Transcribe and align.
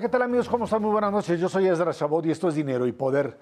¿qué 0.00 0.08
tal 0.08 0.22
amigos? 0.22 0.48
¿Cómo 0.48 0.66
están? 0.66 0.80
Muy 0.80 0.92
buenas 0.92 1.10
noches. 1.10 1.40
Yo 1.40 1.48
soy 1.48 1.66
Ezra 1.66 1.92
Chabot 1.92 2.24
y 2.24 2.30
esto 2.30 2.48
es 2.48 2.54
Dinero 2.54 2.86
y 2.86 2.92
Poder. 2.92 3.36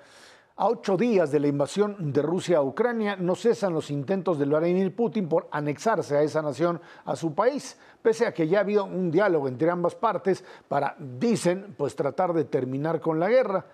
A 0.57 0.69
ocho 0.69 0.97
días 0.97 1.31
de 1.31 1.39
la 1.39 1.49
invasión 1.49 2.13
de 2.15 2.23
Rusia 2.23 2.59
a 2.59 2.63
Ucrania, 2.63 3.15
no 3.15 3.35
cesan 3.35 3.75
los 3.75 3.91
intentos 3.91 4.39
de 4.39 4.47
Vladimir 4.47 4.97
Putin 4.97 5.29
por 5.29 5.49
anexarse 5.51 6.17
a 6.17 6.23
esa 6.23 6.41
nación, 6.41 6.81
a 7.05 7.15
su 7.15 7.35
país, 7.35 7.79
pese 8.01 8.27
a 8.27 8.33
que 8.33 8.49
ya 8.49 8.59
ha 8.59 8.61
habido 8.63 8.85
un 8.85 9.11
diálogo 9.11 9.49
entre 9.49 9.69
ambas 9.69 9.97
partes 9.97 10.43
para, 10.67 10.97
dicen, 10.99 11.75
pues 11.77 11.95
tratar 11.95 12.33
de 12.33 12.45
terminar 12.45 13.01
con 13.01 13.21
la 13.21 13.29
guerra. 13.29 13.67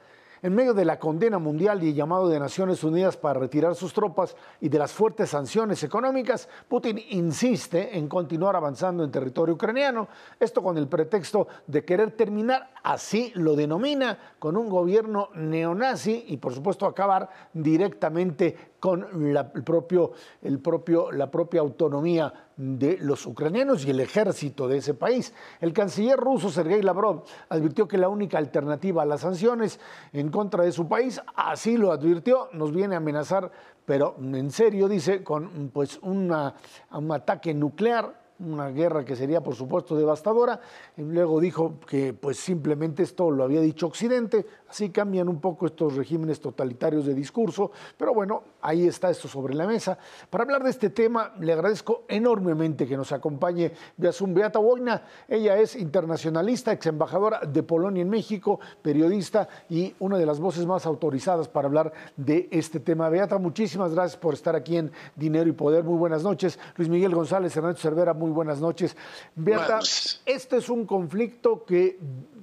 En 0.44 0.56
medio 0.56 0.74
de 0.74 0.84
la 0.84 0.98
condena 0.98 1.38
mundial 1.38 1.80
y 1.84 1.90
el 1.90 1.94
llamado 1.94 2.28
de 2.28 2.40
Naciones 2.40 2.82
Unidas 2.82 3.16
para 3.16 3.38
retirar 3.38 3.76
sus 3.76 3.92
tropas 3.92 4.34
y 4.60 4.68
de 4.68 4.76
las 4.76 4.92
fuertes 4.92 5.30
sanciones 5.30 5.84
económicas, 5.84 6.48
Putin 6.66 7.00
insiste 7.10 7.96
en 7.96 8.08
continuar 8.08 8.56
avanzando 8.56 9.04
en 9.04 9.12
territorio 9.12 9.54
ucraniano, 9.54 10.08
esto 10.40 10.60
con 10.60 10.76
el 10.78 10.88
pretexto 10.88 11.46
de 11.68 11.84
querer 11.84 12.10
terminar, 12.16 12.72
así 12.82 13.30
lo 13.36 13.54
denomina, 13.54 14.18
con 14.40 14.56
un 14.56 14.68
gobierno 14.68 15.28
neonazi 15.36 16.24
y 16.26 16.38
por 16.38 16.52
supuesto 16.52 16.86
acabar 16.86 17.28
directamente 17.52 18.72
con 18.80 19.32
la, 19.32 19.52
la 19.52 21.30
propia 21.30 21.60
autonomía 21.60 22.34
de 22.62 22.96
los 23.00 23.26
ucranianos 23.26 23.84
y 23.84 23.90
el 23.90 23.98
ejército 23.98 24.68
de 24.68 24.78
ese 24.78 24.94
país. 24.94 25.34
El 25.60 25.72
canciller 25.72 26.16
ruso 26.16 26.48
Sergei 26.48 26.80
Lavrov 26.80 27.24
advirtió 27.48 27.88
que 27.88 27.98
la 27.98 28.08
única 28.08 28.38
alternativa 28.38 29.02
a 29.02 29.06
las 29.06 29.22
sanciones 29.22 29.80
en 30.12 30.30
contra 30.30 30.62
de 30.62 30.70
su 30.70 30.86
país, 30.86 31.20
así 31.34 31.76
lo 31.76 31.90
advirtió, 31.90 32.48
nos 32.52 32.72
viene 32.72 32.94
a 32.94 32.98
amenazar, 32.98 33.50
pero 33.84 34.14
en 34.20 34.50
serio 34.52 34.88
dice, 34.88 35.24
con 35.24 35.70
pues 35.72 35.98
una, 36.02 36.54
un 36.92 37.10
ataque 37.10 37.52
nuclear 37.52 38.22
una 38.38 38.70
guerra 38.70 39.04
que 39.04 39.14
sería 39.14 39.40
por 39.40 39.54
supuesto 39.54 39.96
devastadora. 39.96 40.60
Y 40.96 41.02
luego 41.02 41.40
dijo 41.40 41.78
que 41.86 42.12
pues 42.12 42.38
simplemente 42.38 43.02
esto 43.02 43.30
lo 43.30 43.44
había 43.44 43.60
dicho 43.60 43.86
Occidente, 43.86 44.46
así 44.68 44.90
cambian 44.90 45.28
un 45.28 45.40
poco 45.40 45.66
estos 45.66 45.96
regímenes 45.96 46.40
totalitarios 46.40 47.06
de 47.06 47.14
discurso, 47.14 47.70
pero 47.96 48.14
bueno, 48.14 48.42
ahí 48.62 48.86
está 48.86 49.10
esto 49.10 49.28
sobre 49.28 49.54
la 49.54 49.66
mesa. 49.66 49.98
Para 50.30 50.44
hablar 50.44 50.62
de 50.62 50.70
este 50.70 50.90
tema, 50.90 51.34
le 51.40 51.52
agradezco 51.52 52.04
enormemente 52.08 52.86
que 52.86 52.96
nos 52.96 53.12
acompañe 53.12 53.72
Beata 53.96 54.58
Boina. 54.58 55.02
Ella 55.28 55.58
es 55.58 55.76
internacionalista, 55.76 56.72
ex 56.72 56.86
embajadora 56.86 57.40
de 57.40 57.62
Polonia 57.62 58.02
en 58.02 58.08
México, 58.08 58.60
periodista 58.80 59.48
y 59.68 59.94
una 59.98 60.16
de 60.16 60.26
las 60.26 60.40
voces 60.40 60.64
más 60.64 60.86
autorizadas 60.86 61.48
para 61.48 61.68
hablar 61.68 61.92
de 62.16 62.48
este 62.50 62.80
tema. 62.80 63.08
Beata, 63.08 63.38
muchísimas 63.38 63.92
gracias 63.92 64.16
por 64.16 64.34
estar 64.34 64.56
aquí 64.56 64.76
en 64.76 64.92
Dinero 65.16 65.48
y 65.48 65.52
Poder. 65.52 65.84
Muy 65.84 65.98
buenas 65.98 66.22
noches. 66.22 66.58
Luis 66.76 66.88
Miguel 66.88 67.14
González, 67.14 67.56
Hernando 67.56 67.78
Cervera, 67.78 68.14
muy 68.14 68.30
buenas 68.30 68.60
noches. 68.60 68.96
Beata, 69.34 69.80
este 70.24 70.56
es 70.56 70.68
un 70.68 70.86
conflicto 70.86 71.64
que 71.64 71.98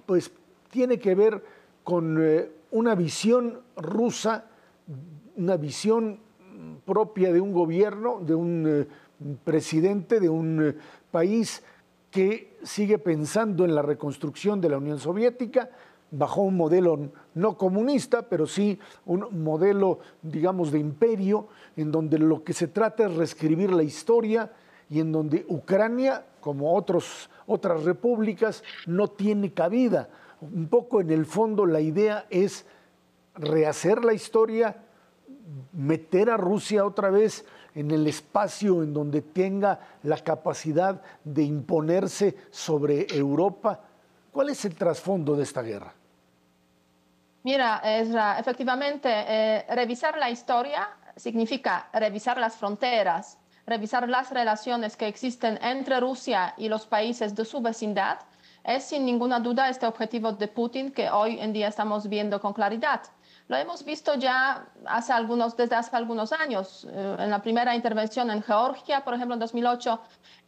pues 0.06 0.31
tiene 0.70 1.00
que 1.00 1.16
ver 1.16 1.44
con 1.84 2.17
eh, 2.22 2.52
una 2.72 2.95
visión 2.95 3.62
rusa, 3.75 4.45
una 5.40 5.56
visión 5.56 6.20
propia 6.86 7.32
de 7.32 7.40
un 7.40 7.54
gobierno, 7.54 8.20
de 8.22 8.36
un 8.36 8.66
eh, 8.68 8.88
presidente, 9.44 10.20
de 10.20 10.30
un 10.30 10.68
eh, 10.68 10.76
país 11.12 11.64
que 12.12 12.58
sigue 12.64 12.98
pensando 12.98 13.64
en 13.64 13.73
la 13.73 13.81
reconstrucción 13.81 14.59
de 14.59 14.70
la 14.70 14.78
Unión 14.78 15.00
Soviética 15.00 15.70
bajo 16.12 16.42
un 16.42 16.58
modelo 16.58 17.12
no 17.36 17.58
comunista, 17.58 18.23
pero 18.23 18.48
sí 18.48 18.80
un 19.06 19.44
modelo, 19.44 20.00
digamos, 20.22 20.72
de 20.72 20.80
imperio, 20.80 21.48
en 21.78 21.92
donde 21.92 22.18
lo 22.18 22.44
que 22.44 22.53
se 22.53 22.68
trata 22.68 23.06
es 23.06 23.16
reescribir 23.16 23.72
la 23.72 23.84
historia 23.84 24.52
y 24.90 25.00
en 25.00 25.12
donde 25.12 25.46
Ucrania, 25.47 26.25
como 26.42 26.75
otros, 26.75 27.30
otras 27.46 27.84
repúblicas, 27.84 28.63
no 28.88 29.08
tiene 29.08 29.53
cabida. 29.53 30.09
Un 30.42 30.68
poco 30.68 31.00
en 31.00 31.12
el 31.12 31.25
fondo 31.25 31.66
la 31.66 31.80
idea 31.80 32.25
es 32.30 32.66
rehacer 33.36 34.03
la 34.03 34.13
historia, 34.13 34.75
meter 35.74 36.30
a 36.30 36.38
Rusia 36.38 36.86
otra 36.86 37.10
vez 37.10 37.46
en 37.76 37.92
el 37.92 38.08
espacio 38.08 38.84
en 38.84 38.94
donde 38.94 39.22
tenga 39.22 39.80
la 40.04 40.18
capacidad 40.18 41.02
de 41.24 41.44
imponerse 41.44 42.36
sobre 42.52 43.08
Europa. 43.16 43.80
¿Cuál 44.32 44.50
es 44.50 44.66
el 44.66 44.76
trasfondo 44.76 45.36
de 45.36 45.44
esta 45.44 45.62
guerra? 45.62 45.94
Mira, 47.44 47.82
efectivamente, 48.38 49.10
eh, 49.10 49.66
revisar 49.70 50.18
la 50.18 50.30
historia 50.30 50.90
significa 51.16 51.90
revisar 51.94 52.38
las 52.38 52.56
fronteras, 52.56 53.38
revisar 53.66 54.08
las 54.10 54.31
relaciones 54.31 54.98
que 54.98 55.08
existen 55.08 55.60
entre 55.62 56.00
Rusia 56.00 56.54
y 56.58 56.70
los 56.70 56.86
países 56.86 57.36
de 57.36 57.46
su 57.46 57.62
vecindad, 57.62 58.20
es 58.64 58.84
sin 58.84 59.06
ninguna 59.06 59.40
duda 59.40 59.70
este 59.70 59.86
objetivo 59.86 60.34
de 60.34 60.48
Putin 60.48 60.92
que 60.92 61.10
hoy 61.10 61.40
en 61.40 61.54
día 61.54 61.68
estamos 61.70 62.10
viendo 62.10 62.42
con 62.42 62.54
claridad. 62.54 63.02
Lo 63.50 63.58
hemos 63.58 63.84
visto 63.84 64.14
ya 64.14 64.68
hace 64.86 65.12
algunos, 65.12 65.58
desde 65.58 65.76
hace 65.76 65.96
algunos 65.96 66.32
años, 66.32 66.86
eh, 66.88 67.16
en 67.18 67.32
la 67.32 67.42
primera 67.42 67.76
intervención 67.76 68.30
en 68.30 68.44
Georgia, 68.44 69.04
por 69.04 69.16
ejemplo, 69.16 69.34
en 69.34 69.40
2008, 69.40 70.00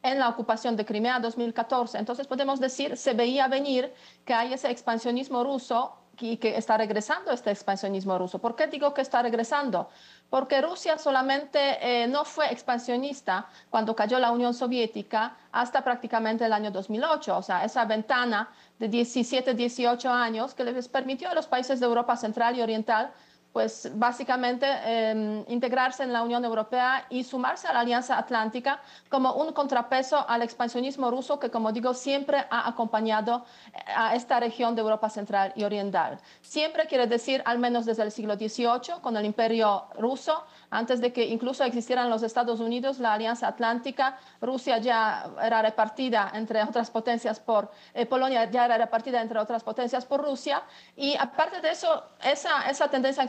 en 0.04 0.20
la 0.20 0.30
ocupación 0.30 0.76
de 0.76 0.86
Crimea, 0.86 1.20
2014. 1.20 1.98
Entonces 1.98 2.28
podemos 2.28 2.60
decir, 2.60 2.96
se 2.96 3.14
veía 3.14 3.48
venir 3.48 3.92
que 4.24 4.36
hay 4.36 4.54
ese 4.54 4.70
expansionismo 4.70 5.44
ruso 5.44 5.98
y 6.20 6.38
que 6.38 6.56
está 6.56 6.78
regresando 6.78 7.32
este 7.32 7.50
expansionismo 7.50 8.20
ruso. 8.20 8.38
¿Por 8.38 8.56
qué 8.56 8.68
digo 8.68 8.94
que 8.94 9.02
está 9.02 9.24
regresando? 9.24 9.90
Porque 10.32 10.62
Rusia 10.62 10.98
solamente 10.98 11.60
eh, 11.82 12.08
no 12.08 12.24
fue 12.24 12.54
expansionista 12.54 13.48
cuando 13.70 13.94
cayó 13.94 14.18
la 14.18 14.32
Unión 14.32 14.54
Soviética 14.54 15.36
hasta 15.52 15.84
prácticamente 15.84 16.46
el 16.46 16.54
año 16.54 16.72
2008, 16.72 17.38
o 17.38 17.42
sea, 17.42 17.66
esa 17.66 17.84
ventana 17.84 18.50
de 18.80 18.88
17, 18.88 19.54
18 19.54 20.10
años 20.10 20.54
que 20.54 20.64
les 20.64 20.88
permitió 20.88 21.30
a 21.30 21.36
los 21.36 21.48
países 21.48 21.82
de 21.82 21.86
Europa 21.86 22.16
Central 22.16 22.56
y 22.56 22.62
Oriental 22.62 23.12
pues 23.54 23.92
básicamente 23.96 24.66
em, 24.86 25.44
integrarse 25.48 26.04
en 26.04 26.14
la 26.14 26.24
Unión 26.24 26.44
Europea 26.46 27.06
y 27.10 27.24
sumarse 27.24 27.68
a 27.68 27.74
la 27.74 27.82
Alianza 27.82 28.18
Atlántica 28.18 28.80
como 29.10 29.34
un 29.34 29.52
contrapeso 29.52 30.26
al 30.28 30.42
expansionismo 30.42 31.12
ruso 31.12 31.40
que, 31.40 31.50
como 31.50 31.72
digo, 31.72 31.94
siempre 31.94 32.46
ha 32.50 32.68
acompañado 32.68 33.46
eh, 33.74 33.80
a 33.96 34.16
esta 34.16 34.40
región 34.40 34.76
de 34.76 34.82
Europa 34.82 35.10
Central 35.10 35.52
y 35.56 35.64
Oriental. 35.66 36.20
Siempre 36.42 36.88
quiere 36.88 37.08
decir, 37.08 37.42
al 37.46 37.60
menos 37.60 37.86
desde 37.86 38.04
el 38.04 38.12
siglo 38.12 38.36
XVIII, 38.36 39.02
con 39.02 39.18
el 39.18 39.26
Imperio 39.26 39.86
ruso, 39.98 40.46
antes 40.70 41.02
de 41.02 41.12
que 41.12 41.26
incluso 41.26 41.66
existieran 41.66 42.10
los 42.10 42.24
Estados 42.24 42.62
Unidos, 42.62 43.00
la 43.00 43.14
Alianza 43.14 43.48
Atlántica, 43.48 44.18
Rusia 44.40 44.78
ya 44.78 45.30
era 45.44 45.62
repartida 45.62 46.32
entre 46.34 46.64
otras 46.64 46.90
potencias 46.90 47.40
por, 47.40 47.70
eh, 47.94 48.06
Polonia 48.06 48.50
ya 48.50 48.66
era 48.66 48.78
repartida 48.78 49.22
entre 49.22 49.40
otras 49.40 49.64
potencias 49.64 50.06
por 50.06 50.24
Rusia, 50.24 50.64
y 50.96 51.18
aparte 51.18 51.60
de 51.60 51.72
eso, 51.72 52.04
esa, 52.24 52.70
esa 52.70 52.90
tendencia 52.90 53.24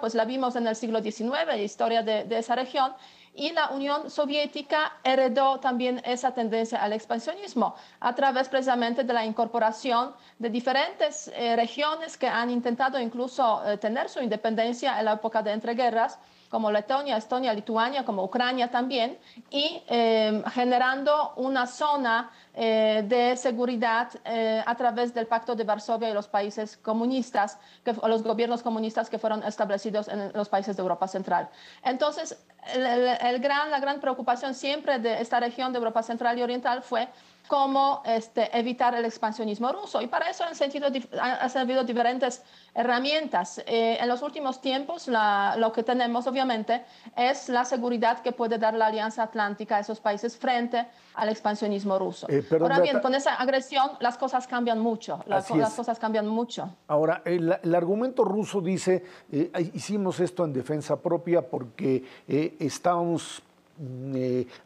pues 0.00 0.14
la 0.14 0.24
vimos 0.24 0.56
en 0.56 0.66
el 0.66 0.76
siglo 0.76 1.02
XIX, 1.02 1.46
la 1.46 1.56
historia 1.56 2.02
de, 2.02 2.24
de 2.24 2.38
esa 2.38 2.54
región, 2.54 2.92
y 3.34 3.52
la 3.52 3.70
Unión 3.70 4.10
Soviética 4.10 4.92
heredó 5.02 5.58
también 5.58 6.02
esa 6.04 6.32
tendencia 6.32 6.82
al 6.82 6.92
expansionismo 6.92 7.74
a 8.00 8.14
través 8.14 8.48
precisamente 8.48 9.04
de 9.04 9.12
la 9.12 9.24
incorporación 9.24 10.12
de 10.38 10.50
diferentes 10.50 11.28
eh, 11.34 11.56
regiones 11.56 12.18
que 12.18 12.28
han 12.28 12.50
intentado 12.50 13.00
incluso 13.00 13.62
eh, 13.64 13.78
tener 13.78 14.08
su 14.10 14.20
independencia 14.20 14.98
en 14.98 15.06
la 15.06 15.14
época 15.14 15.42
de 15.42 15.52
entreguerras 15.52 16.18
como 16.52 16.70
Letonia, 16.70 17.16
Estonia, 17.16 17.54
Lituania, 17.54 18.04
como 18.04 18.22
Ucrania 18.22 18.70
también, 18.70 19.18
y 19.48 19.82
eh, 19.88 20.42
generando 20.52 21.32
una 21.36 21.66
zona 21.66 22.30
eh, 22.52 23.02
de 23.08 23.38
seguridad 23.38 24.10
eh, 24.26 24.62
a 24.66 24.74
través 24.74 25.14
del 25.14 25.26
Pacto 25.26 25.54
de 25.54 25.64
Varsovia 25.64 26.10
y 26.10 26.12
los 26.12 26.28
países 26.28 26.76
comunistas, 26.76 27.58
que, 27.82 27.94
los 28.06 28.22
gobiernos 28.22 28.62
comunistas 28.62 29.08
que 29.08 29.18
fueron 29.18 29.42
establecidos 29.44 30.08
en 30.08 30.30
los 30.34 30.50
países 30.50 30.76
de 30.76 30.82
Europa 30.82 31.08
Central. 31.08 31.48
Entonces, 31.82 32.36
la 32.76 33.78
gran 33.78 34.00
preocupación 34.00 34.54
siempre 34.54 34.98
de 34.98 35.22
esta 35.22 35.40
región 35.40 35.72
de 35.72 35.78
Europa 35.78 36.02
Central 36.02 36.38
y 36.38 36.42
Oriental 36.42 36.82
fue 36.82 37.08
cómo 37.48 38.02
este, 38.06 38.56
evitar 38.56 38.94
el 38.94 39.04
expansionismo 39.04 39.72
ruso. 39.72 40.00
Y 40.00 40.06
para 40.06 40.30
eso 40.30 40.44
han, 40.44 40.54
sentido, 40.54 40.88
han 41.20 41.50
servido 41.50 41.84
diferentes 41.84 42.42
herramientas. 42.74 43.58
Eh, 43.66 43.98
en 44.00 44.08
los 44.08 44.22
últimos 44.22 44.60
tiempos, 44.60 45.08
lo 45.08 45.72
que 45.72 45.82
tenemos 45.82 46.26
obviamente 46.26 46.84
es 47.16 47.48
la 47.48 47.64
seguridad 47.64 48.20
que 48.22 48.32
puede 48.32 48.58
dar 48.58 48.74
la 48.74 48.86
Alianza 48.86 49.24
Atlántica 49.24 49.76
a 49.76 49.80
esos 49.80 50.00
países 50.00 50.36
frente 50.36 50.86
al 51.14 51.28
expansionismo 51.28 51.98
ruso. 51.98 52.26
Eh, 52.30 52.44
Ahora 52.58 52.80
bien, 52.80 53.00
con 53.00 53.14
esa 53.14 53.34
agresión 53.34 53.92
las 54.00 54.16
cosas 54.16 54.46
cambian 54.46 54.78
mucho. 54.78 55.22
Las, 55.26 55.46
cosas 55.74 55.98
cambian 55.98 56.26
mucho. 56.26 56.74
Ahora, 56.88 57.22
el, 57.24 57.58
el 57.62 57.74
argumento 57.74 58.24
ruso 58.24 58.60
dice, 58.60 59.04
eh, 59.30 59.50
hicimos 59.74 60.20
esto 60.20 60.44
en 60.44 60.52
defensa 60.52 60.96
propia 60.96 61.42
porque 61.42 62.04
estábamos 62.26 63.42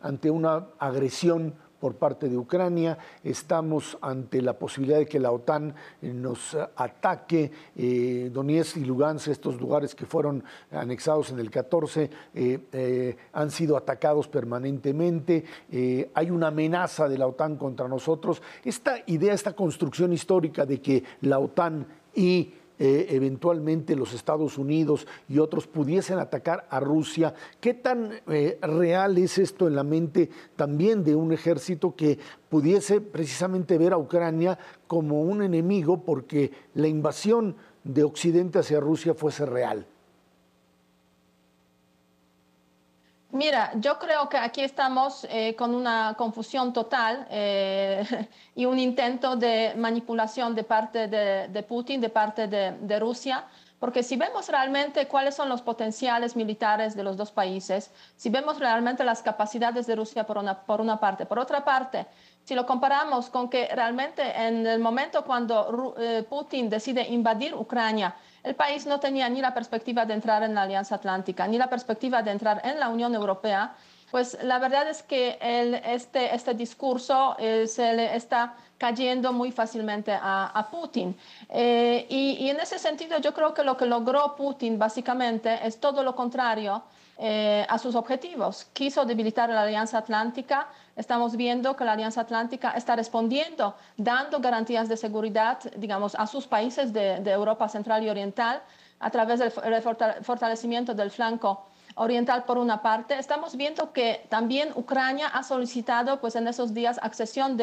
ante 0.02 0.30
una 0.30 0.66
agresión 0.78 1.54
por 1.80 1.96
parte 1.96 2.28
de 2.28 2.36
Ucrania, 2.36 2.98
estamos 3.22 3.98
ante 4.00 4.40
la 4.42 4.58
posibilidad 4.58 4.98
de 4.98 5.06
que 5.06 5.20
la 5.20 5.32
OTAN 5.32 5.74
eh, 6.02 6.12
nos 6.12 6.56
ataque. 6.76 7.50
Eh, 7.76 8.30
Donetsk 8.32 8.78
y 8.78 8.84
Lugansk, 8.84 9.28
estos 9.28 9.60
lugares 9.60 9.94
que 9.94 10.06
fueron 10.06 10.42
anexados 10.70 11.30
en 11.30 11.38
el 11.38 11.50
14, 11.50 12.10
eh, 12.34 13.16
han 13.32 13.50
sido 13.50 13.76
atacados 13.76 14.28
permanentemente. 14.28 15.44
hay 16.14 16.30
una 16.30 16.48
amenaza 16.48 17.08
de 17.08 17.18
la 17.18 17.26
OTAN 17.26 17.56
contra 17.56 17.88
nosotros. 17.88 18.42
Esta 18.64 18.98
idea, 19.06 19.34
esta 19.34 19.54
construcción 19.54 20.12
histórica 20.12 20.64
de 20.64 20.80
que 20.80 21.04
la 21.20 21.38
OTAN 21.38 21.86
y 22.14 22.52
eh, 22.78 23.06
eventualmente 23.10 23.96
los 23.96 24.12
Estados 24.12 24.58
Unidos 24.58 25.06
y 25.28 25.38
otros 25.38 25.66
pudiesen 25.66 26.18
atacar 26.18 26.66
a 26.70 26.78
Rusia. 26.78 27.34
¿Qué 27.60 27.74
tan 27.74 28.10
eh, 28.28 28.58
real 28.60 29.16
es 29.18 29.38
esto 29.38 29.66
en 29.66 29.74
la 29.74 29.82
mente 29.82 30.28
también 30.56 31.02
de 31.02 31.14
un 31.14 31.32
ejército 31.32 31.94
que 31.96 32.18
pudiese 32.48 33.00
precisamente 33.00 33.78
ver 33.78 33.92
a 33.92 33.98
Ucrania 33.98 34.58
como 34.86 35.22
un 35.22 35.42
enemigo 35.42 36.02
porque 36.04 36.52
la 36.74 36.88
invasión 36.88 37.56
de 37.82 38.04
Occidente 38.04 38.58
hacia 38.58 38.80
Rusia 38.80 39.14
fuese 39.14 39.46
real? 39.46 39.86
Mira, 43.36 43.70
yo 43.74 43.98
creo 43.98 44.30
que 44.30 44.38
aquí 44.38 44.62
estamos 44.62 45.26
eh, 45.28 45.54
con 45.56 45.74
una 45.74 46.14
confusión 46.16 46.72
total 46.72 47.26
eh, 47.28 48.02
y 48.54 48.64
un 48.64 48.78
intento 48.78 49.36
de 49.36 49.74
manipulación 49.76 50.54
de 50.54 50.64
parte 50.64 51.06
de, 51.06 51.62
Putin, 51.62 52.00
de 52.00 52.08
parte 52.08 52.48
de, 52.48 52.98
Rusia, 52.98 53.44
porque 53.78 54.02
si 54.02 54.16
vemos 54.16 54.48
realmente 54.48 55.06
cuáles 55.06 55.34
son 55.34 55.50
los 55.50 55.60
potenciales 55.60 56.34
militares 56.34 56.96
de 56.96 57.04
los 57.04 57.18
dos 57.18 57.30
países, 57.30 57.90
si 58.16 58.30
vemos 58.30 58.58
realmente 58.58 59.04
las 59.04 59.22
capacidades 59.22 59.86
de 59.86 59.96
Rusia 59.96 60.24
por 60.24 60.38
una, 60.38 60.62
por 60.62 60.80
una 60.80 60.98
parte, 60.98 61.26
por 61.26 61.38
otra 61.38 61.62
parte, 61.62 62.06
si 62.42 62.54
lo 62.54 62.64
comparamos 62.64 63.28
con 63.28 63.50
que 63.50 63.68
realmente 63.68 64.22
en 64.34 64.66
el 64.66 64.78
momento 64.78 65.26
cuando 65.26 65.94
eh, 65.98 66.24
Putin 66.26 66.70
decide 66.70 67.02
invadir 67.06 67.54
Ucrania, 67.54 68.16
el 68.46 68.54
país 68.54 68.86
no 68.86 69.00
tenía 69.00 69.28
ni 69.28 69.40
la 69.40 69.52
perspectiva 69.52 70.06
de 70.06 70.14
entrar 70.14 70.44
en 70.44 70.54
la 70.54 70.62
Alianza 70.62 70.94
Atlántica, 70.94 71.48
ni 71.48 71.58
la 71.58 71.68
perspectiva 71.68 72.22
de 72.22 72.30
entrar 72.30 72.60
en 72.64 72.78
la 72.78 72.88
Unión 72.88 73.12
Europea, 73.12 73.74
pues 74.12 74.38
la 74.40 74.60
verdad 74.60 74.88
es 74.88 75.02
que 75.02 75.36
este, 75.84 76.32
este 76.32 76.54
discurso 76.54 77.34
eh, 77.40 77.66
se 77.66 77.92
le 77.92 78.14
está 78.14 78.54
cayendo 78.78 79.32
muy 79.32 79.50
fácilmente 79.50 80.12
a, 80.14 80.68
Putin. 80.70 81.16
Eh, 81.48 82.06
y, 82.08 82.48
en 82.48 82.60
ese 82.60 82.78
sentido 82.78 83.18
yo 83.18 83.34
creo 83.34 83.52
que 83.52 83.64
lo 83.64 83.76
que 83.76 83.86
logró 83.86 84.36
Putin 84.36 84.78
básicamente 84.78 85.66
es 85.66 85.80
todo 85.80 86.04
lo 86.04 86.14
contrario 86.14 86.84
eh, 87.18 87.64
a 87.70 87.78
sus 87.78 87.94
objetivos. 87.94 88.66
Quiso 88.74 89.06
debilitar 89.06 89.48
la 89.48 89.62
Alianza 89.62 89.96
Atlántica. 89.96 90.68
Estamos 90.96 91.34
viendo 91.34 91.74
que 91.74 91.82
la 91.82 91.92
Alianza 91.92 92.20
Atlántica 92.20 92.72
está 92.72 92.94
respondiendo, 92.94 93.74
dando 93.96 94.38
garantías 94.40 94.86
de 94.86 94.98
seguridad, 94.98 95.58
digamos, 95.76 96.14
a 96.14 96.26
sus 96.26 96.46
países 96.46 96.92
de, 96.92 97.16
Europa 97.30 97.70
Central 97.70 98.04
y 98.04 98.10
Oriental 98.10 98.60
a 99.00 99.10
través 99.10 99.38
del 99.40 99.50
fortalecimiento 99.50 100.92
del 100.92 101.10
flanco 101.10 101.66
oriental 101.94 102.44
por 102.44 102.58
una 102.58 102.82
parte. 102.82 103.18
Estamos 103.18 103.56
viendo 103.56 103.94
que 103.94 104.26
también 104.28 104.72
Ucrania 104.74 105.28
ha 105.28 105.42
solicitado 105.42 106.20
pues 106.20 106.36
en 106.36 106.46
esos 106.48 106.74
días 106.74 107.00
accesión 107.02 107.56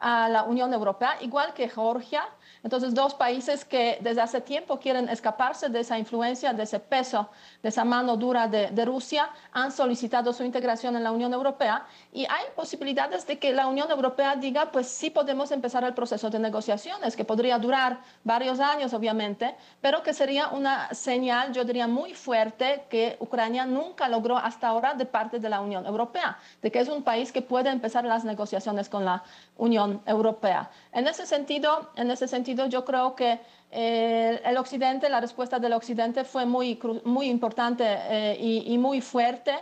a 0.00 0.28
la 0.30 0.42
Unión 0.44 0.72
Europea, 0.72 1.16
igual 1.20 1.52
que 1.52 1.68
Georgia. 1.68 2.26
Entonces, 2.62 2.94
dos 2.94 3.14
países 3.14 3.64
que 3.64 3.98
desde 4.00 4.20
hace 4.20 4.40
tiempo 4.40 4.78
quieren 4.78 5.08
escaparse 5.08 5.68
de 5.68 5.80
esa 5.80 5.98
influencia, 5.98 6.52
de 6.52 6.64
ese 6.64 6.80
peso, 6.80 7.28
de 7.62 7.68
esa 7.68 7.84
mano 7.84 8.16
dura 8.16 8.48
de, 8.48 8.84
Rusia, 8.84 9.30
han 9.52 9.72
solicitado 9.72 10.32
su 10.32 10.44
integración 10.44 10.96
en 10.96 11.04
la 11.04 11.12
Unión 11.12 11.32
Europea 11.32 11.86
y 12.12 12.24
hay 12.24 12.44
posibilidades 12.54 13.26
de 13.26 13.38
que 13.38 13.52
la 13.52 13.66
Unión 13.66 13.90
Europea 13.90 14.36
diga, 14.36 14.70
pues 14.70 14.88
sí 14.88 15.10
podemos 15.10 15.50
empezar 15.50 15.84
el 15.84 15.94
proceso 15.94 16.30
de 16.30 16.38
negociaciones, 16.38 17.16
que 17.16 17.24
podría 17.24 17.58
durar 17.58 18.00
varios 18.24 18.60
años, 18.60 18.94
obviamente, 18.94 19.54
pero 19.80 20.02
que 20.02 20.12
sería 20.12 20.48
una 20.48 20.92
señal, 20.94 21.52
yo 21.52 21.64
diría, 21.64 21.86
muy 21.86 22.14
fuerte 22.14 22.84
que 22.88 23.16
Ucrania 23.20 23.66
nunca 23.66 24.08
logró 24.08 24.36
hasta 24.36 24.68
ahora 24.68 24.94
de 24.94 25.06
parte 25.06 25.38
de 25.38 25.48
la 25.48 25.60
Unión 25.60 25.86
Europea, 25.86 26.38
de 26.62 26.70
que 26.70 26.80
es 26.80 26.88
un 26.88 27.02
país 27.02 27.32
que 27.32 27.42
puede 27.42 27.70
empezar 27.70 28.04
las 28.04 28.24
negociaciones 28.24 28.88
con 28.88 29.04
la 29.04 29.22
Unión 29.56 30.00
Europea. 30.06 30.70
En 30.96 31.06
ese 31.06 31.26
sentido, 31.26 31.90
en 31.96 32.10
ese 32.10 32.26
sentido 32.26 32.64
yo 32.68 32.86
creo 32.86 33.14
que 33.14 33.38
eh, 33.70 34.40
el 34.42 34.56
Occidente, 34.56 35.10
la 35.10 35.20
respuesta 35.20 35.58
del 35.58 35.74
Occidente 35.74 36.24
fue 36.24 36.46
muy, 36.46 36.80
muy 37.04 37.28
importante 37.28 37.84
eh, 37.86 38.38
y, 38.40 38.78
muy 38.78 39.02
fuerte. 39.02 39.52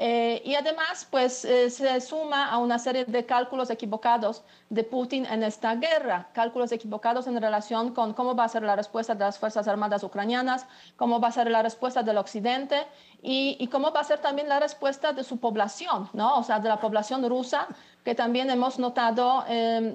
Eh, 0.00 0.40
y 0.44 0.54
además, 0.54 1.08
pues 1.10 1.38
se 1.38 2.00
suma 2.00 2.48
a 2.48 2.58
una 2.58 2.78
serie 2.78 3.04
de 3.04 3.26
cálculos 3.26 3.68
equivocados 3.68 4.44
de 4.70 4.84
Putin 4.84 5.26
en 5.26 5.42
esta 5.42 5.74
guerra, 5.74 6.28
cálculos 6.32 6.70
equivocados 6.70 7.26
en 7.26 7.40
relación 7.40 7.92
con 7.92 8.14
cómo 8.14 8.36
va 8.36 8.44
a 8.44 8.48
ser 8.48 8.62
la 8.62 8.76
respuesta 8.76 9.16
de 9.16 9.24
las 9.24 9.40
Fuerzas 9.40 9.66
Armadas 9.66 10.04
ucranianas, 10.04 10.66
cómo 10.96 11.20
va 11.20 11.28
a 11.28 11.32
ser 11.32 11.50
la 11.50 11.62
respuesta 11.62 12.04
del 12.04 12.16
Occidente 12.16 12.86
y, 13.22 13.66
cómo 13.72 13.90
va 13.90 14.00
a 14.00 14.04
ser 14.04 14.20
también 14.20 14.48
la 14.48 14.60
respuesta 14.60 15.12
de 15.12 15.24
su 15.24 15.38
población, 15.38 16.08
¿no? 16.12 16.38
O 16.38 16.44
sea, 16.44 16.60
de 16.60 16.68
la 16.68 16.78
población 16.78 17.28
rusa, 17.28 17.66
que 18.04 18.14
también 18.14 18.50
hemos 18.50 18.78
notado, 18.78 19.44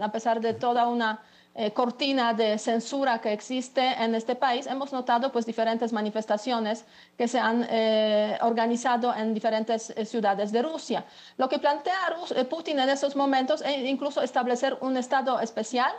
a 0.01 0.11
pesar 0.11 0.41
de 0.41 0.53
toda 0.53 0.85
una 0.87 1.21
eh, 1.55 1.71
cortina 1.71 2.33
de 2.33 2.57
censura 2.57 3.21
que 3.21 3.31
existe 3.31 3.81
en 4.03 4.15
este 4.15 4.35
país, 4.35 4.65
hemos 4.65 4.91
notado 4.91 5.31
pues 5.31 5.45
diferentes 5.45 5.93
manifestaciones 5.93 6.83
que 7.15 7.27
se 7.27 7.37
han 7.39 7.67
eh, 7.69 8.39
organizado 8.41 9.13
en 9.13 9.35
diferentes 9.35 9.91
eh, 9.91 10.03
ciudades 10.05 10.51
de 10.51 10.63
Rusia. 10.63 11.05
Lo 11.37 11.47
que 11.49 11.59
plantea 11.59 12.15
Putin 12.49 12.79
en 12.79 12.89
esos 12.89 13.15
momentos 13.15 13.61
es 13.61 13.85
incluso 13.85 14.23
establecer 14.23 14.77
un 14.81 14.97
estado 14.97 15.39
especial 15.39 15.93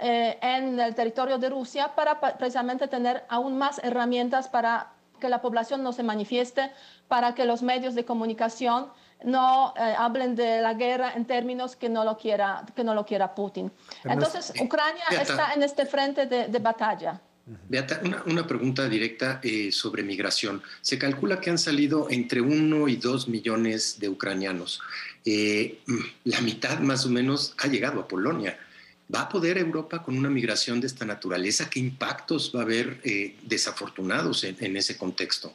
en 0.00 0.78
el 0.78 0.94
territorio 0.94 1.38
de 1.38 1.48
Rusia 1.48 1.92
para 1.96 2.20
precisamente 2.20 2.86
tener 2.86 3.24
aún 3.28 3.58
más 3.58 3.80
herramientas 3.82 4.46
para 4.46 4.92
que 5.18 5.28
la 5.28 5.40
población 5.40 5.82
no 5.82 5.92
se 5.92 6.04
manifieste, 6.04 6.70
para 7.08 7.34
que 7.34 7.44
los 7.44 7.62
medios 7.62 7.96
de 7.96 8.04
comunicación 8.04 8.92
no 9.24 9.74
eh, 9.76 9.94
hablen 9.96 10.36
de 10.36 10.60
la 10.60 10.74
guerra 10.74 11.12
en 11.14 11.24
términos 11.26 11.76
que 11.76 11.88
no 11.88 12.04
lo 12.04 12.16
quiera, 12.16 12.64
que 12.74 12.84
no 12.84 12.94
lo 12.94 13.04
quiera 13.04 13.34
Putin. 13.34 13.70
Entonces, 14.04 14.52
Ucrania 14.60 15.04
está 15.10 15.54
en 15.54 15.62
este 15.62 15.86
frente 15.86 16.26
de, 16.26 16.58
batalla. 16.58 17.20
Beata, 17.68 18.00
una, 18.26 18.46
pregunta 18.46 18.88
directa 18.88 19.40
eh, 19.42 19.72
sobre 19.72 20.02
migración. 20.02 20.62
Se 20.82 20.98
calcula 20.98 21.40
que 21.40 21.50
han 21.50 21.58
salido 21.58 22.08
entre 22.10 22.40
uno 22.40 22.88
y 22.88 22.96
dos 22.96 23.26
millones 23.26 23.98
de 23.98 24.08
ucranianos. 24.08 24.80
Eh, 25.24 25.78
la 26.24 26.40
mitad 26.42 26.78
más 26.80 27.06
o 27.06 27.08
menos 27.08 27.54
ha 27.58 27.68
llegado 27.68 28.00
a 28.00 28.08
Polonia. 28.08 28.58
¿Va 29.12 29.22
a 29.22 29.28
poder 29.30 29.56
Europa 29.56 30.02
con 30.02 30.18
una 30.18 30.28
migración 30.28 30.82
de 30.82 30.86
esta 30.86 31.06
naturaleza? 31.06 31.70
¿Qué 31.70 31.80
impactos 31.80 32.52
va 32.54 32.60
a 32.60 32.62
haber 32.64 33.00
desafortunados 33.42 34.44
en 34.44 34.76
ese 34.76 34.98
contexto? 34.98 35.54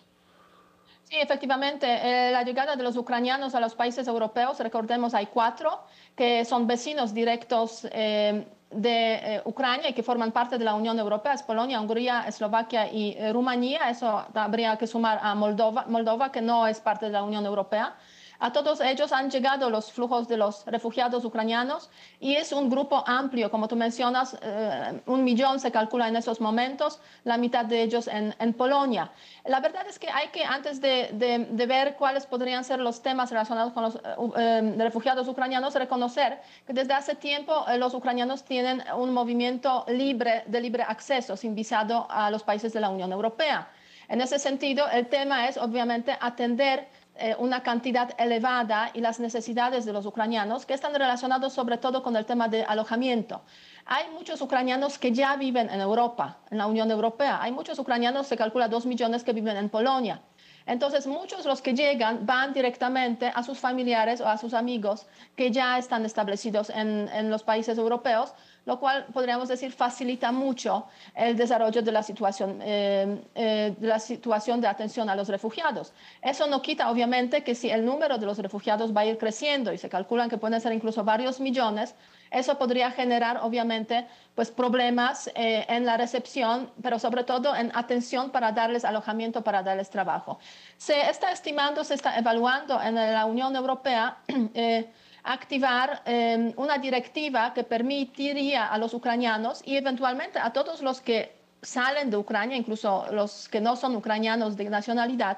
Sí, 1.04 1.18
efectivamente, 1.20 1.86
eh, 1.88 2.32
la 2.32 2.44
llegada 2.44 2.76
de 2.76 2.84
los 2.84 2.96
ucranianos 2.96 3.54
a 3.56 3.60
los 3.60 3.76
países 3.76 4.08
europeos, 4.08 4.60
recordemos, 4.60 5.14
hay 5.14 5.28
cuatro 5.28 5.82
que 6.16 6.46
son 6.46 6.66
vecinos 6.66 7.14
directos 7.14 7.88
eh, 7.92 8.48
de 8.72 9.14
eh, 9.16 9.42
Ucrania 9.46 9.90
y 9.90 9.94
que 9.94 10.02
forman 10.02 10.32
parte 10.32 10.58
de 10.58 10.64
la 10.64 10.74
Unión 10.74 10.98
Europea, 10.98 11.34
es 11.34 11.44
Polonia, 11.44 11.80
Hungría, 11.80 12.26
Eslovaquia 12.28 12.92
y 12.92 13.16
Rumanía. 13.32 13.90
Eso 13.90 14.26
habría 14.34 14.78
que 14.78 14.88
sumar 14.88 15.20
a 15.22 15.36
Moldova, 15.36 15.86
Moldova, 15.88 16.32
que 16.32 16.42
no 16.42 16.66
es 16.66 16.80
parte 16.80 17.08
de 17.08 17.12
la 17.12 17.24
Unión 17.24 17.46
Europea. 17.46 17.96
A 18.44 18.52
todos 18.52 18.82
ellos 18.82 19.14
han 19.14 19.32
llegado 19.32 19.70
los 19.70 19.94
flujos 19.94 20.28
de 20.28 20.36
los 20.36 20.66
refugiados 20.66 21.24
ucranianos 21.24 21.90
y 22.20 22.36
es 22.36 22.52
un 22.52 22.70
grupo 22.70 23.02
amplio, 23.08 23.50
como 23.50 23.70
tú 23.70 23.78
mencionas, 23.78 24.38
eh, 24.42 25.00
un 25.06 25.24
millón 25.24 25.62
se 25.62 25.72
calcula 25.72 26.10
en 26.10 26.18
esos 26.18 26.42
momentos, 26.42 27.00
la 27.24 27.38
mitad 27.38 27.64
de 27.64 27.82
ellos 27.82 28.10
en, 28.10 28.54
Polonia. 28.56 29.14
La 29.46 29.62
verdad 29.62 29.86
es 29.88 29.98
que 29.98 30.10
hay 30.10 30.28
que, 30.28 30.44
antes 30.44 30.82
de, 30.82 31.48
ver 31.70 31.96
cuáles 31.96 32.26
podrían 32.26 32.66
ser 32.66 32.82
los 32.82 33.02
temas 33.02 33.30
relacionados 33.32 33.72
con 33.72 33.84
los 33.84 33.96
eh, 33.96 34.02
eh, 34.36 34.76
refugiados 34.78 35.26
ucranianos, 35.30 35.74
reconocer 35.76 36.42
que 36.68 36.74
desde 36.74 36.94
hace 36.94 37.16
tiempo 37.16 37.64
los 37.78 37.94
ucranianos 37.94 38.44
tienen 38.44 38.84
un 38.98 39.14
movimiento 39.14 39.86
libre, 39.88 40.44
de 40.48 40.60
libre 40.60 40.84
acceso, 40.84 41.38
sin 41.38 41.56
visado 41.56 42.08
a 42.10 42.30
los 42.30 42.44
países 42.44 42.74
de 42.74 42.82
la 42.82 42.90
Unión 42.90 43.14
Europea. 43.14 43.70
En 44.10 44.20
ese 44.20 44.38
sentido, 44.38 44.90
el 44.90 45.08
tema 45.08 45.48
es 45.48 45.58
obviamente 45.58 46.18
atender 46.20 46.90
eh, 47.16 47.36
una 47.38 47.62
cantidad 47.62 48.10
elevada 48.18 48.90
y 48.94 49.00
las 49.00 49.20
necesidades 49.20 49.86
de 49.86 49.94
los 49.94 50.06
ucranianos 50.08 50.66
que 50.66 50.74
están 50.74 50.96
relacionados 50.96 51.54
sobre 51.54 51.78
todo 51.78 52.02
con 52.02 52.16
el 52.16 52.26
tema 52.26 52.48
de 52.48 52.64
alojamiento. 52.64 53.44
Hay 53.86 54.10
muchos 54.10 54.42
ucranianos 54.42 54.98
que 54.98 55.12
ya 55.12 55.36
viven 55.36 55.70
en 55.70 55.80
Europa, 55.80 56.38
en 56.50 56.58
la 56.58 56.66
Unión 56.66 56.90
Europea. 56.90 57.40
Hay 57.42 57.52
muchos 57.52 57.78
ucranianos, 57.78 58.26
se 58.26 58.36
calcula 58.36 58.68
dos 58.68 58.88
millones 58.88 59.24
que 59.24 59.34
viven 59.34 59.58
en 59.58 59.70
Polonia. 59.70 60.22
Entonces, 60.66 61.08
muchos 61.08 61.44
de 61.44 61.50
los 61.50 61.62
que 61.62 61.74
llegan 61.74 62.26
van 62.26 62.54
directamente 62.54 63.32
a 63.34 63.44
sus 63.44 63.60
familiares 63.60 64.22
o 64.22 64.28
a 64.28 64.38
sus 64.38 64.54
amigos 64.54 65.06
que 65.36 65.52
ya 65.52 65.78
están 65.78 66.06
establecidos 66.06 66.70
en, 66.70 67.10
en 67.10 67.30
los 67.30 67.44
países 67.44 67.78
europeos, 67.78 68.34
lo 68.66 68.80
cual 68.80 69.06
podríamos 69.14 69.50
decir 69.50 69.72
facilita 69.72 70.32
mucho 70.32 70.86
el 71.16 71.36
desarrollo 71.36 71.82
de 71.82 71.92
la 71.92 72.04
situación, 72.04 72.60
eh, 72.62 73.22
eh, 73.36 73.76
de 73.78 73.88
la 73.88 74.00
situación 74.00 74.62
de 74.62 74.68
atención 74.68 75.10
a 75.10 75.16
los 75.16 75.28
refugiados. 75.28 75.92
Eso 76.22 76.48
no 76.48 76.62
quita, 76.62 76.90
obviamente, 76.90 77.44
que 77.44 77.56
si 77.56 77.70
el 77.70 77.86
número 77.86 78.18
de 78.18 78.26
los 78.26 78.38
refugiados 78.38 78.96
va 78.96 79.02
a 79.02 79.06
ir 79.06 79.18
creciendo 79.18 79.74
y 79.74 79.78
se 79.78 79.90
calculan 79.90 80.30
que 80.30 80.38
pueden 80.38 80.62
ser 80.62 80.72
incluso 80.72 81.04
varios 81.04 81.40
millones, 81.40 81.96
eso 82.34 82.58
podría 82.58 82.92
generar, 82.92 83.40
obviamente, 83.42 84.08
pues 84.36 84.52
problemas 84.52 85.30
eh, 85.36 85.66
en 85.70 85.86
la 85.86 85.98
recepción, 85.98 86.72
pero 86.82 87.00
sobre 87.00 87.24
todo 87.24 87.56
en 87.56 87.72
atención 87.76 88.32
para 88.32 88.52
darles 88.52 88.84
alojamiento, 88.86 89.44
para 89.44 89.62
darles 89.62 89.90
trabajo. 89.90 90.40
Se 90.78 91.10
está 91.10 91.32
estimando, 91.32 91.84
se 91.84 91.94
está 91.94 92.18
evaluando 92.18 92.82
en 92.82 92.96
la 92.96 93.26
Unión 93.26 93.56
Europea 93.56 94.18
activar 95.24 96.02
em, 96.06 96.54
una 96.58 96.78
directiva 96.78 97.54
que 97.54 97.64
permitiría 97.64 98.68
a 98.68 98.78
los 98.78 98.94
ucranianos 98.94 99.62
y 99.66 99.78
eventualmente 99.78 100.40
a 100.40 100.52
todos 100.52 100.82
los 100.82 101.00
que 101.00 101.36
salen 101.62 102.10
de 102.10 102.18
Ucrania, 102.18 102.58
incluso 102.58 103.06
los 103.12 103.48
que 103.48 103.62
no 103.62 103.76
son 103.76 103.96
ucranianos 103.96 104.58
de 104.58 104.70
nacionalidad, 104.70 105.38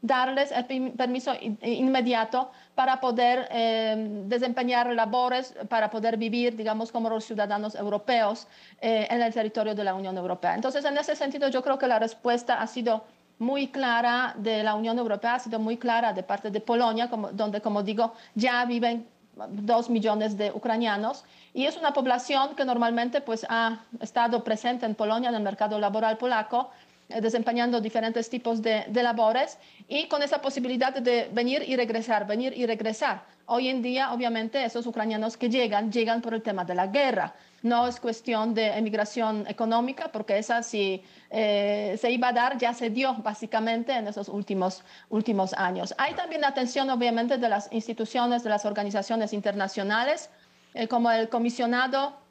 darles 0.00 0.52
el 0.52 0.92
permiso 0.92 1.32
inmediato 1.62 2.50
para 2.76 3.00
poder 3.00 3.48
em, 3.50 4.28
desempeñar 4.28 4.86
labores, 4.92 5.54
para 5.68 5.88
poder 5.88 6.18
vivir, 6.18 6.54
digamos, 6.54 6.92
como 6.92 7.08
los 7.08 7.24
ciudadanos 7.24 7.74
europeos 7.74 8.46
eh, 8.82 9.08
en 9.10 9.22
el 9.22 9.32
territorio 9.32 9.74
de 9.74 9.82
la 9.82 9.94
Unión 9.94 10.16
Europea. 10.16 10.54
Entonces, 10.54 10.84
en 10.84 10.96
ese 10.98 11.16
sentido, 11.16 11.48
yo 11.48 11.62
creo 11.62 11.78
que 11.78 11.88
la 11.88 11.98
respuesta 11.98 12.60
ha 12.60 12.66
sido 12.66 13.04
muy 13.38 13.68
clara 13.68 14.34
de 14.36 14.62
la 14.62 14.74
Unión 14.74 14.98
Europea, 14.98 15.36
ha 15.36 15.38
sido 15.38 15.58
muy 15.58 15.78
clara 15.78 16.12
de 16.12 16.22
parte 16.22 16.50
de 16.50 16.60
Polonia, 16.60 17.08
donde, 17.32 17.62
como 17.62 17.82
digo, 17.82 18.12
ya 18.34 18.62
viven 18.66 19.06
dos 19.48 19.88
millones 19.90 20.36
de 20.36 20.50
ucranianos 20.50 21.24
y 21.52 21.66
es 21.66 21.76
una 21.76 21.92
población 21.92 22.54
que 22.56 22.64
normalmente 22.64 23.20
pues, 23.20 23.46
ha 23.48 23.80
estado 24.00 24.44
presente 24.44 24.86
en 24.86 24.94
Polonia, 24.94 25.28
en 25.30 25.34
el 25.34 25.42
mercado 25.42 25.78
laboral 25.78 26.16
polaco, 26.16 26.58
eh, 26.60 26.85
desempeñando 27.08 27.80
diferentes 27.80 28.28
tipos 28.28 28.62
de, 28.62 28.84
de, 28.88 29.02
labores 29.02 29.58
y 29.88 30.08
con 30.08 30.22
esa 30.22 30.40
posibilidad 30.40 30.92
de 30.94 31.28
venir 31.32 31.62
y 31.66 31.76
regresar, 31.76 32.26
venir 32.26 32.52
y 32.56 32.66
regresar. 32.66 33.24
Hoy 33.48 33.68
en 33.68 33.80
día, 33.80 34.12
obviamente, 34.12 34.64
esos 34.64 34.86
ucranianos 34.86 35.36
que 35.36 35.48
llegan, 35.48 35.92
llegan 35.92 36.20
por 36.20 36.34
el 36.34 36.42
tema 36.42 36.64
de 36.64 36.74
la 36.74 36.88
guerra. 36.88 37.32
No 37.62 37.86
es 37.86 38.00
cuestión 38.00 38.54
de 38.54 38.76
emigración 38.76 39.46
económica, 39.46 40.10
porque 40.10 40.36
esa 40.36 40.64
si 40.64 41.02
eh, 41.30 41.96
se 42.00 42.10
iba 42.10 42.28
a 42.28 42.32
dar, 42.32 42.58
ya 42.58 42.74
se 42.74 42.90
dio 42.90 43.14
básicamente 43.14 43.92
en 43.92 44.08
esos 44.08 44.28
últimos, 44.28 44.82
últimos 45.10 45.52
años. 45.54 45.94
Hay 45.96 46.14
también 46.14 46.44
atención, 46.44 46.90
obviamente, 46.90 47.38
de 47.38 47.48
las 47.48 47.72
instituciones, 47.72 48.42
de 48.42 48.50
las 48.50 48.64
organizaciones 48.64 49.32
internacionales, 49.32 50.28
eh, 50.74 50.88
como 50.88 51.10
el 51.12 51.28
comisionado 51.28 52.25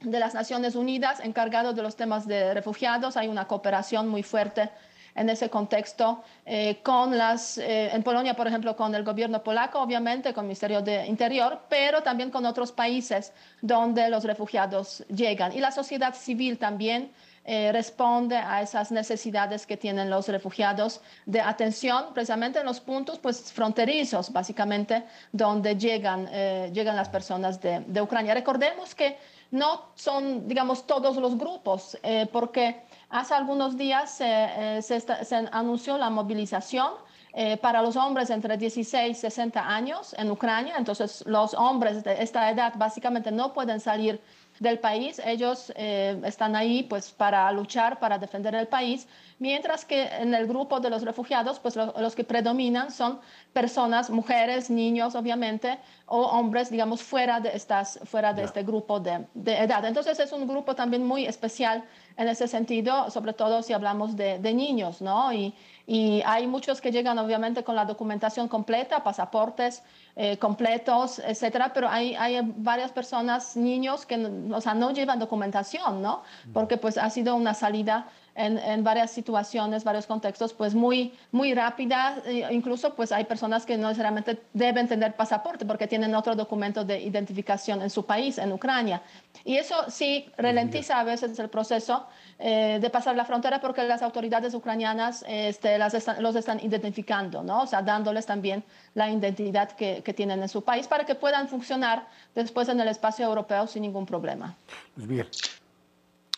de 0.00 0.18
las 0.18 0.34
Naciones 0.34 0.74
Unidas 0.74 1.20
encargado 1.20 1.72
de 1.72 1.82
los 1.82 1.96
temas 1.96 2.26
de 2.26 2.54
refugiados. 2.54 3.16
Hay 3.16 3.28
una 3.28 3.46
cooperación 3.46 4.08
muy 4.08 4.22
fuerte 4.22 4.70
en 5.18 5.28
ese 5.28 5.50
contexto 5.50 6.22
eh, 6.46 6.78
con 6.82 7.18
las, 7.18 7.58
eh, 7.58 7.90
en 7.92 8.02
Polonia, 8.02 8.34
por 8.34 8.46
ejemplo, 8.46 8.76
con 8.76 8.94
el 8.94 9.02
gobierno 9.02 9.42
polaco, 9.42 9.80
obviamente, 9.80 10.32
con 10.32 10.44
el 10.44 10.48
Ministerio 10.48 10.80
de 10.80 11.06
Interior, 11.06 11.60
pero 11.68 12.02
también 12.02 12.30
con 12.30 12.46
otros 12.46 12.70
países 12.70 13.32
donde 13.60 14.08
los 14.08 14.24
refugiados 14.24 15.04
llegan. 15.08 15.52
Y 15.52 15.60
la 15.60 15.72
sociedad 15.72 16.14
civil 16.14 16.58
también 16.58 17.10
eh, 17.44 17.72
responde 17.72 18.36
a 18.36 18.62
esas 18.62 18.92
necesidades 18.92 19.66
que 19.66 19.76
tienen 19.76 20.10
los 20.10 20.28
refugiados 20.28 21.00
de 21.26 21.40
atención, 21.40 22.12
precisamente 22.14 22.60
en 22.60 22.66
los 22.66 22.78
puntos 22.78 23.18
pues, 23.18 23.52
fronterizos, 23.52 24.32
básicamente, 24.32 25.02
donde 25.32 25.76
llegan, 25.76 26.28
llegan 26.72 26.94
las 26.94 27.08
personas 27.08 27.60
de, 27.60 27.80
de, 27.86 28.02
Ucrania. 28.02 28.34
Recordemos 28.34 28.94
que 28.94 29.16
no 29.50 29.86
son, 29.94 30.46
digamos, 30.46 30.86
todos 30.86 31.16
los 31.16 31.38
grupos, 31.38 31.96
porque 32.32 32.82
Hace 33.10 33.32
algunos 33.32 33.78
días 33.78 34.10
se, 34.10 34.26
eh, 34.26 35.48
anunció 35.52 35.96
la 35.96 36.10
movilización 36.10 36.92
eh, 37.32 37.56
para 37.56 37.80
los 37.80 37.96
hombres 37.96 38.28
entre 38.28 38.58
16 38.58 39.16
y 39.16 39.20
60 39.20 39.66
años 39.66 40.14
en 40.18 40.30
Ucrania. 40.30 40.74
Entonces, 40.76 41.24
los 41.26 41.54
hombres 41.54 42.04
de 42.04 42.22
esta 42.22 42.50
edad 42.50 42.74
básicamente 42.76 43.30
no 43.30 43.54
pueden 43.54 43.80
salir 43.80 44.20
del 44.60 44.78
país. 44.78 45.20
Ellos 45.24 45.72
eh, 45.76 46.20
están 46.24 46.56
ahí 46.56 46.82
pues 46.82 47.10
para 47.10 47.50
luchar, 47.52 47.98
para 47.98 48.18
defender 48.18 48.54
el 48.54 48.66
país, 48.66 49.06
mientras 49.38 49.84
que 49.84 50.06
en 50.06 50.34
el 50.34 50.46
grupo 50.46 50.80
de 50.80 50.90
los 50.90 51.02
refugiados, 51.02 51.58
pues 51.58 51.76
los 51.76 52.14
que 52.14 52.24
predominan 52.24 52.90
son 52.90 53.20
personas, 53.52 54.10
mujeres, 54.10 54.70
niños, 54.70 55.14
obviamente, 55.14 55.78
o 56.06 56.22
hombres, 56.22 56.70
digamos, 56.70 57.02
fuera 57.02 57.40
de, 57.40 57.50
estas, 57.54 58.00
fuera 58.04 58.32
de 58.32 58.44
este 58.44 58.62
grupo 58.62 59.00
de, 59.00 59.26
de, 59.34 59.58
edad. 59.58 59.84
Entonces 59.84 60.18
es 60.18 60.32
un 60.32 60.46
grupo 60.46 60.74
también 60.74 61.06
muy 61.06 61.26
especial 61.26 61.84
en 62.16 62.28
ese 62.28 62.48
sentido, 62.48 63.10
sobre 63.10 63.32
todo 63.32 63.62
si 63.62 63.72
hablamos 63.72 64.16
de, 64.16 64.38
de 64.38 64.54
niños, 64.54 65.00
¿no? 65.00 65.32
Y, 65.32 65.54
y 65.90 66.20
hay 66.26 66.46
muchos 66.46 66.82
que 66.82 66.92
llegan 66.92 67.18
obviamente 67.18 67.64
con 67.64 67.74
la 67.74 67.86
documentación 67.86 68.46
completa, 68.46 69.02
pasaportes 69.02 69.82
eh, 70.16 70.36
completos, 70.36 71.18
etcétera, 71.18 71.72
pero 71.72 71.88
hay, 71.88 72.14
hay 72.14 72.38
varias 72.56 72.92
personas, 72.92 73.56
niños 73.56 74.04
que 74.04 74.16
o 74.52 74.60
sea, 74.60 74.74
no 74.74 74.90
llevan 74.90 75.18
documentación, 75.18 76.02
¿no? 76.02 76.24
Porque 76.52 76.76
pues 76.76 76.98
ha 76.98 77.08
sido 77.08 77.34
una 77.36 77.54
salida 77.54 78.06
en, 78.38 78.84
varias 78.84 79.10
situaciones, 79.10 79.82
varios 79.82 80.06
contextos, 80.06 80.52
pues 80.52 80.74
muy, 80.74 81.12
muy 81.32 81.54
rápida. 81.54 82.22
E 82.24 82.54
incluso 82.54 82.94
pues 82.94 83.10
hay 83.10 83.24
personas 83.24 83.66
que 83.66 83.76
no 83.76 83.88
necesariamente 83.88 84.40
deben 84.52 84.86
tener 84.86 85.16
pasaporte 85.16 85.66
porque 85.66 85.86
tienen 85.86 86.14
otro 86.14 86.36
documento 86.36 86.84
de 86.84 87.00
identificación 87.00 87.82
en 87.82 87.90
su 87.90 88.06
país, 88.06 88.38
en 88.38 88.52
Ucrania. 88.52 89.02
Y 89.44 89.56
eso 89.56 89.74
sí 89.88 90.30
ralentiza 90.36 91.00
a 91.00 91.04
veces 91.04 91.38
el 91.38 91.48
proceso 91.48 92.06
eh, 92.38 92.78
de 92.80 92.90
pasar 92.90 93.16
la 93.16 93.24
frontera 93.24 93.60
porque 93.60 93.82
las 93.82 94.02
autoridades 94.02 94.54
ucranianas 94.54 95.24
este, 95.26 95.76
las 95.76 95.92
los 96.20 96.36
están 96.36 96.60
identificando, 96.60 97.42
¿no? 97.42 97.62
O 97.62 97.66
sea, 97.66 97.82
dándoles 97.82 98.26
también 98.26 98.62
la 98.94 99.10
identidad 99.10 99.72
que, 99.72 100.02
que, 100.04 100.14
tienen 100.14 100.42
en 100.42 100.48
su 100.48 100.62
país 100.62 100.86
para 100.86 101.04
que 101.04 101.14
puedan 101.14 101.48
funcionar 101.48 102.06
después 102.34 102.68
en 102.68 102.78
el 102.80 102.88
espacio 102.88 103.26
europeo 103.26 103.66
sin 103.66 103.82
ningún 103.82 104.06
problema. 104.06 104.56
Bien. 104.96 105.26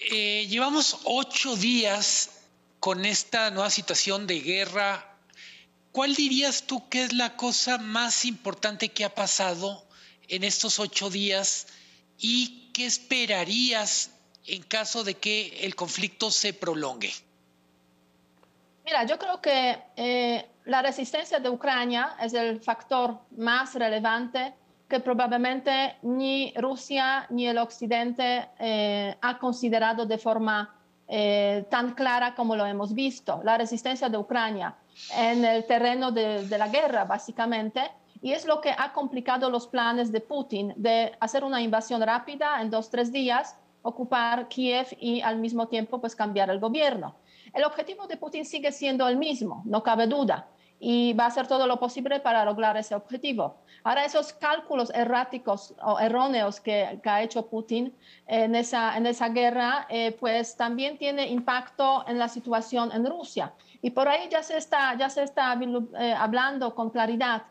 Eh, 0.00 0.46
llevamos 0.48 1.00
ocho 1.04 1.56
días 1.56 2.30
con 2.80 3.04
esta 3.04 3.50
nueva 3.50 3.68
situación 3.68 4.26
de 4.26 4.40
guerra. 4.40 5.14
¿Cuál 5.92 6.14
dirías 6.14 6.62
tú 6.62 6.88
que 6.88 7.04
es 7.04 7.12
la 7.12 7.36
cosa 7.36 7.76
más 7.76 8.24
importante 8.24 8.88
que 8.88 9.04
ha 9.04 9.14
pasado 9.14 9.84
en 10.28 10.42
estos 10.42 10.78
ocho 10.78 11.10
días 11.10 11.66
y 12.18 12.70
qué 12.72 12.86
esperarías 12.86 14.10
en 14.46 14.62
caso 14.62 15.04
de 15.04 15.14
que 15.14 15.66
el 15.66 15.74
conflicto 15.74 16.30
se 16.30 16.54
prolongue? 16.54 17.12
Mira, 18.86 19.04
yo 19.04 19.18
creo 19.18 19.42
que 19.42 19.78
eh, 19.96 20.48
la 20.64 20.80
resistencia 20.80 21.40
de 21.40 21.50
Ucrania 21.50 22.16
es 22.22 22.32
el 22.32 22.62
factor 22.62 23.20
más 23.36 23.74
relevante 23.74 24.54
que 24.90 25.00
probablemente 25.00 25.96
ni 26.02 26.52
Rusia 26.56 27.24
ni 27.30 27.46
el 27.46 27.56
Occidente 27.56 28.50
eh, 28.58 29.16
ha 29.22 29.38
considerado 29.38 30.04
de 30.04 30.18
forma 30.18 30.74
eh, 31.08 31.64
tan 31.70 31.94
clara 31.94 32.34
como 32.34 32.56
lo 32.56 32.66
hemos 32.66 32.92
visto. 32.92 33.40
La 33.44 33.56
resistencia 33.56 34.08
de 34.10 34.18
Ucrania 34.18 34.74
en 35.16 35.44
el 35.44 35.64
terreno 35.64 36.10
de, 36.10 36.46
de 36.46 36.58
la 36.58 36.68
guerra, 36.68 37.04
básicamente, 37.04 37.80
y 38.20 38.32
es 38.32 38.44
lo 38.44 38.60
que 38.60 38.74
ha 38.76 38.92
complicado 38.92 39.48
los 39.48 39.66
planes 39.68 40.12
de 40.12 40.20
Putin 40.20 40.74
de 40.76 41.12
hacer 41.20 41.44
una 41.44 41.62
invasión 41.62 42.02
rápida 42.02 42.60
en 42.60 42.68
dos, 42.68 42.90
tres 42.90 43.10
días, 43.10 43.56
ocupar 43.82 44.48
Kiev 44.48 44.88
y 44.98 45.22
al 45.22 45.38
mismo 45.38 45.68
tiempo 45.68 46.00
pues 46.00 46.14
cambiar 46.14 46.50
el 46.50 46.58
gobierno. 46.58 47.14
El 47.54 47.64
objetivo 47.64 48.06
de 48.06 48.16
Putin 48.16 48.44
sigue 48.44 48.72
siendo 48.72 49.08
el 49.08 49.16
mismo, 49.16 49.62
no 49.64 49.82
cabe 49.82 50.06
duda 50.06 50.48
y 50.82 51.12
va 51.12 51.24
a 51.24 51.26
hacer 51.26 51.46
todo 51.46 51.66
lo 51.66 51.78
posible 51.78 52.20
para 52.20 52.42
lograr 52.44 52.76
ese 52.78 52.94
objetivo. 52.94 53.58
Ahora, 53.84 54.06
esos 54.06 54.32
cálculos 54.32 54.90
erráticos 54.94 55.74
o 55.82 56.00
erróneos 56.00 56.58
que, 56.58 56.98
ha 57.04 57.22
hecho 57.22 57.46
Putin 57.46 57.94
en 58.26 58.54
esa, 58.54 58.96
en 58.96 59.06
esa 59.06 59.28
guerra, 59.28 59.86
eh, 59.90 60.16
pues 60.18 60.56
también 60.56 60.96
tiene 60.96 61.28
impacto 61.28 62.04
en 62.08 62.18
la 62.18 62.28
situación 62.28 62.90
en 62.92 63.04
Rusia. 63.04 63.52
Y 63.82 63.90
por 63.90 64.08
ahí 64.08 64.28
ya 64.30 64.42
se 64.42 64.56
está, 64.56 64.96
ya 64.96 65.10
se 65.10 65.22
está 65.22 65.58
eh, 65.98 66.14
hablando 66.16 66.74
con 66.74 66.88
claridad. 66.88 67.42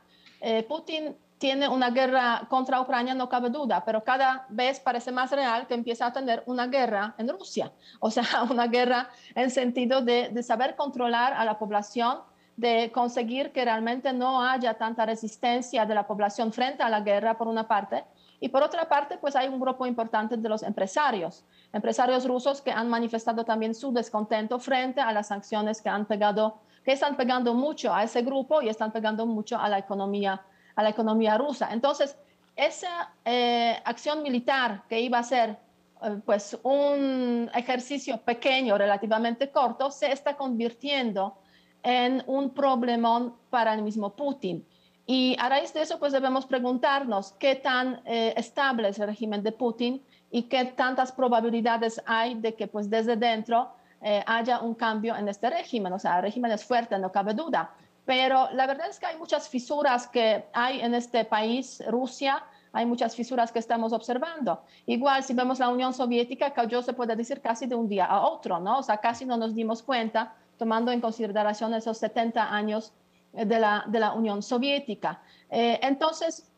Eh, 0.42 0.64
Putin 0.64 1.16
tiene 1.38 1.68
una 1.68 1.92
guerra 1.92 2.48
contra 2.50 2.82
Ucrania, 2.82 3.14
no 3.14 3.30
cabe 3.30 3.50
duda, 3.50 3.84
pero 3.86 4.04
cada 4.04 4.46
vez 4.50 4.80
parece 4.80 5.12
más 5.12 5.32
real 5.32 5.68
que 5.68 5.74
empieza 5.76 6.08
a 6.08 6.14
tener 6.14 6.44
una 6.48 6.66
guerra 6.68 7.14
en 7.20 7.30
Rusia. 7.30 7.72
O 8.00 8.10
sea, 8.10 8.24
una 8.50 8.68
guerra 8.68 9.10
en 9.36 9.52
sentido 9.52 10.02
de, 10.02 10.30
de 10.30 10.44
saber 10.44 10.76
controlar 10.76 11.34
a 11.34 11.46
la 11.46 11.60
población 11.60 12.20
de 12.60 12.92
conseguir 12.92 13.54
que 13.54 13.64
realmente 13.64 14.12
no 14.12 14.44
haya 14.44 14.74
tanta 14.74 15.06
resistencia 15.06 15.86
de 15.86 15.96
la 15.96 16.06
población 16.06 16.52
frente 16.52 16.84
a 16.84 16.90
la 16.90 17.00
guerra, 17.00 17.38
por 17.38 17.48
una 17.48 17.68
parte, 17.68 18.04
y 18.42 18.50
por 18.50 18.64
otra 18.64 18.88
parte, 18.90 19.18
pues 19.18 19.36
hay 19.38 19.48
un 19.48 19.62
grupo 19.62 19.86
importante 19.86 20.36
de 20.36 20.50
los 20.50 20.64
empresarios, 20.64 21.46
empresarios 21.72 22.28
rusos 22.28 22.62
que 22.62 22.72
han 22.72 22.90
manifestado 22.90 23.46
también 23.46 23.74
su 23.74 23.94
descontento 23.94 24.60
frente 24.60 25.00
a 25.00 25.14
las 25.14 25.28
sanciones 25.28 25.82
que 25.82 25.88
han 25.88 26.06
pegado, 26.06 26.60
que 26.84 26.92
están 26.92 27.16
pegando 27.16 27.54
mucho 27.54 27.94
a 27.94 28.04
ese 28.04 28.24
grupo 28.24 28.62
y 28.62 28.68
están 28.68 28.92
pegando 28.92 29.26
mucho 29.26 29.58
a 29.58 29.70
la 29.70 29.78
economía, 29.78 30.42
a 30.76 30.84
la 30.84 30.90
economía 30.90 31.38
rusa. 31.38 31.70
Entonces, 31.72 32.18
esa 32.58 33.14
eh, 33.24 33.78
acción 33.86 34.22
militar 34.22 34.84
que 34.90 35.00
iba 35.00 35.20
a 35.20 35.24
ser 35.24 35.58
eh, 36.02 36.20
pues 36.26 36.58
un 36.64 37.50
ejercicio 37.54 38.18
pequeño, 38.18 38.78
relativamente 38.78 39.50
corto, 39.50 39.92
se 39.92 40.12
está 40.12 40.36
convirtiendo 40.36 41.38
en 41.84 42.24
un 42.28 42.52
problemón 42.52 43.36
para 43.50 43.74
el 43.74 43.82
mismo 43.82 44.16
Putin. 44.16 44.66
Y 45.06 45.36
a 45.40 45.50
raíz 45.50 45.74
de 45.74 45.82
eso, 45.82 45.98
pues 45.98 46.14
debemos 46.14 46.46
preguntarnos 46.46 47.34
qué 47.40 47.56
tan 47.56 48.02
eh, 48.06 48.34
estable 48.38 48.90
es 48.90 49.00
el 49.00 49.08
régimen 49.08 49.42
de 49.42 49.52
Putin 49.52 50.04
y 50.30 50.44
qué 50.44 50.66
tantas 50.66 51.12
probabilidades 51.12 52.02
hay 52.06 52.36
de 52.36 52.54
que 52.54 52.68
pues 52.68 52.90
desde 52.90 53.16
dentro 53.16 53.70
eh, 54.02 54.24
haya 54.28 54.60
un 54.60 54.76
cambio 54.76 55.16
en 55.16 55.28
este 55.28 55.50
régimen. 55.50 55.94
O 55.94 56.00
sea, 56.00 56.18
el 56.18 56.24
régimen 56.24 56.52
es 56.52 56.64
fuerte, 56.64 56.98
no 57.00 57.12
cabe 57.12 57.34
duda. 57.34 57.72
Pero 58.06 58.50
la 58.54 58.68
verdad 58.68 58.88
es 58.90 59.00
que 59.00 59.08
hay 59.08 59.18
muchas 59.18 59.50
fisuras 59.50 60.08
que 60.08 60.46
hay 60.54 60.82
en 60.82 60.94
este 60.94 61.26
país, 61.26 61.84
Rusia, 61.88 62.44
hay 62.72 62.86
muchas 62.86 63.16
fisuras 63.16 63.52
que 63.52 63.60
estamos 63.60 63.94
observando. 63.94 64.62
Igual 64.86 65.24
si 65.24 65.34
vemos 65.34 65.60
la 65.60 65.70
Unión 65.70 65.94
Soviética, 65.94 66.54
cayó, 66.54 66.82
se 66.82 66.94
puede 66.94 67.16
decir, 67.16 67.42
casi 67.42 67.66
de 67.66 67.76
un 67.76 67.88
día 67.88 68.06
a 68.06 68.22
otro, 68.22 68.60
¿no? 68.60 68.80
O 68.80 68.84
sea, 68.84 68.98
casi 68.98 69.26
no 69.26 69.38
nos 69.38 69.56
dimos 69.56 69.82
cuenta, 69.84 70.34
tomando 70.60 70.92
en 70.92 71.02
consideración 71.02 71.74
esos 71.74 71.98
70 71.98 72.54
años 72.54 72.94
eh, 73.34 73.46
de 73.46 73.60
la, 73.60 73.86
de 73.88 74.00
la 74.00 74.14
Unión 74.14 74.44
Soviética. 74.44 75.22
Eh, 75.50 75.80
entonces, 75.82 76.52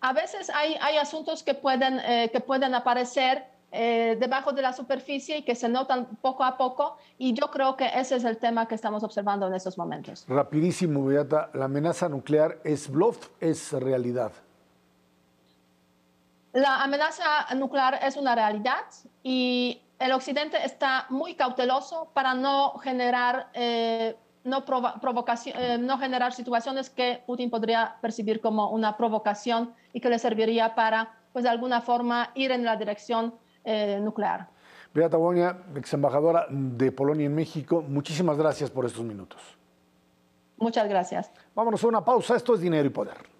a 0.00 0.14
veces 0.14 0.48
hay, 0.54 0.76
hay 0.80 0.96
asuntos 0.96 1.42
que 1.42 1.52
pueden, 1.52 1.98
eh, 1.98 2.30
que 2.32 2.40
pueden 2.40 2.74
aparecer 2.74 3.44
debajo 3.70 4.52
de 4.52 4.62
la 4.62 4.72
superficie 4.72 5.36
y 5.36 5.42
que 5.42 5.54
se 5.54 5.68
notan 5.68 6.06
poco 6.22 6.42
a 6.42 6.56
poco, 6.56 6.96
y 7.18 7.34
yo 7.34 7.50
creo 7.50 7.76
que 7.76 7.86
ese 7.94 8.16
es 8.16 8.24
el 8.24 8.38
tema 8.38 8.66
que 8.66 8.74
estamos 8.74 9.04
observando 9.04 9.46
en 9.46 9.52
estos 9.52 9.76
momentos. 9.76 10.24
Rapidísimo, 10.26 11.04
Beata, 11.04 11.50
¿la 11.52 11.66
amenaza 11.66 12.08
nuclear 12.08 12.60
es 12.64 12.90
bluff, 12.90 13.28
es 13.40 13.72
realidad? 13.72 14.32
La 16.54 16.82
amenaza 16.82 17.46
nuclear 17.56 17.98
es 18.02 18.16
una 18.16 18.34
realidad 18.34 18.86
y 19.22 19.82
el 19.98 20.12
Occidente 20.12 20.58
está 20.64 21.06
muy 21.08 21.34
cauteloso 21.34 22.10
para 22.14 22.34
no 22.34 22.78
generar 22.78 23.50
no, 24.48 24.64
provocación, 24.64 25.56
eh, 25.58 25.78
no 25.78 25.98
generar 25.98 26.32
situaciones 26.32 26.90
que 26.90 27.22
Putin 27.26 27.50
podría 27.50 27.96
percibir 28.00 28.40
como 28.40 28.70
una 28.70 28.96
provocación 28.96 29.74
y 29.92 30.00
que 30.00 30.08
le 30.08 30.18
serviría 30.18 30.74
para, 30.74 31.14
pues 31.32 31.44
de 31.44 31.50
alguna 31.50 31.80
forma, 31.80 32.30
ir 32.34 32.50
en 32.50 32.64
la 32.64 32.76
dirección 32.76 33.34
eh, 33.64 33.98
nuclear. 34.00 34.48
Beata 34.94 35.16
Bonia, 35.16 35.56
ex 35.76 35.92
embajadora 35.92 36.46
de 36.48 36.90
Polonia 36.90 37.26
en 37.26 37.34
México, 37.34 37.84
muchísimas 37.86 38.36
gracias 38.38 38.70
por 38.70 38.86
estos 38.86 39.04
minutos. 39.04 39.40
Muchas 40.56 40.88
gracias. 40.88 41.30
Vámonos 41.54 41.84
a 41.84 41.86
una 41.86 42.04
pausa. 42.04 42.34
Esto 42.34 42.54
es 42.54 42.60
Dinero 42.60 42.86
y 42.86 42.90
Poder. 42.90 43.37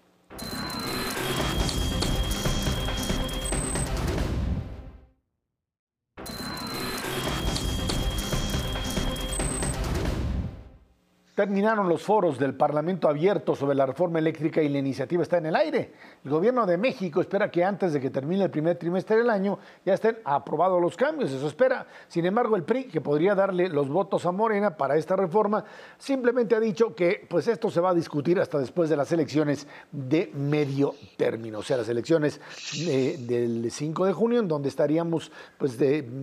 Terminaron 11.39 11.87
los 11.87 12.03
foros 12.03 12.37
del 12.37 12.53
Parlamento 12.53 13.07
abierto 13.07 13.55
sobre 13.55 13.73
la 13.73 13.85
reforma 13.85 14.19
eléctrica 14.19 14.61
y 14.61 14.67
la 14.67 14.79
iniciativa 14.79 15.23
está 15.23 15.37
en 15.37 15.45
el 15.45 15.55
aire. 15.55 15.93
El 16.25 16.31
gobierno 16.31 16.65
de 16.65 16.77
México 16.77 17.21
espera 17.21 17.49
que 17.49 17.63
antes 17.63 17.93
de 17.93 18.01
que 18.01 18.09
termine 18.09 18.43
el 18.43 18.49
primer 18.49 18.77
trimestre 18.77 19.15
del 19.15 19.29
año 19.29 19.57
ya 19.85 19.93
estén 19.93 20.17
aprobados 20.25 20.81
los 20.81 20.97
cambios, 20.97 21.31
eso 21.31 21.47
espera. 21.47 21.87
Sin 22.09 22.25
embargo, 22.25 22.57
el 22.57 22.63
PRI, 22.63 22.89
que 22.89 22.99
podría 22.99 23.35
darle 23.35 23.69
los 23.69 23.87
votos 23.87 24.25
a 24.25 24.33
Morena 24.33 24.75
para 24.75 24.97
esta 24.97 25.15
reforma, 25.15 25.63
simplemente 25.97 26.55
ha 26.55 26.59
dicho 26.59 26.93
que 26.93 27.25
pues 27.29 27.47
esto 27.47 27.71
se 27.71 27.79
va 27.79 27.91
a 27.91 27.95
discutir 27.95 28.37
hasta 28.41 28.59
después 28.59 28.89
de 28.89 28.97
las 28.97 29.09
elecciones 29.13 29.65
de 29.93 30.31
medio 30.33 30.93
término, 31.15 31.59
o 31.59 31.63
sea, 31.63 31.77
las 31.77 31.87
elecciones 31.87 32.41
eh, 32.85 33.15
del 33.17 33.71
5 33.71 34.05
de 34.07 34.11
junio, 34.11 34.41
en 34.41 34.49
donde 34.49 34.67
estaríamos 34.67 35.31
pues 35.57 35.77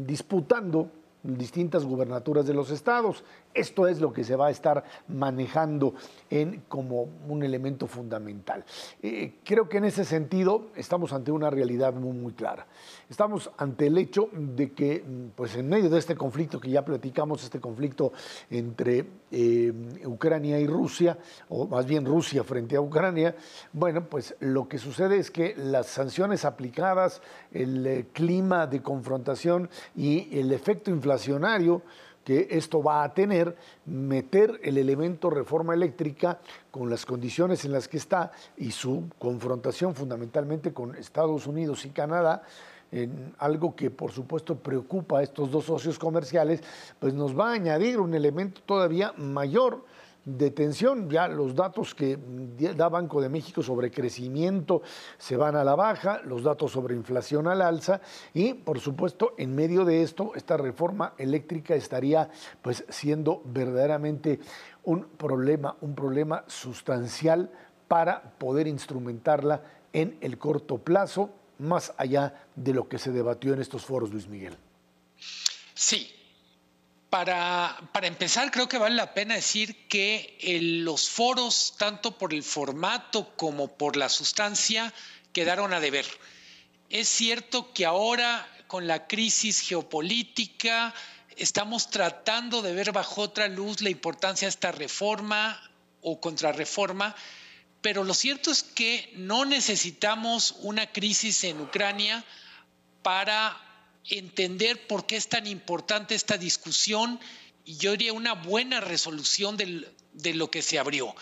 disputando 0.07 0.91
distintas 1.27 1.85
gubernaturas 1.85 2.47
de 2.47 2.55
los 2.55 2.71
estados. 2.71 3.25
Esto 3.57 3.89
es 3.89 4.01
lo 4.01 4.13
que 4.13 4.23
se 4.23 4.37
va 4.37 4.49
a 4.49 4.51
estar 4.51 4.85
manejando 5.09 5.95
en, 6.29 6.65
como 6.69 7.09
un 7.27 7.43
elemento 7.43 7.87
fundamental. 7.87 8.65
Eh, 9.03 9.37
creo 9.43 9.67
que 9.67 9.79
en 9.79 9.87
ese 9.87 10.05
sentido 10.05 10.67
estamos 10.77 11.15
ante 11.15 11.33
una 11.33 11.49
realidad 11.49 11.95
muy, 11.95 12.13
muy 12.13 12.33
clara. 12.35 12.67
Estamos 13.09 13.51
ante 13.57 13.87
el 13.87 13.97
hecho 13.97 14.29
de 14.33 14.73
que, 14.73 15.03
pues 15.35 15.57
en 15.57 15.71
medio 15.71 15.89
de 15.89 15.99
este 15.99 16.17
conflicto 16.17 16.61
que 16.61 16.71
ya 16.71 16.85
platicamos, 16.85 17.43
este 17.45 17.59
conflicto 17.59 18.13
entre 18.51 19.07
eh, 19.31 19.73
Ucrania 20.05 20.61
y 20.61 20.67
Rusia, 20.67 21.17
o 21.49 21.67
más 21.67 21.87
bien 21.87 22.05
Rusia 22.05 22.45
frente 22.45 22.77
a 22.77 22.81
Ucrania, 22.83 23.35
bueno, 23.73 24.05
pues 24.05 24.37
lo 24.41 24.69
que 24.69 24.77
sucede 24.77 25.19
es 25.19 25.31
que 25.31 25.55
las 25.57 25.87
sanciones 25.87 26.45
aplicadas, 26.45 27.23
el 27.53 27.87
eh, 27.87 28.07
clima 28.13 28.67
de 28.67 28.83
confrontación 28.83 29.71
y 29.97 30.39
el 30.39 30.53
efecto 30.53 30.91
inflacionario, 30.91 31.83
que 32.27 32.49
esto 32.51 32.83
va 32.83 33.05
a 33.05 33.15
tener, 33.15 33.55
meter 33.85 34.59
el 34.65 34.79
elemento 34.79 35.31
reforma 35.31 35.75
eléctrica 35.75 36.41
con 36.73 36.91
las 36.91 37.07
condiciones 37.07 37.65
en 37.65 37.71
las 37.71 37.87
que 37.87 37.99
está 37.99 38.33
y 38.57 38.73
su 38.73 39.05
confrontación 39.17 39.95
fundamentalmente 39.95 40.73
con 40.73 40.97
Estados 40.97 41.47
Unidos 41.47 41.87
y 41.87 41.91
Canadá, 41.91 42.43
en 42.91 43.33
algo 43.39 43.77
que 43.77 43.91
por 43.91 44.11
supuesto 44.11 44.57
preocupa 44.57 45.21
a 45.21 45.23
estos 45.23 45.53
dos 45.53 45.67
socios 45.67 46.01
comerciales, 46.01 46.65
pues 46.99 47.15
nos 47.15 47.39
va 47.39 47.51
a 47.51 47.53
añadir 47.53 48.01
un 48.01 48.13
elemento 48.13 48.61
todavía 48.67 49.13
mayor 49.17 49.85
de 50.27 50.51
tensión. 50.51 51.09
Ya 51.09 51.29
los 51.29 51.55
datos 51.55 51.95
que 51.95 52.19
da 52.77 52.91
Banco 52.91 53.23
de 53.23 53.31
México 53.31 53.63
sobre 53.63 53.91
crecimiento 53.91 54.83
se 55.17 55.37
van 55.37 55.57
a 55.57 55.65
la 55.65 55.75
baja, 55.75 56.21
los 56.25 56.43
datos 56.43 56.73
sobre 56.73 56.95
inflación 56.95 57.47
al 57.47 57.63
alza 57.63 58.03
y 58.35 58.53
por 58.53 58.81
supuesto 58.81 59.35
en 59.39 59.55
medio 59.55 59.85
de 59.85 60.03
esto 60.03 60.33
esta 60.35 60.59
reforma 60.59 61.15
eléctrica 61.17 61.75
estaría 61.75 62.29
pues 62.61 62.85
siendo 62.89 63.41
verdaderamente 63.47 64.41
un 64.83 65.05
problema, 65.05 65.77
un 65.81 65.95
problema 65.95 66.45
sustancial 66.49 67.51
para 67.89 68.23
poder 68.39 68.67
instrumentarla 68.67 69.63
en 69.93 70.19
el 70.21 70.39
corto 70.39 70.79
plazo, 70.79 71.31
más 71.59 71.95
allá 71.97 72.47
de 72.57 72.75
lo 72.75 72.89
que 72.89 72.99
se 72.99 73.13
debatió 73.13 73.55
en 73.55 73.61
estos 73.61 73.87
foros, 73.87 74.11
Luis 74.11 74.29
Miguel. 74.29 74.57
Sí, 75.73 76.16
para, 77.11 77.79
empezar, 78.03 78.51
creo 78.51 78.69
que 78.69 78.79
vale 78.79 78.97
la 78.97 79.15
pena 79.15 79.35
decir 79.35 79.89
que 79.89 80.37
los 80.83 81.09
foros, 81.09 81.75
tanto 81.79 82.19
por 82.19 82.35
el 82.35 82.43
formato 82.43 83.37
como 83.37 83.77
por 83.77 83.97
la 83.97 84.09
sustancia, 84.09 84.93
quedaron 85.33 85.73
a 85.73 85.81
deber. 85.81 86.07
Es 86.91 87.09
cierto 87.09 87.73
que 87.73 87.87
ahora, 87.87 88.49
con 88.67 88.87
la 88.87 89.07
crisis 89.07 89.61
geopolítica, 89.61 90.95
estamos 91.37 91.91
tratando 91.91 92.63
de 92.63 92.75
ver 92.75 92.93
bajo 92.93 93.23
otra 93.23 93.49
luz 93.49 93.83
la 93.83 93.91
importancia 93.91 94.47
de 94.47 94.51
esta 94.51 94.73
reforma 94.73 95.61
o 96.01 96.21
contrarreforma, 96.21 97.15
pero 97.83 98.05
lo 98.05 98.15
cierto 98.15 98.51
es 98.51 98.63
que 98.63 99.13
no 99.15 99.45
necesitamos 99.45 100.57
una 100.61 100.87
crisis 100.91 101.45
en 101.45 101.61
Ucrania 101.61 102.25
para 103.03 103.66
entender 104.09 104.87
por 104.87 105.07
qué 105.07 105.17
es 105.17 105.29
tan 105.29 105.47
importante 105.47 106.15
esta 106.15 106.39
discusión 106.39 107.21
y 107.65 107.77
yo 107.79 107.93
diría 107.93 108.13
una 108.13 108.35
buena 108.35 108.81
resolución 108.81 109.57
de 109.57 110.35
lo 110.35 110.51
que 110.51 110.63
se 110.63 110.79
abrió. 110.79 111.15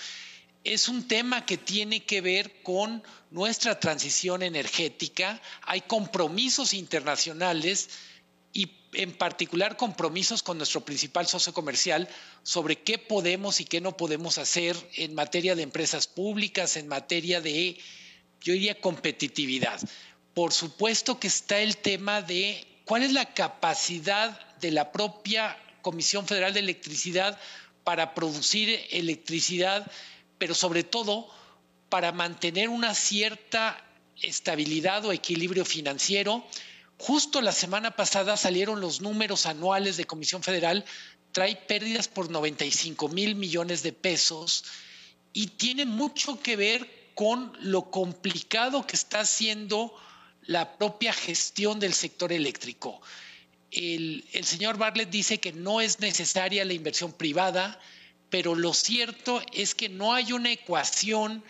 Es 0.62 0.88
un 0.88 1.08
tema 1.08 1.44
que 1.46 1.56
tiene 1.56 2.04
que 2.04 2.20
ver 2.20 2.62
con 2.62 3.02
nuestra 3.30 3.80
transición 3.80 4.42
energética. 4.42 5.40
Hay 5.62 5.82
compromisos 5.82 6.74
internacionales 6.74 7.90
y 8.52 8.70
en 8.92 9.12
particular 9.12 9.76
compromisos 9.76 10.42
con 10.42 10.58
nuestro 10.58 10.84
principal 10.84 11.26
socio 11.26 11.52
comercial 11.52 12.08
sobre 12.42 12.80
qué 12.80 12.98
podemos 12.98 13.60
y 13.60 13.64
qué 13.64 13.80
no 13.80 13.96
podemos 13.96 14.38
hacer 14.38 14.76
en 14.94 15.14
materia 15.14 15.54
de 15.54 15.62
empresas 15.62 16.06
públicas, 16.06 16.76
en 16.76 16.88
materia 16.88 17.40
de, 17.40 17.78
yo 18.40 18.52
diría, 18.52 18.80
competitividad. 18.80 19.80
Por 20.34 20.52
supuesto 20.52 21.18
que 21.18 21.26
está 21.26 21.58
el 21.58 21.76
tema 21.76 22.22
de 22.22 22.64
¿Cuál 22.84 23.02
es 23.02 23.12
la 23.12 23.32
capacidad 23.32 24.38
de 24.60 24.70
la 24.70 24.92
propia 24.92 25.56
Comisión 25.80 26.26
Federal 26.26 26.52
de 26.52 26.60
Electricidad 26.60 27.38
para 27.82 28.14
producir 28.14 28.80
electricidad, 28.90 29.90
pero 30.38 30.54
sobre 30.54 30.84
todo 30.84 31.28
para 31.88 32.12
mantener 32.12 32.68
una 32.68 32.94
cierta 32.94 33.82
estabilidad 34.20 35.04
o 35.06 35.12
equilibrio 35.12 35.64
financiero? 35.64 36.44
Justo 36.98 37.40
la 37.40 37.52
semana 37.52 37.96
pasada 37.96 38.36
salieron 38.36 38.80
los 38.80 39.00
números 39.00 39.46
anuales 39.46 39.96
de 39.96 40.04
Comisión 40.04 40.42
Federal, 40.42 40.84
trae 41.32 41.56
pérdidas 41.56 42.08
por 42.08 42.30
95 42.30 43.08
mil 43.08 43.34
millones 43.34 43.82
de 43.82 43.92
pesos 43.92 44.64
y 45.32 45.48
tiene 45.48 45.86
mucho 45.86 46.40
que 46.40 46.56
ver 46.56 47.10
con 47.14 47.52
lo 47.60 47.90
complicado 47.90 48.86
que 48.86 48.96
está 48.96 49.20
haciendo 49.20 49.94
la 50.46 50.76
propia 50.76 51.12
gestión 51.12 51.80
del 51.80 51.94
sector 51.94 52.32
eléctrico. 52.32 53.00
El, 53.70 54.24
señor 54.42 54.78
Bartlett 54.78 55.10
dice 55.10 55.40
que 55.40 55.52
no 55.52 55.80
es 55.80 56.00
necesaria 56.00 56.64
la 56.64 56.74
inversión 56.74 57.12
privada, 57.12 57.80
pero 58.30 58.54
lo 58.54 58.72
cierto 58.72 59.42
es 59.52 59.74
que 59.74 59.88
no 59.88 60.14
hay 60.14 60.32
una 60.32 60.52
ecuación 60.52 61.42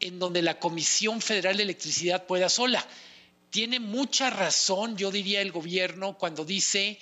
en 0.00 0.18
donde 0.18 0.42
la 0.42 0.58
Comisión 0.58 1.20
Federal 1.20 1.56
de 1.56 1.62
Electricidad 1.62 2.26
pueda 2.26 2.48
sola. 2.48 2.86
Tiene 3.50 3.80
mucha 3.80 4.30
razón, 4.30 4.96
yo 4.96 5.10
diría, 5.10 5.40
el 5.40 5.52
gobierno 5.52 6.18
cuando 6.18 6.44
dice 6.44 6.98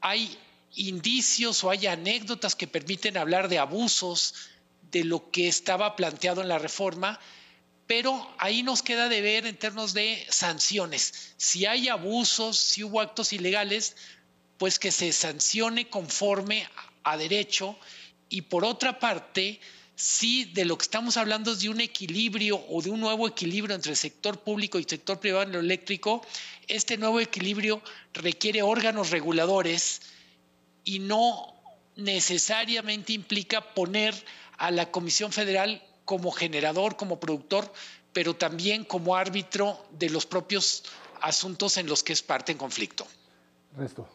hay 0.00 0.36
indicios 0.74 1.62
o 1.62 1.70
hay 1.70 1.86
anécdotas 1.86 2.56
que 2.56 2.66
permiten 2.66 3.16
hablar 3.16 3.48
de 3.48 3.58
abusos 3.58 4.34
de 4.90 5.04
lo 5.04 5.30
que 5.30 5.48
estaba 5.48 5.96
planteado 5.96 6.42
en 6.42 6.48
la 6.48 6.58
reforma, 6.58 7.20
pero 7.86 8.32
ahí 8.38 8.62
nos 8.62 8.82
queda 8.82 9.08
de 9.08 9.20
ver 9.20 9.46
en 9.46 9.56
términos 9.56 9.92
de 9.92 10.24
sanciones. 10.30 11.34
Si 11.36 11.66
hay 11.66 11.88
abusos, 11.88 12.58
si 12.58 12.84
hubo 12.84 13.00
actos 13.00 13.32
ilegales, 13.32 13.96
pues 14.58 14.78
que 14.78 14.92
se 14.92 15.12
sancione 15.12 15.88
conforme 15.88 16.68
a 17.02 17.16
derecho. 17.16 17.76
Y 18.28 18.42
por 18.42 18.64
otra 18.64 18.98
parte, 18.98 19.60
si 19.94 20.44
de 20.46 20.64
lo 20.64 20.78
que 20.78 20.84
estamos 20.84 21.16
hablando 21.16 21.52
es 21.52 21.60
de 21.60 21.68
un 21.68 21.80
equilibrio 21.80 22.64
o 22.68 22.80
de 22.80 22.90
un 22.90 23.00
nuevo 23.00 23.28
equilibrio 23.28 23.74
entre 23.74 23.90
el 23.90 23.96
sector 23.96 24.40
público 24.40 24.78
y 24.78 24.84
sector 24.84 25.20
privado 25.20 25.44
en 25.44 25.52
lo 25.52 25.60
eléctrico, 25.60 26.24
este 26.68 26.96
nuevo 26.96 27.20
equilibrio 27.20 27.82
requiere 28.14 28.62
órganos 28.62 29.10
reguladores 29.10 30.00
y 30.84 30.98
no 30.98 31.54
necesariamente 31.96 33.12
implica 33.12 33.74
poner 33.74 34.14
a 34.58 34.70
la 34.70 34.90
Comisión 34.90 35.32
Federal 35.32 35.82
como 36.04 36.30
generador, 36.30 36.96
como 36.96 37.20
productor, 37.20 37.72
pero 38.12 38.34
también 38.34 38.84
como 38.84 39.16
árbitro 39.16 39.84
de 39.90 40.10
los 40.10 40.26
propios 40.26 40.84
asuntos 41.20 41.76
en 41.76 41.86
los 41.86 42.02
que 42.02 42.12
es 42.12 42.22
parte 42.22 42.52
en 42.52 42.58
conflicto. 42.58 43.06
Resto. 43.76 44.08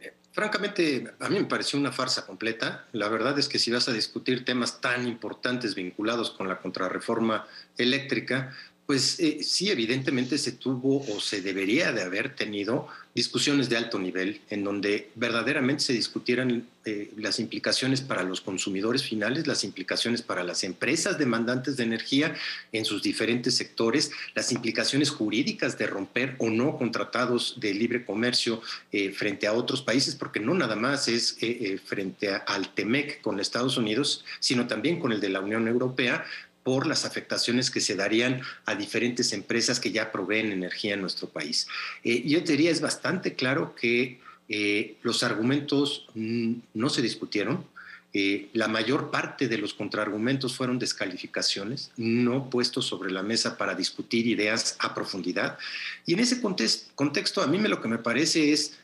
Eh, 0.00 0.14
francamente, 0.32 1.12
a 1.20 1.28
mí 1.28 1.38
me 1.38 1.44
pareció 1.44 1.78
una 1.78 1.92
farsa 1.92 2.26
completa. 2.26 2.86
La 2.92 3.08
verdad 3.08 3.38
es 3.38 3.48
que 3.48 3.58
si 3.58 3.70
vas 3.70 3.88
a 3.88 3.92
discutir 3.92 4.44
temas 4.44 4.80
tan 4.80 5.06
importantes 5.06 5.74
vinculados 5.74 6.30
con 6.30 6.48
la 6.48 6.60
contrarreforma 6.60 7.46
eléctrica, 7.78 8.52
pues 8.86 9.18
eh, 9.18 9.38
sí, 9.42 9.68
evidentemente 9.70 10.38
se 10.38 10.52
tuvo 10.52 11.04
o 11.12 11.20
se 11.20 11.42
debería 11.42 11.90
de 11.90 12.02
haber 12.02 12.36
tenido 12.36 12.86
discusiones 13.16 13.68
de 13.68 13.76
alto 13.78 13.98
nivel 13.98 14.42
en 14.48 14.62
donde 14.62 15.10
verdaderamente 15.16 15.82
se 15.82 15.92
discutieran 15.92 16.68
eh, 16.84 17.10
las 17.16 17.40
implicaciones 17.40 18.00
para 18.00 18.22
los 18.22 18.40
consumidores 18.40 19.02
finales, 19.02 19.48
las 19.48 19.64
implicaciones 19.64 20.22
para 20.22 20.44
las 20.44 20.62
empresas 20.62 21.18
demandantes 21.18 21.76
de 21.76 21.82
energía 21.82 22.36
en 22.70 22.84
sus 22.84 23.02
diferentes 23.02 23.56
sectores, 23.56 24.12
las 24.34 24.52
implicaciones 24.52 25.10
jurídicas 25.10 25.76
de 25.78 25.88
romper 25.88 26.36
o 26.38 26.48
no 26.48 26.76
contratados 26.78 27.58
de 27.58 27.74
libre 27.74 28.04
comercio 28.04 28.62
eh, 28.92 29.10
frente 29.10 29.48
a 29.48 29.54
otros 29.54 29.82
países, 29.82 30.14
porque 30.14 30.38
no 30.38 30.54
nada 30.54 30.76
más 30.76 31.08
es 31.08 31.38
frente 31.84 32.30
al 32.46 32.72
TEMEC 32.72 33.20
con 33.20 33.40
Estados 33.40 33.78
Unidos, 33.78 34.24
sino 34.38 34.68
también 34.68 35.00
con 35.00 35.12
el 35.12 35.20
de 35.20 35.30
la 35.30 35.40
Unión 35.40 35.66
Europea, 35.66 36.24
por 36.66 36.88
las 36.88 37.04
afectaciones 37.04 37.70
que 37.70 37.80
se 37.80 37.94
darían 37.94 38.42
a 38.64 38.74
diferentes 38.74 39.32
empresas 39.32 39.78
que 39.78 39.92
ya 39.92 40.10
proveen 40.10 40.50
energía 40.50 40.94
en 40.94 41.00
nuestro 41.00 41.28
país. 41.28 41.68
Eh, 42.02 42.24
yo 42.26 42.40
diría, 42.40 42.72
es 42.72 42.80
bastante 42.80 43.36
claro 43.36 43.76
que 43.76 44.18
eh, 44.48 44.96
los 45.04 45.22
argumentos 45.22 46.08
no 46.16 46.88
se 46.88 47.02
discutieron. 47.02 47.64
Eh, 48.12 48.48
la 48.52 48.66
mayor 48.66 49.12
parte 49.12 49.46
de 49.46 49.58
los 49.58 49.74
contraargumentos 49.74 50.56
fueron 50.56 50.80
descalificaciones, 50.80 51.92
no 51.96 52.50
puestos 52.50 52.84
sobre 52.84 53.12
la 53.12 53.22
mesa 53.22 53.56
para 53.56 53.76
discutir 53.76 54.26
ideas 54.26 54.74
a 54.80 54.92
profundidad. 54.92 55.58
Y 56.04 56.14
en 56.14 56.18
ese 56.18 56.40
contexto, 56.40 57.42
a 57.42 57.46
mí 57.46 57.58
me, 57.58 57.68
lo 57.68 57.80
que 57.80 57.86
me 57.86 57.98
parece 57.98 58.52
es 58.52 58.76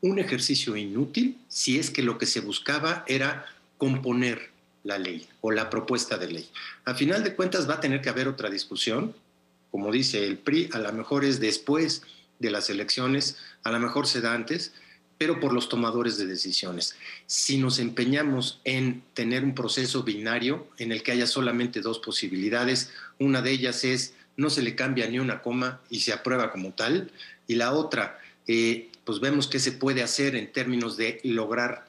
un 0.00 0.18
ejercicio 0.18 0.74
inútil 0.74 1.36
si 1.48 1.78
es 1.78 1.90
que 1.90 2.02
lo 2.02 2.16
que 2.16 2.24
se 2.24 2.40
buscaba 2.40 3.04
era 3.06 3.44
componer 3.76 4.55
la 4.86 4.98
ley 4.98 5.28
o 5.40 5.50
la 5.50 5.68
propuesta 5.68 6.16
de 6.16 6.30
ley. 6.30 6.48
A 6.84 6.94
final 6.94 7.24
de 7.24 7.34
cuentas 7.34 7.68
va 7.68 7.74
a 7.74 7.80
tener 7.80 8.00
que 8.00 8.08
haber 8.08 8.28
otra 8.28 8.48
discusión, 8.48 9.14
como 9.70 9.90
dice 9.90 10.24
el 10.24 10.38
PRI, 10.38 10.70
a 10.72 10.78
lo 10.78 10.92
mejor 10.92 11.24
es 11.24 11.40
después 11.40 12.02
de 12.38 12.50
las 12.50 12.70
elecciones, 12.70 13.36
a 13.64 13.72
lo 13.72 13.80
mejor 13.80 14.06
se 14.06 14.20
da 14.20 14.32
antes, 14.32 14.72
pero 15.18 15.40
por 15.40 15.52
los 15.52 15.68
tomadores 15.68 16.18
de 16.18 16.26
decisiones. 16.26 16.94
Si 17.26 17.58
nos 17.58 17.78
empeñamos 17.78 18.60
en 18.64 19.02
tener 19.14 19.42
un 19.42 19.54
proceso 19.54 20.02
binario 20.02 20.68
en 20.78 20.92
el 20.92 21.02
que 21.02 21.12
haya 21.12 21.26
solamente 21.26 21.80
dos 21.80 21.98
posibilidades, 21.98 22.90
una 23.18 23.42
de 23.42 23.50
ellas 23.50 23.84
es 23.84 24.14
no 24.36 24.50
se 24.50 24.62
le 24.62 24.76
cambia 24.76 25.08
ni 25.08 25.18
una 25.18 25.42
coma 25.42 25.80
y 25.88 26.00
se 26.00 26.12
aprueba 26.12 26.52
como 26.52 26.74
tal, 26.74 27.10
y 27.48 27.54
la 27.54 27.72
otra, 27.72 28.20
eh, 28.46 28.90
pues 29.04 29.18
vemos 29.18 29.46
qué 29.48 29.58
se 29.58 29.72
puede 29.72 30.02
hacer 30.02 30.36
en 30.36 30.52
términos 30.52 30.96
de 30.96 31.20
lograr 31.24 31.85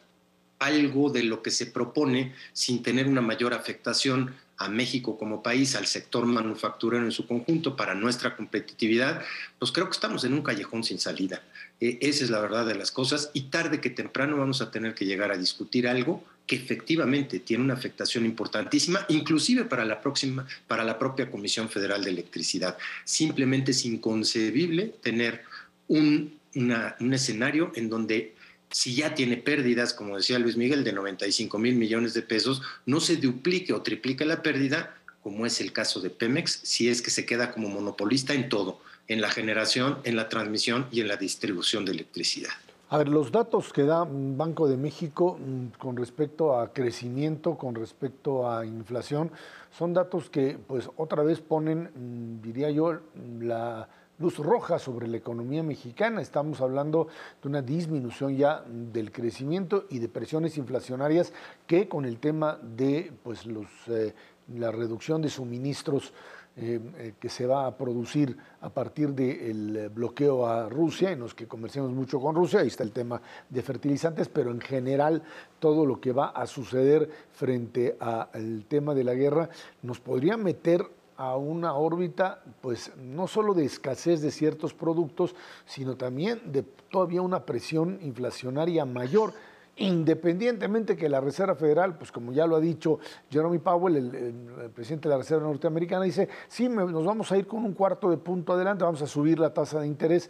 algo 0.59 1.09
de 1.09 1.23
lo 1.23 1.41
que 1.41 1.51
se 1.51 1.67
propone 1.67 2.33
sin 2.53 2.81
tener 2.81 3.07
una 3.07 3.21
mayor 3.21 3.53
afectación 3.53 4.35
a 4.57 4.69
México 4.69 5.17
como 5.17 5.43
país, 5.43 5.75
al 5.75 5.85
sector 5.85 6.25
manufacturero 6.25 7.05
en 7.05 7.11
su 7.11 7.27
conjunto, 7.27 7.75
para 7.75 7.93
nuestra 7.93 8.35
competitividad, 8.35 9.21
pues 9.59 9.71
creo 9.71 9.85
que 9.85 9.91
estamos 9.91 10.23
en 10.23 10.33
un 10.33 10.41
callejón 10.41 10.83
sin 10.83 10.99
salida. 10.99 11.43
Eh, 11.79 11.99
esa 12.01 12.23
es 12.23 12.31
la 12.31 12.39
verdad 12.39 12.65
de 12.65 12.73
las 12.73 12.91
cosas 12.91 13.29
y 13.33 13.41
tarde 13.41 13.79
que 13.79 13.91
temprano 13.91 14.37
vamos 14.37 14.61
a 14.61 14.71
tener 14.71 14.95
que 14.95 15.05
llegar 15.05 15.31
a 15.31 15.37
discutir 15.37 15.87
algo 15.87 16.23
que 16.47 16.55
efectivamente 16.55 17.39
tiene 17.39 17.63
una 17.63 17.73
afectación 17.73 18.25
importantísima, 18.25 19.05
inclusive 19.09 19.65
para 19.65 19.85
la 19.85 20.01
próxima, 20.01 20.47
para 20.67 20.83
la 20.83 20.97
propia 20.97 21.29
Comisión 21.29 21.69
Federal 21.69 22.03
de 22.03 22.09
Electricidad. 22.09 22.77
Simplemente 23.03 23.71
es 23.71 23.85
inconcebible 23.85 24.95
tener 25.03 25.43
un, 25.89 26.39
un 26.55 27.13
escenario 27.13 27.73
en 27.75 27.89
donde 27.89 28.36
si 28.71 28.95
ya 28.95 29.15
tiene 29.15 29.37
pérdidas, 29.37 29.93
como 29.93 30.17
decía 30.17 30.39
Luis 30.39 30.57
Miguel, 30.57 30.83
de 30.83 30.93
95 30.93 31.57
mil 31.57 31.75
millones 31.75 32.13
de 32.13 32.21
pesos, 32.21 32.61
no 32.85 32.99
se 32.99 33.17
duplique 33.17 33.73
o 33.73 33.81
triplique 33.81 34.25
la 34.25 34.41
pérdida, 34.41 34.95
como 35.23 35.45
es 35.45 35.61
el 35.61 35.73
caso 35.73 35.99
de 35.99 36.09
Pemex, 36.09 36.59
si 36.63 36.89
es 36.89 37.01
que 37.01 37.11
se 37.11 37.25
queda 37.25 37.51
como 37.51 37.69
monopolista 37.69 38.33
en 38.33 38.49
todo, 38.49 38.79
en 39.07 39.21
la 39.21 39.29
generación, 39.29 39.99
en 40.03 40.15
la 40.15 40.29
transmisión 40.29 40.87
y 40.91 41.01
en 41.01 41.07
la 41.07 41.17
distribución 41.17 41.85
de 41.85 41.93
electricidad. 41.93 42.51
A 42.89 42.97
ver, 42.97 43.09
los 43.09 43.33
datos 43.33 43.73
que 43.73 43.83
da 43.83 44.07
Banco 44.09 44.67
de 44.67 44.77
México 44.77 45.37
mm, 45.37 45.77
con 45.77 45.97
respecto 45.97 46.57
a 46.57 46.71
crecimiento, 46.71 47.57
con 47.57 47.75
respecto 47.75 48.49
a 48.49 48.65
inflación, 48.65 49.31
son 49.77 49.93
datos 49.93 50.29
que 50.29 50.57
pues 50.67 50.89
otra 50.95 51.23
vez 51.23 51.41
ponen, 51.41 51.89
mm, 51.93 52.41
diría 52.41 52.71
yo, 52.71 52.99
la 53.41 53.89
luz 54.19 54.37
roja 54.39 54.79
sobre 54.79 55.07
la 55.07 55.17
economía 55.17 55.63
mexicana. 55.63 56.21
Estamos 56.21 56.61
hablando 56.61 57.07
de 57.41 57.47
una 57.47 57.61
disminución 57.61 58.35
ya 58.35 58.63
del 58.67 59.11
crecimiento 59.11 59.85
y 59.89 59.99
de 59.99 60.09
presiones 60.09 60.57
inflacionarias 60.57 61.33
que 61.65 61.87
con 61.87 62.05
el 62.05 62.19
tema 62.19 62.59
de 62.61 63.11
pues, 63.23 63.45
los, 63.45 63.67
eh, 63.87 64.13
la 64.55 64.71
reducción 64.71 65.21
de 65.21 65.29
suministros 65.29 66.13
eh, 66.59 66.79
eh, 66.97 67.13
que 67.19 67.29
se 67.29 67.45
va 67.45 67.67
a 67.67 67.77
producir 67.77 68.35
a 68.61 68.69
partir 68.69 69.09
del 69.09 69.89
bloqueo 69.89 70.47
a 70.47 70.67
Rusia, 70.67 71.11
en 71.11 71.19
los 71.19 71.35
que 71.35 71.47
comerciamos 71.47 71.91
mucho 71.91 72.19
con 72.19 72.33
Rusia, 72.33 72.61
ahí 72.61 72.67
está 72.67 72.81
el 72.81 72.91
tema 72.91 73.21
de 73.47 73.61
fertilizantes, 73.61 74.27
pero 74.27 74.49
en 74.49 74.59
general 74.59 75.21
todo 75.59 75.85
lo 75.85 76.01
que 76.01 76.13
va 76.13 76.29
a 76.29 76.47
suceder 76.47 77.11
frente 77.31 77.95
al 77.99 78.65
tema 78.67 78.95
de 78.95 79.03
la 79.03 79.13
guerra 79.13 79.49
nos 79.83 79.99
podría 79.99 80.35
meter 80.35 80.83
a 81.17 81.35
una 81.35 81.73
órbita, 81.73 82.43
pues 82.61 82.91
no 82.97 83.27
solo 83.27 83.53
de 83.53 83.65
escasez 83.65 84.21
de 84.21 84.31
ciertos 84.31 84.73
productos, 84.73 85.35
sino 85.65 85.97
también 85.97 86.39
de 86.51 86.61
todavía 86.63 87.21
una 87.21 87.43
presión 87.45 87.97
inflacionaria 88.01 88.85
mayor, 88.85 89.33
independientemente 89.77 90.95
que 90.95 91.09
la 91.09 91.19
Reserva 91.19 91.55
Federal, 91.55 91.97
pues 91.97 92.11
como 92.11 92.31
ya 92.33 92.45
lo 92.45 92.55
ha 92.55 92.59
dicho 92.59 92.99
Jeremy 93.29 93.57
Powell, 93.57 93.95
el, 93.95 94.69
presidente 94.71 95.09
de 95.09 95.15
la 95.15 95.19
Reserva 95.19 95.43
Norteamericana, 95.47 96.05
dice, 96.05 96.29
sí, 96.47 96.69
nos 96.69 97.03
vamos 97.03 97.31
a 97.31 97.37
ir 97.37 97.47
con 97.47 97.65
un 97.65 97.73
cuarto 97.73 98.09
de 98.09 98.17
punto 98.17 98.53
adelante, 98.53 98.83
vamos 98.83 99.01
a 99.01 99.07
subir 99.07 99.39
la 99.39 99.53
tasa 99.53 99.79
de 99.79 99.87
interés. 99.87 100.29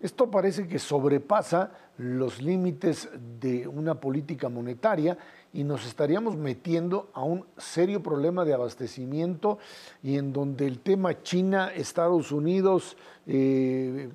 Esto 0.00 0.30
parece 0.30 0.68
que 0.68 0.78
sobrepasa 0.78 1.72
los 1.96 2.40
límites 2.40 3.08
de 3.40 3.66
una 3.66 3.96
política 3.96 4.48
monetaria 4.48 5.18
y 5.52 5.64
nos 5.64 5.86
estaríamos 5.86 6.36
metiendo 6.36 7.10
a 7.14 7.22
un 7.22 7.46
serio 7.56 8.02
problema 8.02 8.44
de 8.44 8.54
abastecimiento 8.54 9.58
y 10.02 10.16
en 10.16 10.32
donde 10.32 10.66
el 10.66 10.80
tema 10.80 11.22
China, 11.22 11.72
Estados 11.74 12.32
Unidos, 12.32 12.96
eh, 13.26 14.10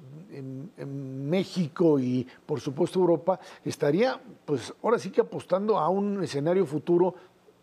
México 0.86 2.00
y 2.00 2.28
por 2.46 2.62
supuesto 2.62 3.00
Europa 3.00 3.40
estaría 3.66 4.20
pues 4.46 4.74
ahora 4.84 5.00
sí 5.00 5.10
que 5.10 5.22
apostando 5.22 5.78
a 5.78 5.90
un 5.90 6.24
escenario 6.24 6.66
futuro 6.66 7.16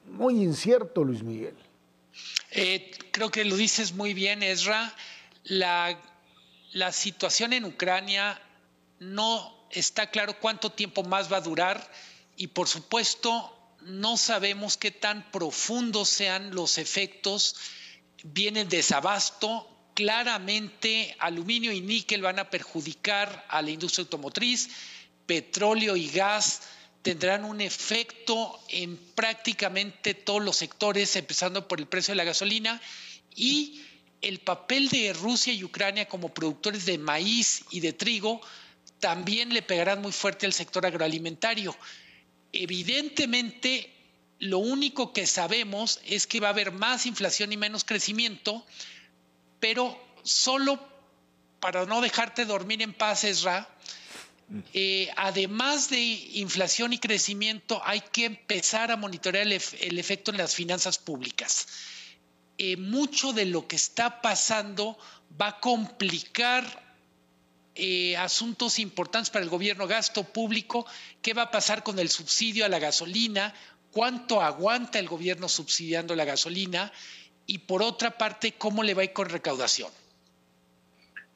muy 0.07 0.43
incierto, 0.43 1.05
Luis 1.05 1.23
Miguel. 1.23 1.55
Eh, 2.51 2.91
creo 3.13 3.31
que 3.31 3.45
lo 3.45 3.57
dices 3.57 3.95
muy 3.95 4.13
bien, 4.13 4.43
Ezra. 4.43 4.93
La, 5.45 5.97
la 6.73 6.91
situación 6.91 7.53
en 7.53 7.65
Ucrania 7.65 8.41
no 8.99 9.57
está 9.71 10.11
claro 10.11 10.35
cuánto 10.41 10.71
tiempo 10.71 11.05
más 11.05 11.33
va 11.33 11.37
a 11.37 11.41
durar 11.41 11.91
y 12.37 12.49
por 12.49 12.67
supuesto 12.67 13.57
no 13.83 14.17
sabemos 14.17 14.77
qué 14.77 14.91
tan 14.91 15.31
profundos 15.31 16.09
sean 16.09 16.55
los 16.55 16.79
efectos. 16.79 17.57
Viene 18.23 18.63
el 18.63 18.69
desabasto, 18.69 19.69
claramente 19.95 21.17
aluminio 21.19 21.73
y 21.73 21.81
níquel 21.81 22.23
van 22.23 22.39
a 22.39 22.51
perjudicar 22.51 23.45
a 23.49 23.63
la 23.63 23.71
industria 23.71 24.05
automotriz, 24.05 24.71
petróleo 25.27 25.97
y 25.97 26.09
gas 26.09 26.63
tendrán 27.03 27.45
un 27.45 27.61
efecto 27.61 28.61
en 28.69 28.97
prácticamente 28.97 30.15
todos 30.15 30.43
los 30.43 30.57
sectores, 30.57 31.17
empezando 31.17 31.67
por 31.67 31.81
el 31.81 31.87
precio 31.87 32.13
de 32.13 32.17
la 32.17 32.25
gasolina 32.25 32.81
y 33.35 33.83
el 34.21 34.41
papel 34.41 34.89
de 34.91 35.13
Rusia 35.15 35.53
y 35.53 35.65
Ucrania 35.65 36.09
como 36.09 36.35
productores 36.35 36.85
de 36.85 36.99
maíz 36.99 37.65
y 37.71 37.81
de 37.81 37.95
trigo 37.95 38.41
también 38.99 39.55
le 39.55 39.63
pegarán 39.63 40.03
muy 40.03 40.13
fuerte 40.13 40.45
al 40.45 40.53
sector 40.53 40.85
agroalimentario. 40.85 41.75
Evidentemente, 42.53 43.93
lo 44.39 44.59
único 44.59 45.13
que 45.13 45.27
sabemos 45.27 46.01
es 46.05 46.27
que 46.27 46.41
va 46.41 46.49
a 46.49 46.51
haber 46.51 46.73
más 46.73 47.07
inflación 47.07 47.53
y 47.53 47.57
menos 47.57 47.85
crecimiento, 47.85 48.67
pero 49.61 49.99
solo 50.23 50.81
para 51.61 51.85
no 51.85 52.01
dejarte 52.01 52.47
dormir 52.47 52.83
en 52.83 52.95
paz, 52.95 53.25
Esra, 53.25 53.69
eh, 54.73 55.09
además 55.17 55.91
de 55.91 56.01
inflación 56.01 56.93
y 56.93 56.99
crecimiento, 56.99 57.81
hay 57.85 58.01
que 58.01 58.25
empezar 58.25 58.91
a 58.91 58.97
monitorear 58.97 59.47
el, 59.47 59.99
efecto 59.99 60.33
en 60.33 60.39
las 60.39 60.55
finanzas 60.55 60.99
públicas. 60.99 61.69
Eh, 62.59 62.77
mucho 62.77 63.33
de 63.33 63.45
lo 63.45 63.69
que 63.69 63.77
está 63.77 64.21
pasando 64.21 64.99
va 65.41 65.49
a 65.49 65.61
complicar 65.61 66.90
eh, 67.75 68.17
asuntos 68.17 68.79
importantes 68.79 69.31
para 69.31 69.45
el 69.45 69.51
gobierno, 69.51 69.87
gasto 69.87 70.25
público, 70.25 70.87
qué 71.23 71.35
va 71.35 71.43
a 71.43 71.51
pasar 71.51 71.83
con 71.83 71.99
el 71.99 72.09
subsidio 72.09 72.65
a 72.65 72.69
la 72.69 72.79
gasolina, 72.79 73.55
cuánto 73.91 74.41
aguanta 74.41 74.99
el 74.99 75.09
gobierno 75.09 75.49
subsidiando 75.49 76.15
la 76.17 76.25
gasolina 76.25 76.93
y 77.47 77.59
por 77.59 77.83
otra 77.83 78.17
parte, 78.17 78.53
cómo 78.53 78.83
le 78.83 78.95
va 78.95 79.03
a 79.03 79.05
ir 79.05 79.13
con 79.13 79.29
recaudación. 79.29 79.91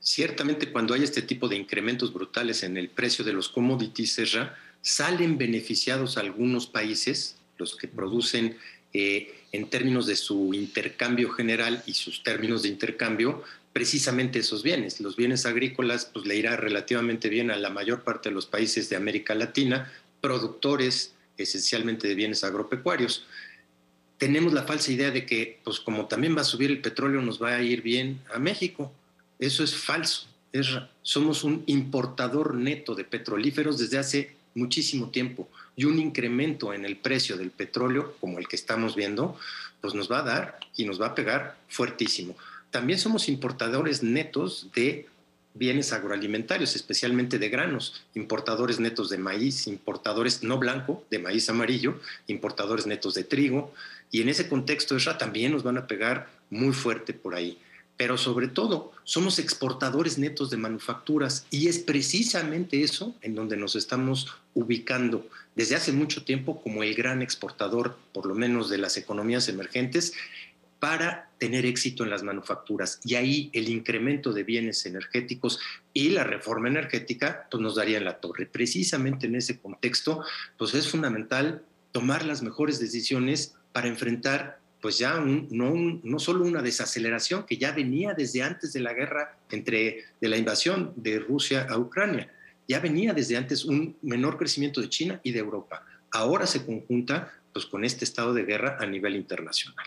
Ciertamente 0.00 0.70
cuando 0.70 0.94
hay 0.94 1.02
este 1.02 1.22
tipo 1.22 1.48
de 1.48 1.56
incrementos 1.56 2.12
brutales 2.12 2.62
en 2.62 2.76
el 2.76 2.90
precio 2.90 3.24
de 3.24 3.32
los 3.32 3.48
commodities, 3.48 4.20
salen 4.82 5.38
beneficiados 5.38 6.18
algunos 6.18 6.66
países, 6.66 7.36
los 7.56 7.74
que 7.74 7.88
producen 7.88 8.58
eh, 8.94 9.34
en 9.52 9.68
términos 9.68 10.06
de 10.06 10.16
su 10.16 10.54
intercambio 10.54 11.30
general 11.30 11.82
y 11.86 11.94
sus 11.94 12.22
términos 12.22 12.62
de 12.62 12.68
intercambio, 12.70 13.42
precisamente 13.72 14.38
esos 14.38 14.62
bienes. 14.62 15.00
Los 15.00 15.16
bienes 15.16 15.46
agrícolas 15.46 16.06
pues, 16.06 16.26
le 16.26 16.36
irá 16.36 16.56
relativamente 16.56 17.28
bien 17.28 17.50
a 17.50 17.56
la 17.56 17.70
mayor 17.70 18.04
parte 18.04 18.28
de 18.28 18.34
los 18.34 18.46
países 18.46 18.88
de 18.88 18.96
América 18.96 19.34
Latina, 19.34 19.92
productores 20.20 21.12
esencialmente 21.36 22.06
de 22.06 22.14
bienes 22.14 22.44
agropecuarios. 22.44 23.26
Tenemos 24.16 24.52
la 24.52 24.62
falsa 24.62 24.92
idea 24.92 25.10
de 25.10 25.26
que, 25.26 25.60
pues 25.64 25.80
como 25.80 26.06
también 26.06 26.36
va 26.36 26.42
a 26.42 26.44
subir 26.44 26.70
el 26.70 26.80
petróleo, 26.80 27.20
nos 27.20 27.42
va 27.42 27.56
a 27.56 27.62
ir 27.62 27.82
bien 27.82 28.20
a 28.32 28.38
México. 28.38 28.92
Eso 29.40 29.64
es 29.64 29.74
falso. 29.74 30.28
somos 31.02 31.42
un 31.42 31.64
importador 31.66 32.54
neto 32.54 32.94
de 32.94 33.02
petrolíferos 33.02 33.76
desde 33.78 33.98
hace 33.98 34.36
muchísimo 34.54 35.10
tiempo 35.10 35.48
y 35.76 35.84
un 35.84 35.98
incremento 35.98 36.72
en 36.72 36.84
el 36.84 36.96
precio 36.96 37.36
del 37.36 37.50
petróleo, 37.50 38.16
como 38.20 38.38
el 38.38 38.48
que 38.48 38.56
estamos 38.56 38.94
viendo, 38.94 39.36
pues 39.80 39.94
nos 39.94 40.10
va 40.10 40.20
a 40.20 40.22
dar 40.22 40.60
y 40.76 40.84
nos 40.84 41.00
va 41.00 41.08
a 41.08 41.14
pegar 41.14 41.56
fuertísimo. 41.68 42.36
También 42.70 42.98
somos 42.98 43.28
importadores 43.28 44.02
netos 44.02 44.68
de 44.74 45.06
bienes 45.54 45.92
agroalimentarios, 45.92 46.74
especialmente 46.74 47.38
de 47.38 47.48
granos, 47.48 48.04
importadores 48.14 48.80
netos 48.80 49.08
de 49.08 49.18
maíz, 49.18 49.68
importadores 49.68 50.42
no 50.42 50.58
blanco, 50.58 51.04
de 51.10 51.20
maíz 51.20 51.48
amarillo, 51.48 52.00
importadores 52.26 52.86
netos 52.86 53.14
de 53.14 53.22
trigo, 53.22 53.72
y 54.10 54.22
en 54.22 54.28
ese 54.28 54.48
contexto, 54.48 54.96
también 55.18 55.52
nos 55.52 55.62
van 55.62 55.78
a 55.78 55.86
pegar 55.86 56.28
muy 56.50 56.72
fuerte 56.72 57.12
por 57.12 57.34
ahí 57.34 57.58
pero 57.96 58.18
sobre 58.18 58.48
todo 58.48 58.92
somos 59.04 59.38
exportadores 59.38 60.18
netos 60.18 60.50
de 60.50 60.56
manufacturas 60.56 61.46
y 61.50 61.68
es 61.68 61.78
precisamente 61.78 62.82
eso 62.82 63.14
en 63.20 63.34
donde 63.34 63.56
nos 63.56 63.76
estamos 63.76 64.28
ubicando 64.54 65.28
desde 65.54 65.76
hace 65.76 65.92
mucho 65.92 66.24
tiempo 66.24 66.60
como 66.60 66.82
el 66.82 66.94
gran 66.94 67.22
exportador, 67.22 67.96
por 68.12 68.26
lo 68.26 68.34
menos 68.34 68.68
de 68.68 68.78
las 68.78 68.96
economías 68.96 69.48
emergentes, 69.48 70.12
para 70.80 71.30
tener 71.38 71.64
éxito 71.64 72.04
en 72.04 72.10
las 72.10 72.22
manufacturas. 72.22 73.00
Y 73.04 73.14
ahí 73.14 73.50
el 73.54 73.68
incremento 73.68 74.32
de 74.32 74.42
bienes 74.42 74.84
energéticos 74.84 75.58
y 75.94 76.10
la 76.10 76.24
reforma 76.24 76.68
energética 76.68 77.46
pues 77.50 77.62
nos 77.62 77.76
daría 77.76 78.00
la 78.00 78.20
torre. 78.20 78.46
Precisamente 78.46 79.26
en 79.26 79.36
ese 79.36 79.58
contexto, 79.58 80.22
pues 80.58 80.74
es 80.74 80.88
fundamental 80.88 81.62
tomar 81.92 82.24
las 82.26 82.42
mejores 82.42 82.80
decisiones 82.80 83.54
para 83.72 83.88
enfrentar 83.88 84.60
pues 84.84 84.98
ya 84.98 85.18
no, 85.18 85.72
no 86.02 86.18
solo 86.18 86.44
una 86.44 86.60
desaceleración 86.60 87.44
que 87.44 87.56
ya 87.56 87.72
venía 87.72 88.12
desde 88.12 88.42
antes 88.42 88.74
de 88.74 88.80
la 88.80 88.92
guerra 88.92 89.34
entre 89.48 90.04
de 90.20 90.28
la 90.28 90.36
invasión 90.36 90.92
de 90.96 91.20
Rusia 91.20 91.66
a 91.70 91.78
Ucrania, 91.78 92.30
ya 92.68 92.80
venía 92.80 93.14
desde 93.14 93.38
antes 93.38 93.64
un 93.64 93.96
menor 94.02 94.36
crecimiento 94.36 94.82
de 94.82 94.90
China 94.90 95.20
y 95.22 95.32
de 95.32 95.38
Europa. 95.38 95.86
Ahora 96.12 96.46
se 96.46 96.66
conjunta 96.66 97.32
pues 97.50 97.64
con 97.64 97.82
este 97.82 98.04
estado 98.04 98.34
de 98.34 98.44
guerra 98.44 98.76
a 98.78 98.84
nivel 98.84 99.16
internacional. 99.16 99.86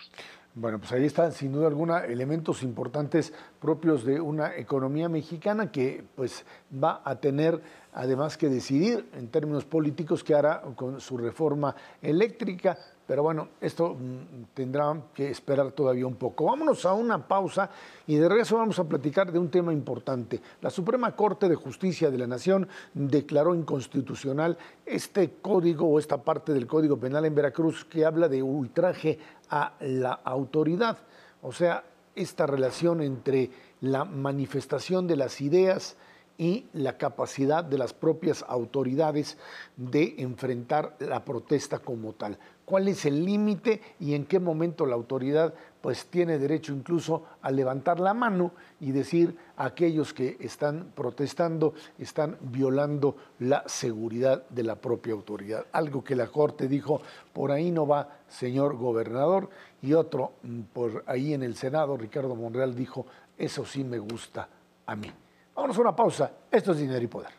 Bueno, 0.55 0.79
pues 0.79 0.91
ahí 0.91 1.05
están 1.05 1.31
sin 1.31 1.51
duda 1.51 1.67
alguna 1.67 2.03
elementos 2.03 2.63
importantes 2.63 3.31
propios 3.61 4.03
de 4.03 4.19
una 4.19 4.55
economía 4.55 5.09
mexicana 5.09 5.71
que 5.71 6.05
pues 6.15 6.43
va 6.73 7.03
a 7.05 7.19
tener 7.19 7.61
además 7.97 8.37
que 8.37 8.47
decidir 8.47 9.09
en 9.13 9.27
términos 9.29 9.65
políticos 9.65 10.23
qué 10.23 10.35
hará 10.35 10.61
con 10.75 11.01
su 11.01 11.17
reforma 11.17 11.75
eléctrica. 11.99 12.77
Pero 13.07 13.23
bueno, 13.23 13.49
esto 13.59 13.95
mm, 13.95 14.53
tendrá 14.53 15.01
que 15.15 15.31
esperar 15.31 15.71
todavía 15.71 16.05
un 16.05 16.15
poco. 16.15 16.45
Vámonos 16.45 16.85
a 16.85 16.93
una 16.93 17.27
pausa 17.27 17.71
y 18.05 18.15
de 18.17 18.29
regreso 18.29 18.57
vamos 18.57 18.77
a 18.77 18.83
platicar 18.83 19.31
de 19.31 19.39
un 19.39 19.49
tema 19.49 19.73
importante. 19.73 20.39
La 20.61 20.69
Suprema 20.69 21.15
Corte 21.15 21.49
de 21.49 21.55
Justicia 21.55 22.11
de 22.11 22.19
la 22.19 22.27
Nación 22.27 22.67
declaró 22.93 23.55
inconstitucional 23.55 24.59
este 24.85 25.31
código 25.41 25.87
o 25.87 25.97
esta 25.97 26.21
parte 26.21 26.53
del 26.53 26.67
Código 26.67 26.99
Penal 26.99 27.25
en 27.25 27.33
Veracruz 27.33 27.83
que 27.83 28.05
habla 28.05 28.27
de 28.27 28.43
ultraje 28.43 29.17
a 29.49 29.73
la 29.79 30.13
autoridad. 30.23 30.99
O 31.41 31.51
sea, 31.51 31.83
esta 32.13 32.45
relación 32.45 33.01
entre 33.01 33.49
la 33.81 34.05
manifestación 34.05 35.07
de 35.07 35.15
las 35.15 35.41
ideas 35.41 35.97
y 36.37 36.65
la 36.73 36.97
capacidad 36.97 37.63
de 37.63 37.77
las 37.77 37.93
propias 37.93 38.45
autoridades 38.47 39.37
de 39.75 40.15
enfrentar 40.19 40.95
la 40.99 41.25
protesta 41.25 41.79
como 41.79 42.13
tal 42.13 42.37
cuál 42.67 42.89
es 42.89 43.05
el 43.05 43.23
límite 43.23 43.79
y 43.97 44.13
en 44.13 44.25
qué 44.25 44.41
momento 44.41 44.85
la 44.85 44.95
autoridad 44.95 45.53
pues 45.79 46.07
tiene 46.07 46.37
derecho 46.37 46.73
incluso 46.73 47.23
a 47.41 47.49
levantar 47.49 47.97
la 48.01 48.13
mano 48.13 48.51
y 48.81 48.91
decir 48.91 49.37
a 49.55 49.67
aquellos 49.67 50.13
que 50.13 50.35
están 50.41 50.91
protestando 50.93 51.73
están 51.97 52.37
violando 52.41 53.15
la 53.39 53.63
seguridad 53.67 54.43
de 54.49 54.63
la 54.63 54.75
propia 54.75 55.13
autoridad. 55.13 55.65
Algo 55.71 56.03
que 56.03 56.17
la 56.17 56.27
Corte 56.27 56.67
dijo, 56.67 57.01
por 57.31 57.51
ahí 57.51 57.71
no 57.71 57.87
va, 57.87 58.17
señor 58.27 58.75
gobernador, 58.75 59.49
y 59.81 59.93
otro 59.93 60.33
mm, 60.43 60.61
por 60.73 61.05
ahí 61.07 61.33
en 61.33 61.43
el 61.43 61.55
Senado, 61.55 61.95
Ricardo 61.95 62.35
Monreal 62.35 62.75
dijo, 62.75 63.05
eso 63.37 63.65
sí 63.65 63.85
me 63.85 63.99
gusta 63.99 64.49
a 64.85 64.95
mí. 64.97 65.09
Vámonos 65.57 65.75
a 65.75 65.81
una 65.81 65.95
pausa, 65.95 66.31
esto 66.51 66.71
es 66.71 66.77
Dinero 66.77 67.03
y 67.03 67.07
Poder. 67.07 67.31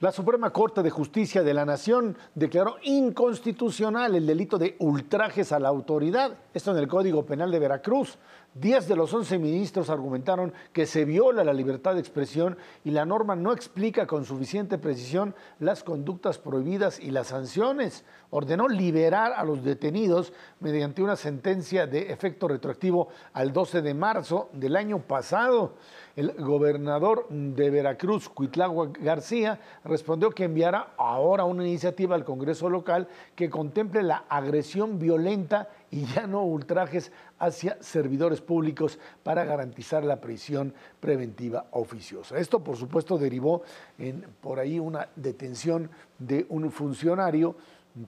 La 0.00 0.10
Suprema 0.10 0.50
Corte 0.54 0.82
de 0.82 0.88
Justicia 0.88 1.42
de 1.42 1.52
la 1.52 1.66
Nación 1.66 2.16
declaró 2.34 2.76
inconstitucional 2.82 4.14
el 4.14 4.26
delito 4.26 4.56
de 4.56 4.76
ultrajes 4.78 5.52
a 5.52 5.58
la 5.58 5.68
autoridad, 5.68 6.38
esto 6.54 6.70
en 6.70 6.78
el 6.78 6.88
Código 6.88 7.26
Penal 7.26 7.50
de 7.50 7.58
Veracruz. 7.58 8.16
Diez 8.60 8.88
de 8.88 8.96
los 8.96 9.14
once 9.14 9.38
ministros 9.38 9.88
argumentaron 9.88 10.52
que 10.72 10.84
se 10.84 11.04
viola 11.04 11.44
la 11.44 11.52
libertad 11.52 11.94
de 11.94 12.00
expresión 12.00 12.58
y 12.82 12.90
la 12.90 13.04
norma 13.04 13.36
no 13.36 13.52
explica 13.52 14.04
con 14.08 14.24
suficiente 14.24 14.78
precisión 14.78 15.36
las 15.60 15.84
conductas 15.84 16.38
prohibidas 16.38 16.98
y 16.98 17.12
las 17.12 17.28
sanciones. 17.28 18.04
Ordenó 18.30 18.66
liberar 18.66 19.32
a 19.36 19.44
los 19.44 19.62
detenidos 19.62 20.32
mediante 20.58 21.02
una 21.02 21.14
sentencia 21.14 21.86
de 21.86 22.10
efecto 22.10 22.48
retroactivo 22.48 23.10
al 23.32 23.52
12 23.52 23.80
de 23.80 23.94
marzo 23.94 24.48
del 24.52 24.74
año 24.74 24.98
pasado. 25.06 25.74
El 26.18 26.32
gobernador 26.32 27.28
de 27.28 27.70
Veracruz, 27.70 28.28
Cuitlagua 28.28 28.90
García, 29.00 29.60
respondió 29.84 30.30
que 30.30 30.42
enviará 30.42 30.94
ahora 30.96 31.44
una 31.44 31.64
iniciativa 31.64 32.16
al 32.16 32.24
Congreso 32.24 32.68
local 32.68 33.06
que 33.36 33.48
contemple 33.48 34.02
la 34.02 34.24
agresión 34.28 34.98
violenta 34.98 35.68
y 35.92 36.06
ya 36.06 36.26
no 36.26 36.42
ultrajes 36.42 37.12
hacia 37.38 37.80
servidores 37.80 38.40
públicos 38.40 38.98
para 39.22 39.44
garantizar 39.44 40.02
la 40.02 40.20
prisión 40.20 40.74
preventiva 40.98 41.66
oficiosa. 41.70 42.36
Esto, 42.36 42.64
por 42.64 42.76
supuesto, 42.76 43.16
derivó 43.16 43.62
en 43.96 44.26
por 44.40 44.58
ahí 44.58 44.80
una 44.80 45.10
detención 45.14 45.88
de 46.18 46.46
un 46.48 46.72
funcionario 46.72 47.54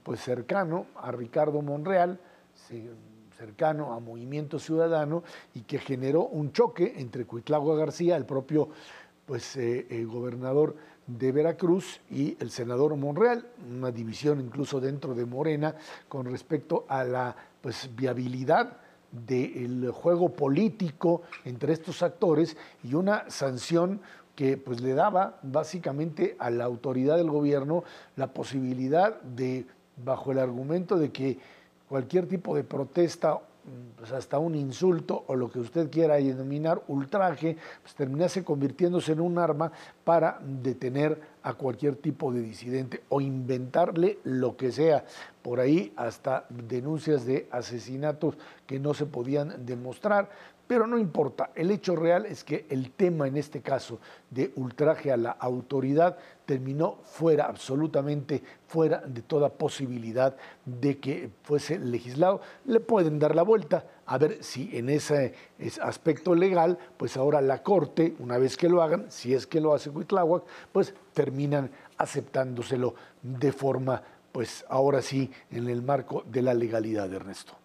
pues 0.03 0.19
cercano 0.19 0.87
a 0.97 1.13
Ricardo 1.13 1.63
Monreal, 1.63 2.19
cercano 3.41 3.95
a 3.95 4.01
Movimiento 4.01 4.59
Ciudadano 4.59 5.23
y 5.55 5.63
que 5.63 5.79
generó 5.79 6.27
un 6.27 6.53
choque 6.53 6.93
entre 6.99 7.25
Cuitlagua 7.25 7.75
García, 7.75 8.17
el 8.17 8.27
propio 8.27 8.69
pues, 9.25 9.57
eh, 9.57 9.87
el 9.89 10.07
gobernador 10.09 10.77
de 11.07 11.33
Veracruz 11.33 12.01
y 12.11 12.37
el 12.39 12.51
senador 12.51 12.95
Monreal, 12.97 13.47
una 13.67 13.91
división 13.91 14.41
incluso 14.41 14.79
dentro 14.79 15.15
de 15.15 15.25
Morena 15.25 15.75
con 16.07 16.27
respecto 16.27 16.85
a 16.87 17.03
la 17.03 17.35
pues, 17.63 17.89
viabilidad 17.97 18.77
del 19.11 19.91
juego 19.91 20.29
político 20.29 21.23
entre 21.47 21.73
estos 21.73 22.03
actores 22.03 22.59
y 22.85 22.93
una 22.93 23.29
sanción 23.31 24.03
que 24.37 24.59
pues 24.59 24.83
le 24.83 24.93
daba 24.93 25.41
básicamente 25.43 26.37
a 26.39 26.51
la 26.51 26.65
autoridad 26.65 27.17
del 27.17 27.31
gobierno 27.31 27.85
la 28.17 28.35
posibilidad 28.35 29.19
de, 29.23 29.67
bajo 29.97 30.31
el 30.31 30.39
argumento 30.39 30.99
de 30.99 31.11
que 31.11 31.39
cualquier 31.91 32.29
tipo 32.29 32.55
de 32.55 32.63
protesta 32.63 33.41
pues 33.97 34.13
hasta 34.13 34.39
un 34.39 34.55
insulto 34.55 35.25
o 35.27 35.35
lo 35.35 35.51
que 35.51 35.59
usted 35.59 35.91
quiera 35.91 36.15
denominar 36.15 36.83
ultraje, 36.87 37.57
pues 37.83 37.95
terminase 37.97 38.45
convirtiéndose 38.45 39.13
en 39.13 39.21
un 39.21 39.39
arma 39.39 39.73
para 40.05 40.39
detener 40.41 41.21
a 41.43 41.55
cualquier 41.55 41.97
tipo 41.97 42.33
de 42.33 42.43
disidente 42.43 43.03
o 43.09 43.21
inventarle 43.21 44.21
lo 44.23 44.57
que 44.57 44.71
sea. 44.71 45.05
Por 45.43 45.59
ahí 45.59 45.93
hasta 45.97 46.47
denuncias 46.49 47.27
de 47.27 47.49
asesinatos 47.51 48.39
que 48.69 48.79
no 48.79 48.95
se 48.95 49.07
podían 49.07 49.67
demostrar. 49.67 50.31
Pero 50.71 50.87
no 50.87 50.99
importa, 50.99 51.51
el 51.57 51.73
hecho 51.73 51.97
real 51.97 52.27
es 52.27 52.45
que 52.45 52.65
el 52.71 52.93
tema 52.93 53.27
en 53.27 53.37
este 53.37 53.61
caso 53.61 53.99
de 54.31 54.53
ultraje 54.55 55.11
a 55.11 55.17
la 55.17 55.33
autoridad 55.33 56.17
terminó 56.47 57.01
fuera, 57.03 57.47
absolutamente 57.47 58.41
fuera 58.69 59.01
de 59.01 59.23
toda 59.23 59.49
posibilidad 59.49 60.37
de 60.65 61.01
que 61.01 61.29
fuese 61.43 61.81
legislado. 61.81 62.41
Le 62.67 62.79
pueden 62.79 63.19
dar 63.19 63.35
la 63.35 63.43
vuelta 63.43 63.85
a 64.07 64.17
ver 64.17 64.45
si 64.45 64.71
en 64.79 64.91
ese 64.91 65.35
aspecto 65.83 66.37
legal, 66.37 66.79
pues 66.97 67.17
ahora 67.17 67.41
la 67.41 67.65
Corte, 67.65 68.15
una 68.21 68.39
vez 68.39 68.57
que 68.57 68.69
lo 68.69 68.81
hagan, 68.81 69.07
si 69.11 69.35
es 69.35 69.49
que 69.49 69.61
lo 69.61 69.75
hace 69.75 69.91
Huitláhuac, 69.91 70.45
pues 70.71 70.95
terminan 71.13 71.73
aceptándoselo 71.99 72.95
de 73.23 73.51
forma, 73.51 74.05
pues 74.31 74.65
ahora 74.69 75.03
sí, 75.03 75.33
en 75.51 75.69
el 75.69 75.83
marco 75.83 76.23
de 76.31 76.43
la 76.43 76.55
legalidad, 76.55 77.13
Ernesto. 77.13 77.60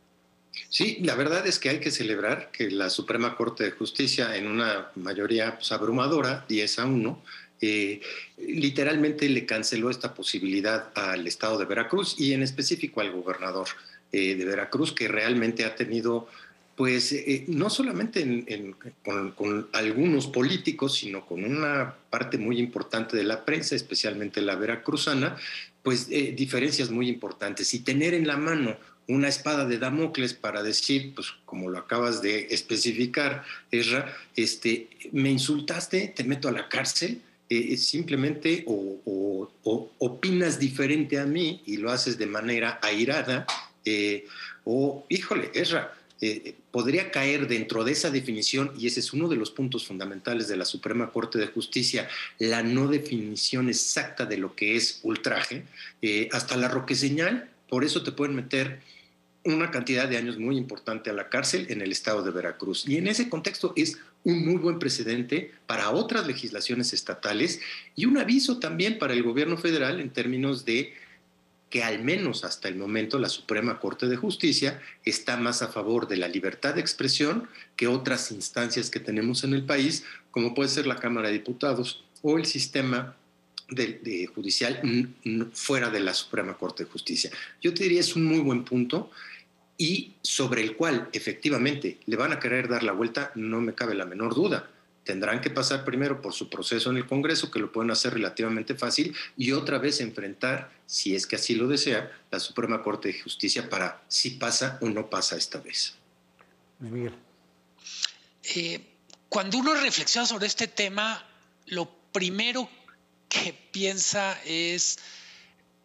Sí, 0.70 0.98
la 1.02 1.15
verdad 1.15 1.46
es 1.48 1.60
que 1.60 1.70
hay 1.70 1.80
que 1.80 1.91
celebrar 1.91 2.52
que 2.52 2.70
la 2.70 2.89
Suprema 2.89 3.36
Corte 3.36 3.63
de 3.63 3.72
Justicia, 3.72 4.36
en 4.36 4.48
una 4.48 4.89
mayoría 4.96 5.56
pues, 5.56 5.72
abrumadora, 5.72 6.46
10 6.48 6.80
a 6.80 6.86
1, 6.86 7.24
eh, 7.62 8.02
literalmente 8.38 9.30
le 9.30 9.46
canceló 9.46 9.89
esta 9.89 10.13
posibilidad 10.13 10.91
al 10.96 11.26
Estado 11.26 11.58
de 11.58 11.65
Veracruz 11.65 12.15
y 12.20 12.34
en 12.34 12.44
específico 12.44 13.02
al 13.02 13.12
gobernador 13.12 13.68
eh, 14.12 14.36
de 14.36 14.46
Veracruz, 14.46 14.91
que 14.91 15.08
realmente 15.08 15.63
ha 15.65 15.76
tenido, 15.76 16.28
pues, 16.76 17.13
eh, 17.13 17.46
no 17.48 17.70
solamente 17.70 18.76
con, 19.04 19.32
con, 19.32 19.70
algunos 19.72 20.28
políticos, 20.28 20.96
sino 20.96 21.26
con 21.26 21.44
una 21.44 21.96
parte 22.10 22.38
muy 22.38 22.60
importante 22.60 23.15
de 23.15 23.24
la 23.24 23.46
prensa, 23.46 23.76
especialmente 23.76 24.41
la 24.41 24.56
veracruzana, 24.56 25.38
pues 25.82 26.10
diferencias 26.10 26.89
muy 26.89 27.08
importantes. 27.08 27.74
Y 27.74 27.80
tener 27.80 28.13
en 28.15 28.28
la 28.28 28.38
mano 28.38 28.76
una 29.08 29.28
espada 29.28 29.65
de 29.65 29.78
Damocles 29.78 30.34
para 30.34 30.63
decir, 30.63 31.13
pues 31.13 31.28
como 31.46 31.70
lo 31.70 31.78
acabas 31.78 32.22
de 32.22 32.48
especificar, 32.50 33.44
Esra, 33.72 34.15
este, 34.36 34.88
me 35.12 35.30
insultaste, 35.30 36.13
te 36.15 36.24
meto 36.24 36.48
a 36.48 36.52
la 36.52 36.70
cárcel, 36.70 37.22
eh, 37.48 37.78
simplemente 37.78 38.63
o, 38.68 39.52
opinas 40.00 40.60
diferente 40.60 41.20
a 41.20 41.26
mí 41.26 41.62
y 41.65 41.78
lo 41.78 41.91
haces 41.91 42.18
de 42.18 42.26
manera 42.26 42.80
airada, 42.82 43.46
eh, 43.84 44.26
o 44.63 45.06
híjole, 45.10 45.52
Esra, 45.54 45.94
eh, 46.22 46.56
podría 46.72 47.12
caer 47.12 47.48
dentro 47.48 47.84
de 47.84 47.91
esa 47.91 48.10
definición, 48.10 48.72
y 48.78 48.88
ese 48.88 49.00
es 49.00 49.13
uno 49.13 49.28
de 49.28 49.36
los 49.36 49.52
puntos 49.52 49.86
fundamentales 49.86 50.48
de 50.48 50.58
la 50.58 50.65
Suprema 50.65 51.12
Corte 51.12 51.38
de 51.38 51.48
Justicia, 51.48 52.08
la 52.39 52.63
no 52.63 52.88
definición 52.88 53.70
exacta 53.70 54.26
de 54.26 54.38
lo 54.38 54.56
que 54.56 54.76
es 54.76 55.00
ultraje, 55.04 55.65
hasta 56.32 56.58
la 56.58 56.68
roque 56.68 56.96
señal, 56.96 57.50
por 57.70 57.84
eso 57.84 58.04
te 58.04 58.12
pueden 58.12 58.36
meter 58.36 58.82
una 59.45 59.69
cantidad 59.69 60.08
de 60.10 60.17
años 60.17 60.38
muy 60.39 60.58
importante 60.58 61.10
a 61.10 61.13
la 61.13 61.29
cárcel 61.29 61.67
en 61.69 61.81
el 61.81 61.91
estado 61.91 62.23
de 62.23 62.31
Veracruz. 62.31 62.88
Y 62.88 62.97
en 62.97 63.08
ese 63.08 63.29
contexto 63.29 63.73
es 63.75 63.99
un 64.23 64.43
muy 64.43 64.55
buen 64.55 64.79
precedente 64.79 65.51
para 65.67 65.91
otras 65.91 66.25
legislaciones 66.25 66.93
estatales 66.93 67.62
y 67.95 68.05
un 68.05 68.17
aviso 68.17 68.60
también 68.60 68.97
para 68.97 69.13
el 69.13 69.21
gobierno 69.21 69.58
federal 69.58 69.99
en 69.99 70.10
términos 70.10 70.65
de 70.65 70.93
que 71.69 71.84
al 71.84 72.03
menos 72.03 72.43
hasta 72.43 72.67
el 72.67 72.75
momento 72.75 73.19
la 73.19 73.29
Suprema 73.29 73.79
Corte 73.79 74.08
de 74.08 74.15
Justicia 74.15 74.81
está 75.03 75.38
más 75.38 75.62
a 75.62 75.67
favor 75.67 76.08
de 76.08 76.17
la 76.17 76.27
libertad 76.27 76.73
de 76.73 76.81
expresión 76.81 77.47
que 77.75 77.88
otras 77.88 78.31
instancias 78.31 78.89
que 78.89 78.99
tenemos 78.99 79.43
en 79.43 79.53
el 79.53 79.65
país, 79.65 80.05
como 80.31 80.55
puede 80.55 80.69
ser 80.69 80.88
la 80.88 80.95
Cámara 80.95 81.27
de 81.27 81.34
Diputados 81.34 82.03
o 82.23 82.38
el 82.38 82.45
sistema 82.45 83.15
de, 83.69 84.29
judicial 84.34 84.79
fuera 85.53 85.89
de 85.89 85.99
la 85.99 86.13
Suprema 86.13 86.58
Corte 86.58 86.84
de 86.84 86.89
Justicia. 86.89 87.31
Yo 87.62 87.73
te 87.73 87.84
diría 87.84 87.99
es 87.99 88.15
un 88.15 88.25
muy 88.25 88.39
buen 88.39 88.63
punto 88.63 89.12
y 89.77 90.15
sobre 90.21 90.61
el 90.61 90.75
cual 90.75 91.09
efectivamente 91.13 91.99
le 92.05 92.15
van 92.15 92.31
a 92.31 92.39
querer 92.39 92.67
dar 92.67 92.83
la 92.83 92.93
vuelta, 92.93 93.31
no 93.35 93.61
me 93.61 93.75
cabe 93.75 93.95
la 93.95 94.05
menor 94.05 94.33
duda. 94.33 94.69
Tendrán 95.03 95.41
que 95.41 95.51
pasar 95.51 95.85
primero 95.85 96.21
por 96.21 96.33
su 96.33 96.49
proceso 96.49 96.89
en 96.89 96.97
el 96.97 97.05
Congreso, 97.05 97.51
que 97.51 97.59
lo 97.59 97.71
pueden 97.71 97.91
hacer 97.91 98.13
relativamente 98.13 98.73
fácil, 98.73 99.15
y 99.38 99.51
otra 99.51 99.77
vez 99.77 100.01
enfrentar, 100.01 100.71
si 100.88 101.15
es 101.15 101.27
que 101.27 101.35
así 101.35 101.55
lo 101.55 101.67
desea, 101.67 102.11
la 102.31 102.39
Suprema 102.39 102.81
Corte 102.81 103.09
de 103.09 103.21
Justicia 103.21 103.69
para 103.69 104.03
si 104.07 104.31
pasa 104.31 104.79
o 104.81 104.89
no 104.89 105.09
pasa 105.09 105.35
esta 105.35 105.59
vez. 105.59 105.95
Miguel. 106.79 107.13
Eh, 108.55 108.81
cuando 109.29 109.57
uno 109.57 109.75
reflexiona 109.75 110.25
sobre 110.25 110.47
este 110.47 110.67
tema, 110.67 111.23
lo 111.67 111.89
primero 112.11 112.69
que 113.29 113.53
piensa 113.71 114.39
es 114.45 114.97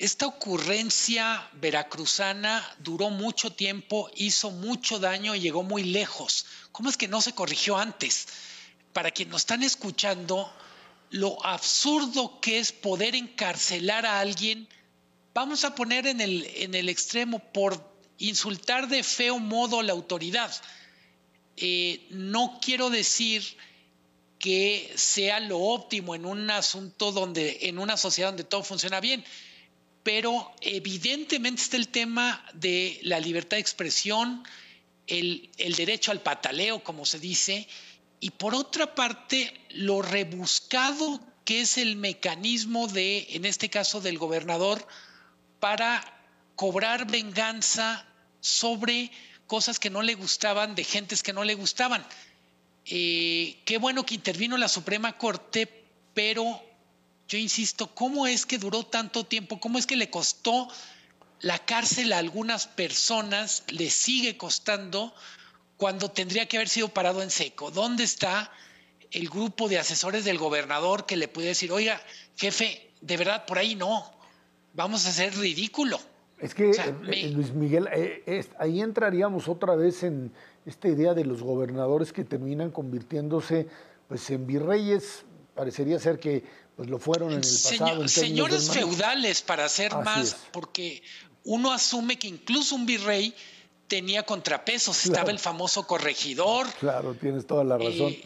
esta 0.00 0.26
ocurrencia 0.26 1.46
veracruzana 1.52 2.66
duró 2.78 3.10
mucho 3.10 3.52
tiempo, 3.52 4.10
hizo 4.16 4.50
mucho 4.50 4.98
daño 4.98 5.34
y 5.34 5.40
llegó 5.40 5.62
muy 5.62 5.84
lejos. 5.84 6.46
¿Cómo 6.72 6.88
es 6.88 6.96
que 6.96 7.06
no 7.06 7.20
se 7.20 7.34
corrigió 7.34 7.76
antes? 7.76 8.26
Para 8.94 9.10
quienes 9.10 9.32
nos 9.32 9.42
están 9.42 9.62
escuchando, 9.62 10.50
lo 11.10 11.44
absurdo 11.44 12.40
que 12.40 12.58
es 12.58 12.72
poder 12.72 13.14
encarcelar 13.14 14.06
a 14.06 14.20
alguien, 14.20 14.66
vamos 15.34 15.64
a 15.66 15.74
poner 15.74 16.06
en 16.06 16.22
el, 16.22 16.46
en 16.46 16.74
el 16.74 16.88
extremo 16.88 17.38
por 17.52 17.94
insultar 18.16 18.88
de 18.88 19.02
feo 19.02 19.38
modo 19.38 19.80
a 19.80 19.82
la 19.82 19.92
autoridad. 19.92 20.50
Eh, 21.58 22.06
no 22.08 22.58
quiero 22.62 22.88
decir 22.88 23.44
que 24.38 24.90
sea 24.96 25.40
lo 25.40 25.58
óptimo 25.58 26.14
en 26.14 26.24
un 26.24 26.48
asunto 26.50 27.12
donde, 27.12 27.58
en 27.68 27.78
una 27.78 27.98
sociedad 27.98 28.30
donde 28.30 28.44
todo 28.44 28.62
funciona 28.62 28.98
bien, 28.98 29.22
pero 30.02 30.52
evidentemente 30.60 31.62
está 31.62 31.76
el 31.76 31.88
tema 31.88 32.44
de 32.54 32.98
la 33.02 33.20
libertad 33.20 33.56
de 33.56 33.62
expresión, 33.62 34.44
el, 35.06 35.50
derecho 35.76 36.10
al 36.10 36.22
pataleo, 36.22 36.82
como 36.82 37.04
se 37.04 37.18
dice, 37.18 37.68
y 38.20 38.30
por 38.30 38.54
otra 38.54 38.94
parte, 38.94 39.52
lo 39.70 40.02
rebuscado 40.02 41.20
que 41.44 41.62
es 41.62 41.78
el 41.78 41.96
mecanismo 41.96 42.86
de, 42.86 43.26
en 43.30 43.44
este 43.44 43.70
caso, 43.70 44.00
del 44.00 44.18
gobernador, 44.18 44.86
para 45.58 46.02
cobrar 46.54 47.10
venganza 47.10 48.06
sobre 48.40 49.10
cosas 49.46 49.78
que 49.78 49.90
no 49.90 50.02
le 50.02 50.14
gustaban, 50.14 50.74
de 50.74 50.84
gentes 50.84 51.22
que 51.22 51.32
no 51.32 51.44
le 51.44 51.54
gustaban. 51.54 52.06
Eh, 52.84 53.58
qué 53.64 53.78
bueno 53.78 54.06
que 54.06 54.14
intervino 54.14 54.56
la 54.56 54.68
Suprema 54.68 55.18
Corte, 55.18 55.66
pero 56.14 56.62
yo 57.30 57.38
insisto, 57.38 57.94
¿cómo 57.94 58.26
es 58.26 58.44
que 58.44 58.58
duró 58.58 58.82
tanto 58.82 59.24
tiempo? 59.24 59.60
¿Cómo 59.60 59.78
es 59.78 59.86
que 59.86 59.94
le 59.94 60.10
costó 60.10 60.66
la 61.40 61.60
cárcel 61.60 62.12
a 62.12 62.18
algunas 62.18 62.66
personas? 62.66 63.62
¿Le 63.68 63.88
sigue 63.88 64.36
costando 64.36 65.14
cuando 65.76 66.10
tendría 66.10 66.46
que 66.46 66.56
haber 66.56 66.68
sido 66.68 66.88
parado 66.88 67.22
en 67.22 67.30
seco? 67.30 67.70
¿Dónde 67.70 68.02
está 68.02 68.50
el 69.12 69.28
grupo 69.28 69.68
de 69.68 69.78
asesores 69.78 70.24
del 70.24 70.38
gobernador 70.38 71.06
que 71.06 71.16
le 71.16 71.28
puede 71.28 71.48
decir, 71.48 71.70
oiga, 71.70 72.00
jefe, 72.36 72.90
de 73.00 73.16
verdad, 73.16 73.46
por 73.46 73.58
ahí 73.58 73.76
no, 73.76 74.10
vamos 74.74 75.06
a 75.06 75.10
hacer 75.10 75.32
ridículo? 75.36 76.00
Es 76.40 76.52
que, 76.52 76.72
eh, 76.72 76.94
eh, 77.12 77.28
Luis 77.28 77.52
Miguel, 77.52 77.88
eh, 77.92 78.44
ahí 78.58 78.80
entraríamos 78.80 79.46
otra 79.46 79.76
vez 79.76 80.02
en 80.02 80.32
esta 80.66 80.88
idea 80.88 81.14
de 81.14 81.24
los 81.24 81.44
gobernadores 81.44 82.12
que 82.12 82.24
terminan 82.24 82.72
convirtiéndose 82.72 83.68
pues, 84.08 84.28
en 84.30 84.48
virreyes. 84.48 85.24
Parecería 85.54 86.00
ser 86.00 86.18
que 86.18 86.42
pues 86.76 86.88
lo 86.88 86.98
fueron 86.98 87.30
en 87.32 87.38
el 87.38 87.40
pasado. 87.40 88.08
señores 88.08 88.70
feudales, 88.70 89.42
para 89.42 89.64
hacer 89.64 89.94
más, 89.96 90.36
porque 90.52 91.02
uno 91.44 91.72
asume 91.72 92.18
que 92.18 92.28
incluso 92.28 92.74
un 92.74 92.86
virrey 92.86 93.34
tenía 93.88 94.22
contrapesos, 94.22 95.04
estaba 95.04 95.30
el 95.30 95.38
famoso 95.38 95.86
corregidor. 95.86 96.66
Claro, 96.78 97.14
tienes 97.14 97.46
toda 97.46 97.64
la 97.64 97.76
razón. 97.76 98.12
Eh, 98.12 98.24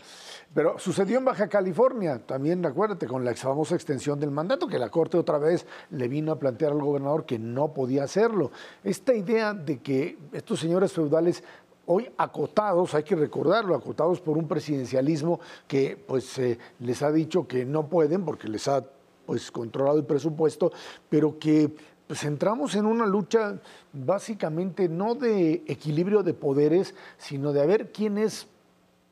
pero 0.54 0.78
sucedió 0.78 1.18
en 1.18 1.24
Baja 1.24 1.48
California, 1.48 2.20
también 2.24 2.64
acuérdate, 2.64 3.08
con 3.08 3.24
la 3.24 3.34
famosa 3.34 3.74
extensión 3.74 4.20
del 4.20 4.30
mandato, 4.30 4.68
que 4.68 4.78
la 4.78 4.88
Corte 4.88 5.16
otra 5.16 5.38
vez 5.38 5.66
le 5.90 6.06
vino 6.06 6.30
a 6.30 6.38
plantear 6.38 6.70
al 6.70 6.80
gobernador 6.80 7.26
que 7.26 7.40
no 7.40 7.74
podía 7.74 8.04
hacerlo. 8.04 8.52
Esta 8.84 9.14
idea 9.14 9.52
de 9.52 9.80
que 9.80 10.16
estos 10.32 10.60
señores 10.60 10.92
feudales 10.92 11.42
hoy 11.86 12.10
acotados, 12.16 12.94
hay 12.94 13.02
que 13.02 13.16
recordarlo, 13.16 13.74
acotados 13.74 14.20
por 14.20 14.38
un 14.38 14.48
presidencialismo 14.48 15.40
que 15.66 15.96
pues 15.96 16.38
eh, 16.38 16.58
les 16.80 17.02
ha 17.02 17.12
dicho 17.12 17.46
que 17.46 17.64
no 17.64 17.88
pueden 17.88 18.24
porque 18.24 18.48
les 18.48 18.68
ha 18.68 18.84
pues 19.26 19.50
controlado 19.50 19.98
el 19.98 20.04
presupuesto, 20.04 20.72
pero 21.08 21.38
que 21.38 21.74
pues 22.06 22.24
entramos 22.24 22.74
en 22.74 22.86
una 22.86 23.06
lucha 23.06 23.58
básicamente 23.92 24.88
no 24.88 25.14
de 25.14 25.62
equilibrio 25.66 26.22
de 26.22 26.34
poderes, 26.34 26.94
sino 27.16 27.52
de 27.52 27.62
a 27.62 27.66
ver 27.66 27.92
quién 27.92 28.18
es 28.18 28.46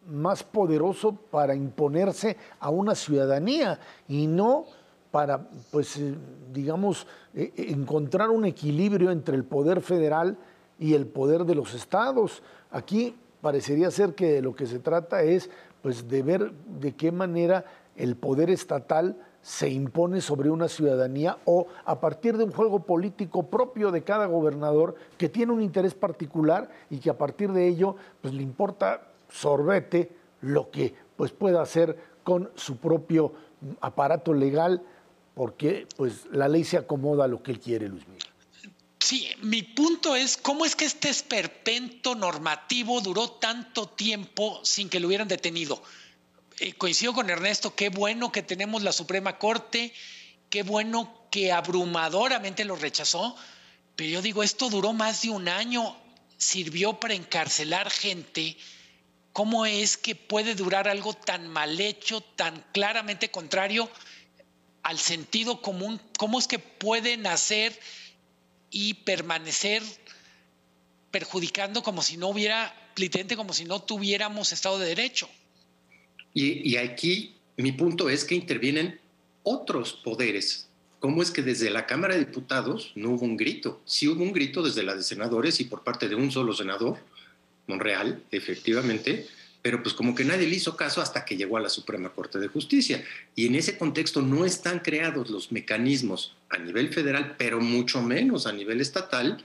más 0.06 0.42
poderoso 0.42 1.14
para 1.14 1.54
imponerse 1.54 2.36
a 2.60 2.70
una 2.70 2.94
ciudadanía 2.94 3.78
y 4.08 4.26
no 4.26 4.66
para, 5.10 5.46
pues, 5.70 5.96
eh, 5.98 6.14
digamos, 6.52 7.06
eh, 7.34 7.52
encontrar 7.56 8.30
un 8.30 8.44
equilibrio 8.44 9.10
entre 9.10 9.36
el 9.36 9.44
poder 9.44 9.80
federal 9.82 10.38
y 10.78 10.94
el 10.94 11.06
poder 11.06 11.44
de 11.44 11.54
los 11.54 11.74
estados. 11.74 12.42
Aquí 12.72 13.14
parecería 13.40 13.90
ser 13.90 14.14
que 14.14 14.32
de 14.32 14.42
lo 14.42 14.54
que 14.56 14.66
se 14.66 14.78
trata 14.78 15.22
es, 15.22 15.50
pues, 15.82 16.08
de 16.08 16.22
ver 16.22 16.52
de 16.52 16.96
qué 16.96 17.12
manera 17.12 17.64
el 17.96 18.16
poder 18.16 18.50
estatal 18.50 19.16
se 19.42 19.68
impone 19.68 20.20
sobre 20.20 20.50
una 20.50 20.68
ciudadanía 20.68 21.36
o 21.44 21.66
a 21.84 22.00
partir 22.00 22.36
de 22.38 22.44
un 22.44 22.52
juego 22.52 22.80
político 22.80 23.48
propio 23.48 23.90
de 23.90 24.02
cada 24.02 24.26
gobernador 24.26 24.94
que 25.18 25.28
tiene 25.28 25.52
un 25.52 25.60
interés 25.60 25.94
particular 25.94 26.70
y 26.90 26.98
que 26.98 27.10
a 27.10 27.18
partir 27.18 27.52
de 27.52 27.66
ello 27.66 27.96
pues 28.20 28.32
le 28.32 28.42
importa 28.42 29.02
sorbete 29.28 30.12
lo 30.40 30.70
que 30.70 30.94
pues 31.16 31.32
pueda 31.32 31.60
hacer 31.60 31.98
con 32.22 32.50
su 32.54 32.76
propio 32.76 33.32
aparato 33.80 34.32
legal 34.32 34.82
porque 35.34 35.88
pues 35.96 36.26
la 36.30 36.46
ley 36.46 36.62
se 36.62 36.78
acomoda 36.78 37.24
a 37.24 37.28
lo 37.28 37.42
que 37.42 37.50
él 37.50 37.60
quiere, 37.60 37.88
Luis 37.88 38.06
Miguel. 38.06 38.31
Sí, 39.12 39.28
mi 39.42 39.62
punto 39.62 40.16
es 40.16 40.38
cómo 40.38 40.64
es 40.64 40.74
que 40.74 40.86
este 40.86 41.10
esperpento 41.10 42.14
normativo 42.14 43.02
duró 43.02 43.28
tanto 43.28 43.86
tiempo 43.86 44.58
sin 44.64 44.88
que 44.88 45.00
lo 45.00 45.08
hubieran 45.08 45.28
detenido. 45.28 45.82
Eh, 46.60 46.72
coincido 46.72 47.12
con 47.12 47.28
Ernesto, 47.28 47.74
qué 47.74 47.90
bueno 47.90 48.32
que 48.32 48.42
tenemos 48.42 48.82
la 48.82 48.90
Suprema 48.90 49.36
Corte, 49.36 49.92
qué 50.48 50.62
bueno 50.62 51.28
que 51.30 51.52
abrumadoramente 51.52 52.64
lo 52.64 52.74
rechazó, 52.74 53.36
pero 53.96 54.08
yo 54.08 54.22
digo, 54.22 54.42
esto 54.42 54.70
duró 54.70 54.94
más 54.94 55.20
de 55.20 55.28
un 55.28 55.46
año, 55.46 55.94
sirvió 56.38 56.98
para 56.98 57.12
encarcelar 57.12 57.90
gente. 57.90 58.56
¿Cómo 59.34 59.66
es 59.66 59.98
que 59.98 60.14
puede 60.14 60.54
durar 60.54 60.88
algo 60.88 61.12
tan 61.12 61.48
mal 61.48 61.78
hecho, 61.82 62.22
tan 62.22 62.64
claramente 62.72 63.30
contrario 63.30 63.90
al 64.82 64.98
sentido 64.98 65.60
común? 65.60 66.00
¿Cómo 66.16 66.38
es 66.38 66.48
que 66.48 66.58
puede 66.58 67.18
nacer 67.18 67.78
y 68.72 68.94
permanecer 68.94 69.82
perjudicando 71.12 71.82
como 71.82 72.02
si 72.02 72.16
no 72.16 72.28
hubiera, 72.28 72.74
literalmente 72.96 73.36
como 73.36 73.52
si 73.52 73.64
no 73.64 73.82
tuviéramos 73.82 74.50
Estado 74.50 74.78
de 74.78 74.88
Derecho? 74.88 75.28
Y, 76.34 76.76
aquí 76.76 77.36
mi 77.58 77.72
punto 77.72 78.08
es 78.08 78.24
que 78.24 78.34
intervienen 78.34 78.98
otros 79.42 79.92
poderes. 79.92 80.68
¿Cómo 80.98 81.22
es 81.22 81.30
que 81.30 81.42
desde 81.42 81.68
la 81.68 81.86
Cámara 81.86 82.14
de 82.14 82.24
Diputados 82.24 82.92
no 82.94 83.10
hubo 83.10 83.26
un 83.26 83.36
grito? 83.36 83.82
Sí 83.84 84.08
hubo 84.08 84.22
un 84.22 84.32
grito 84.32 84.62
desde 84.62 84.82
la 84.82 84.94
de 84.94 85.02
senadores 85.02 85.60
y 85.60 85.64
por 85.64 85.84
parte 85.84 86.08
de 86.08 86.14
un 86.14 86.30
solo 86.30 86.54
senador, 86.54 86.98
Monreal, 87.66 88.24
efectivamente, 88.30 89.28
pero 89.62 89.82
pues 89.82 89.94
como 89.94 90.14
que 90.14 90.24
nadie 90.24 90.48
le 90.48 90.56
hizo 90.56 90.76
caso 90.76 91.00
hasta 91.00 91.24
que 91.24 91.36
llegó 91.36 91.56
a 91.56 91.60
la 91.60 91.68
Suprema 91.68 92.10
Corte 92.10 92.40
de 92.40 92.48
Justicia. 92.48 93.04
Y 93.36 93.46
en 93.46 93.54
ese 93.54 93.78
contexto 93.78 94.20
no 94.20 94.44
están 94.44 94.80
creados 94.80 95.30
los 95.30 95.52
mecanismos 95.52 96.34
a 96.48 96.58
nivel 96.58 96.92
federal, 96.92 97.36
pero 97.38 97.60
mucho 97.60 98.02
menos 98.02 98.46
a 98.46 98.52
nivel 98.52 98.80
estatal, 98.80 99.44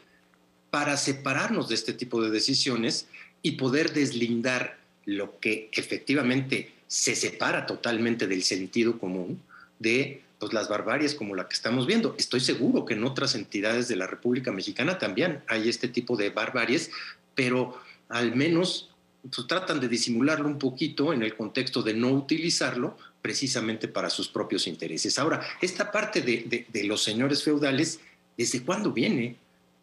para 0.72 0.98
separarnos 0.98 1.70
de 1.70 1.76
este 1.76 1.94
tipo 1.94 2.22
de 2.22 2.32
decisiones 2.32 3.08
y 3.42 3.52
poder 3.52 3.94
deslindar 3.94 4.78
lo 5.06 5.40
que 5.40 5.70
efectivamente 5.72 6.74
se 6.88 7.16
separa 7.16 7.66
totalmente 7.66 8.28
del 8.28 8.44
sentido 8.44 9.00
común 9.00 9.42
de 9.80 10.24
pues, 10.40 10.52
las 10.52 10.68
barbarias 10.68 11.16
como 11.16 11.36
la 11.36 11.48
que 11.48 11.54
estamos 11.54 11.88
viendo. 11.88 12.16
Estoy 12.18 12.40
seguro 12.40 12.86
que 12.86 12.96
en 12.96 13.04
otras 13.04 13.36
entidades 13.36 13.88
de 13.88 13.96
la 13.96 14.08
República 14.08 14.52
Mexicana 14.52 14.98
también 14.98 15.42
hay 15.48 15.70
este 15.70 15.88
tipo 15.88 16.18
de 16.18 16.32
barbaries, 16.32 16.92
pero 17.36 17.80
al 18.10 18.36
menos 18.36 18.87
pues, 19.22 19.48
tratan 19.48 19.80
de 19.80 19.88
disimularlo 19.88 20.48
un 20.48 20.60
poquito 20.60 21.14
en 21.14 21.24
el 21.24 21.36
contexto 21.36 21.82
de 21.82 21.94
no 21.94 22.12
utilizarlo 22.12 22.98
precisamente 23.22 23.88
para 23.88 24.10
sus 24.10 24.28
propios 24.28 24.68
intereses. 24.68 25.20
Ahora, 25.20 25.42
esta 25.62 25.92
parte 25.92 26.22
de, 26.22 26.66
de 26.68 26.84
los 26.86 27.04
señores 27.04 27.44
feudales, 27.44 28.00
¿desde 28.38 28.64
cuándo 28.64 28.92
viene? 28.92 29.36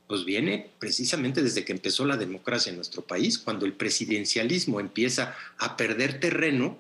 Pues 0.07 0.25
viene 0.25 0.71
precisamente 0.79 1.43
desde 1.43 1.65
que 1.65 1.73
empezó 1.73 2.05
la 2.05 2.17
democracia 2.17 2.71
en 2.71 2.77
nuestro 2.77 3.03
país, 3.03 3.39
cuando 3.39 3.67
el 3.67 3.73
presidencialismo 3.73 4.81
empieza 4.81 5.35
a 5.59 5.77
perder 5.77 6.21
terreno 6.21 6.79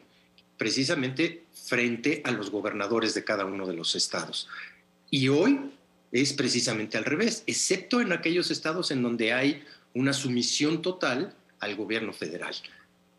precisamente 0.56 1.44
frente 1.52 2.22
a 2.24 2.30
los 2.30 2.50
gobernadores 2.50 3.14
de 3.14 3.24
cada 3.24 3.44
uno 3.44 3.66
de 3.66 3.74
los 3.74 3.94
estados. 3.94 4.48
Y 5.10 5.28
hoy 5.28 5.58
es 6.12 6.32
precisamente 6.32 6.96
al 6.96 7.04
revés, 7.04 7.42
excepto 7.46 8.00
en 8.00 8.12
aquellos 8.12 8.50
estados 8.50 8.90
en 8.90 9.02
donde 9.02 9.32
hay 9.32 9.64
una 9.94 10.12
sumisión 10.12 10.82
total 10.82 11.34
al 11.64 11.76
gobierno 11.76 12.12
federal. 12.12 12.54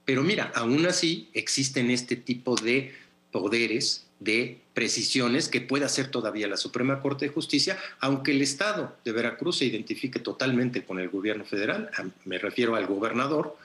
Pero 0.06 0.24
mira, 0.24 0.52
aún 0.56 0.86
así 0.86 1.30
existen 1.34 1.90
este 1.90 2.16
tipo 2.16 2.56
de 2.56 2.94
poderes, 3.32 4.06
de 4.20 4.60
precisiones 4.74 5.50
que 5.50 5.62
puede 5.62 5.86
hacer 5.86 6.10
todavía 6.10 6.48
la 6.48 6.58
Suprema 6.58 7.02
Corte 7.02 7.26
de 7.26 7.34
Justicia, 7.34 7.78
aunque 8.00 8.32
el 8.32 8.42
Estado 8.42 8.96
de 9.04 9.12
Veracruz 9.12 9.58
se 9.58 9.66
identifique 9.66 10.20
totalmente 10.20 10.86
con 10.86 11.00
el 11.00 11.10
gobierno 11.10 11.44
federal, 11.44 11.90
me 12.24 12.38
refiero 12.38 12.76
al 12.76 12.86
gobernador, 12.86 13.58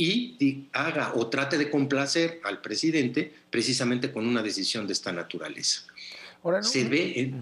y 0.00 0.68
haga 0.72 1.12
o 1.16 1.26
trate 1.26 1.58
de 1.58 1.70
complacer 1.70 2.40
al 2.44 2.60
presidente 2.60 3.32
precisamente 3.50 4.12
con 4.12 4.26
una 4.26 4.42
decisión 4.42 4.86
de 4.86 4.92
esta 4.92 5.12
naturaleza. 5.12 5.82
Se 6.62 6.84
ve, 6.88 7.34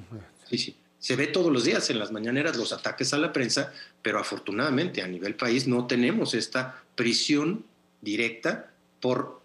se 1.07 1.15
ve 1.15 1.29
todos 1.29 1.53
los 1.53 1.63
días 1.63 1.89
en 1.91 2.01
las 2.01 2.11
mañaneras 2.11 2.57
los 2.57 2.73
ataques 2.73 3.15
a 3.15 3.19
la 3.19 3.33
prensa, 3.33 3.73
pero 4.03 4.19
afortunadamente 4.19 5.03
a 5.03 5.07
nivel 5.07 5.37
país 5.37 5.69
no 5.69 5.87
tenemos 5.87 6.35
esta 6.35 6.83
prisión 6.97 7.65
directa 8.01 8.73
por 9.01 9.41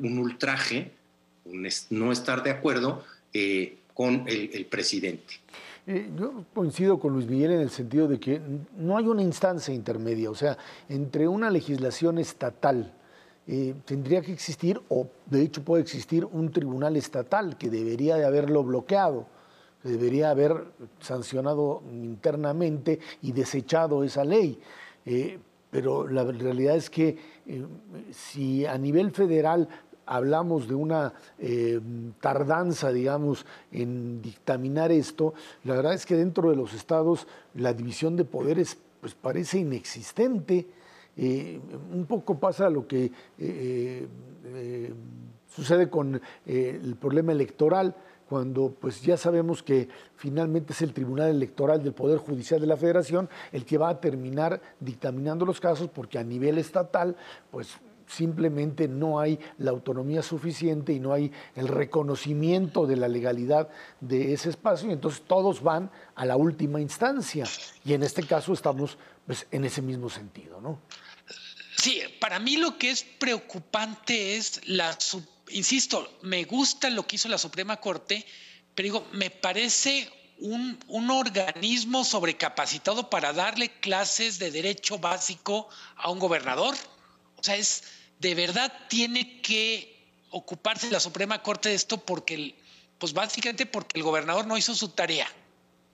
un 0.00 0.18
ultraje, 0.18 0.90
un 1.44 1.68
no 1.90 2.10
estar 2.10 2.42
de 2.42 2.50
acuerdo 2.50 3.04
eh, 3.32 3.76
con 3.94 4.24
el 4.26 4.66
presidente. 4.66 5.34
Eh, 5.86 6.10
yo 6.18 6.44
coincido 6.52 6.98
con 6.98 7.12
Luis 7.12 7.28
Miguel 7.28 7.52
en 7.52 7.60
el 7.60 7.70
sentido 7.70 8.08
de 8.08 8.18
que 8.18 8.40
no 8.76 8.96
hay 8.96 9.06
una 9.06 9.22
instancia 9.22 9.72
intermedia, 9.72 10.28
o 10.28 10.34
sea, 10.34 10.58
entre 10.88 11.28
una 11.28 11.50
legislación 11.50 12.18
estatal 12.18 12.92
eh, 13.46 13.76
tendría 13.84 14.22
que 14.22 14.32
existir, 14.32 14.80
o 14.88 15.06
de 15.26 15.42
hecho 15.42 15.62
puede 15.62 15.84
existir, 15.84 16.24
un 16.24 16.50
tribunal 16.50 16.96
estatal 16.96 17.56
que 17.56 17.70
debería 17.70 18.16
de 18.16 18.24
haberlo 18.24 18.64
bloqueado, 18.64 19.28
que 19.28 19.35
debería 19.86 20.30
haber 20.30 20.64
sancionado 21.00 21.82
internamente 21.92 22.98
y 23.22 23.32
desechado 23.32 24.04
esa 24.04 24.24
ley. 24.24 24.58
Eh, 25.04 25.38
pero 25.70 26.06
la 26.06 26.24
realidad 26.24 26.76
es 26.76 26.88
que 26.90 27.18
si 28.10 28.64
a 28.64 28.78
nivel 28.78 29.10
federal 29.10 29.68
hablamos 30.06 30.68
de 30.68 30.74
una 30.74 31.12
eh, 31.38 31.80
tardanza, 32.20 32.92
digamos, 32.92 33.44
en 33.72 34.22
dictaminar 34.22 34.92
esto, 34.92 35.34
la 35.64 35.74
verdad 35.74 35.94
es 35.94 36.06
que 36.06 36.16
dentro 36.16 36.50
de 36.50 36.56
los 36.56 36.72
estados 36.72 37.26
la 37.54 37.74
división 37.74 38.16
de 38.16 38.24
poderes 38.24 38.78
pues 39.00 39.14
parece 39.14 39.58
inexistente. 39.58 40.66
Eh, 41.16 41.60
un 41.92 42.06
poco 42.06 42.38
pasa 42.38 42.70
lo 42.70 42.86
que 42.86 43.10
eh, 43.38 44.06
sucede 45.48 45.88
con 45.90 46.20
el 46.44 46.96
problema 46.96 47.32
electoral, 47.32 47.94
cuando 48.28 48.74
pues 48.80 49.02
ya 49.02 49.16
sabemos 49.16 49.62
que 49.62 49.88
finalmente 50.16 50.72
es 50.72 50.82
el 50.82 50.92
Tribunal 50.92 51.30
Electoral 51.30 51.82
del 51.82 51.92
Poder 51.92 52.18
Judicial 52.18 52.60
de 52.60 52.66
la 52.66 52.76
Federación 52.76 53.28
el 53.52 53.64
que 53.64 53.78
va 53.78 53.88
a 53.88 54.00
terminar 54.00 54.60
dictaminando 54.80 55.44
los 55.44 55.60
casos 55.60 55.88
porque 55.88 56.18
a 56.18 56.24
nivel 56.24 56.58
estatal 56.58 57.16
pues 57.50 57.78
simplemente 58.08 58.88
no 58.88 59.18
hay 59.20 59.38
la 59.58 59.70
autonomía 59.70 60.22
suficiente 60.22 60.92
y 60.92 61.00
no 61.00 61.12
hay 61.12 61.32
el 61.54 61.68
reconocimiento 61.68 62.86
de 62.86 62.96
la 62.96 63.08
legalidad 63.08 63.68
de 64.00 64.32
ese 64.32 64.50
espacio 64.50 64.88
y 64.88 64.92
entonces 64.92 65.22
todos 65.26 65.62
van 65.62 65.90
a 66.14 66.24
la 66.24 66.36
última 66.36 66.80
instancia 66.80 67.44
y 67.84 67.94
en 67.94 68.02
este 68.02 68.22
caso 68.22 68.52
estamos 68.52 68.98
pues, 69.26 69.46
en 69.50 69.64
ese 69.64 69.82
mismo 69.82 70.08
sentido, 70.08 70.60
¿no? 70.60 70.78
Sí, 71.76 72.00
para 72.20 72.38
mí 72.38 72.56
lo 72.56 72.78
que 72.78 72.90
es 72.90 73.04
preocupante 73.04 74.36
es 74.36 74.66
la, 74.66 74.96
insisto, 75.50 76.18
me 76.22 76.44
gusta 76.44 76.90
lo 76.90 77.06
que 77.06 77.16
hizo 77.16 77.28
la 77.28 77.38
Suprema 77.38 77.76
Corte, 77.78 78.24
pero 78.74 78.84
digo, 78.84 79.06
me 79.12 79.30
parece 79.30 80.10
un, 80.38 80.78
un, 80.88 81.10
organismo 81.10 82.04
sobrecapacitado 82.04 83.08
para 83.08 83.32
darle 83.32 83.70
clases 83.80 84.38
de 84.38 84.50
derecho 84.50 84.98
básico 84.98 85.68
a 85.96 86.10
un 86.10 86.18
gobernador. 86.18 86.74
O 87.36 87.42
sea, 87.42 87.56
es, 87.56 87.84
de 88.18 88.34
verdad 88.34 88.72
tiene 88.88 89.40
que 89.40 89.96
ocuparse 90.30 90.90
la 90.90 91.00
Suprema 91.00 91.42
Corte 91.42 91.70
de 91.70 91.74
esto 91.74 91.98
porque, 91.98 92.54
pues 92.98 93.14
básicamente 93.14 93.66
porque 93.66 93.98
el 93.98 94.04
gobernador 94.04 94.46
no 94.46 94.58
hizo 94.58 94.74
su 94.74 94.90
tarea. 94.90 95.26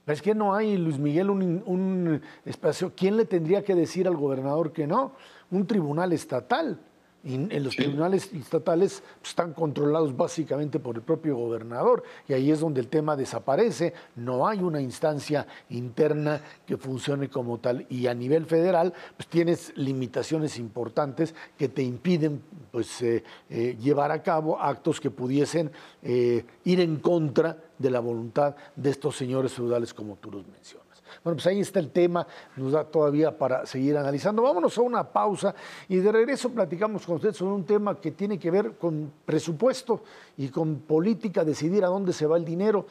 Es 0.06 0.20
que 0.20 0.34
no 0.34 0.54
hay, 0.56 0.76
Luis 0.76 0.98
Miguel, 0.98 1.30
un 1.30 2.22
espacio. 2.44 2.92
¿Quién 2.96 3.16
le 3.16 3.24
tendría 3.24 3.62
que 3.62 3.76
decir 3.76 4.08
al 4.08 4.16
gobernador 4.16 4.72
que 4.72 4.88
no? 4.88 5.14
Un 5.52 5.68
tribunal 5.68 6.12
estatal. 6.12 6.80
Y 7.24 7.34
en 7.34 7.62
los 7.62 7.76
tribunales 7.76 8.32
estatales 8.32 9.02
pues, 9.20 9.30
están 9.30 9.52
controlados 9.52 10.16
básicamente 10.16 10.80
por 10.80 10.96
el 10.96 11.02
propio 11.02 11.36
gobernador 11.36 12.02
y 12.28 12.32
ahí 12.32 12.50
es 12.50 12.60
donde 12.60 12.80
el 12.80 12.88
tema 12.88 13.16
desaparece, 13.16 13.94
no 14.16 14.46
hay 14.46 14.60
una 14.60 14.80
instancia 14.80 15.46
interna 15.70 16.40
que 16.66 16.76
funcione 16.76 17.28
como 17.28 17.58
tal 17.58 17.86
y 17.88 18.08
a 18.08 18.14
nivel 18.14 18.46
federal 18.46 18.92
pues 19.16 19.28
tienes 19.28 19.72
limitaciones 19.76 20.58
importantes 20.58 21.34
que 21.56 21.68
te 21.68 21.82
impiden 21.82 22.42
pues 22.72 23.02
eh, 23.02 23.22
eh, 23.50 23.76
llevar 23.80 24.10
a 24.10 24.22
cabo 24.22 24.60
actos 24.60 25.00
que 25.00 25.10
pudiesen 25.10 25.70
eh, 26.02 26.44
ir 26.64 26.80
en 26.80 26.96
contra 26.96 27.56
de 27.78 27.90
la 27.90 28.00
voluntad 28.00 28.56
de 28.74 28.90
estos 28.90 29.16
señores 29.16 29.52
feudales 29.52 29.94
como 29.94 30.16
tú 30.16 30.30
los 30.30 30.46
mencionas. 30.46 30.81
Bueno, 31.22 31.36
pues 31.36 31.46
ahí 31.46 31.60
está 31.60 31.78
el 31.78 31.90
tema, 31.90 32.26
nos 32.56 32.72
da 32.72 32.84
todavía 32.84 33.36
para 33.36 33.66
seguir 33.66 33.96
analizando. 33.96 34.42
Vámonos 34.42 34.76
a 34.78 34.82
una 34.82 35.04
pausa 35.04 35.54
y 35.88 35.96
de 35.96 36.12
regreso 36.12 36.50
platicamos 36.50 37.06
con 37.06 37.16
usted 37.16 37.32
sobre 37.32 37.54
un 37.54 37.64
tema 37.64 38.00
que 38.00 38.12
tiene 38.12 38.38
que 38.38 38.50
ver 38.50 38.72
con 38.76 39.12
presupuesto 39.24 40.02
y 40.36 40.48
con 40.48 40.80
política, 40.80 41.44
decidir 41.44 41.84
a 41.84 41.88
dónde 41.88 42.12
se 42.12 42.26
va 42.26 42.36
el 42.36 42.44
dinero. 42.44 42.86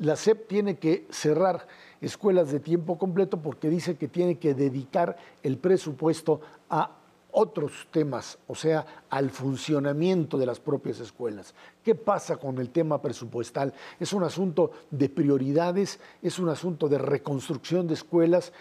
La 0.00 0.16
SEP 0.16 0.48
tiene 0.48 0.78
que 0.78 1.06
cerrar 1.10 1.66
escuelas 2.00 2.50
de 2.50 2.60
tiempo 2.60 2.98
completo 2.98 3.40
porque 3.40 3.68
dice 3.68 3.96
que 3.96 4.08
tiene 4.08 4.38
que 4.38 4.54
dedicar 4.54 5.16
el 5.42 5.58
presupuesto 5.58 6.40
a 6.68 6.90
otros 7.38 7.86
temas, 7.90 8.38
o 8.46 8.54
sea, 8.54 9.04
al 9.10 9.28
funcionamiento 9.28 10.38
de 10.38 10.46
las 10.46 10.58
propias 10.58 11.00
escuelas. 11.00 11.54
¿Qué 11.84 11.94
pasa 11.94 12.38
con 12.38 12.56
el 12.58 12.70
tema 12.70 13.02
presupuestal? 13.02 13.74
Es 14.00 14.14
un 14.14 14.22
asunto 14.22 14.70
de 14.90 15.10
prioridades, 15.10 16.00
es 16.22 16.38
un 16.38 16.48
asunto 16.48 16.88
de 16.88 16.96
reconstrucción 16.96 17.86
de 17.86 17.92
escuelas. 17.92 18.54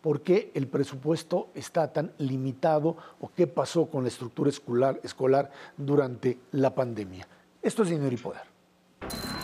¿Por 0.00 0.22
qué 0.22 0.50
el 0.54 0.66
presupuesto 0.66 1.50
está 1.54 1.92
tan 1.92 2.12
limitado 2.16 2.96
o 3.20 3.30
qué 3.36 3.46
pasó 3.46 3.84
con 3.84 4.02
la 4.02 4.08
estructura 4.08 4.48
escolar, 4.48 5.50
durante 5.76 6.38
la 6.52 6.74
pandemia? 6.74 7.28
Esto 7.60 7.82
es 7.82 7.90
Dinero 7.90 8.14
y 8.14 8.16
Poder. 8.16 9.41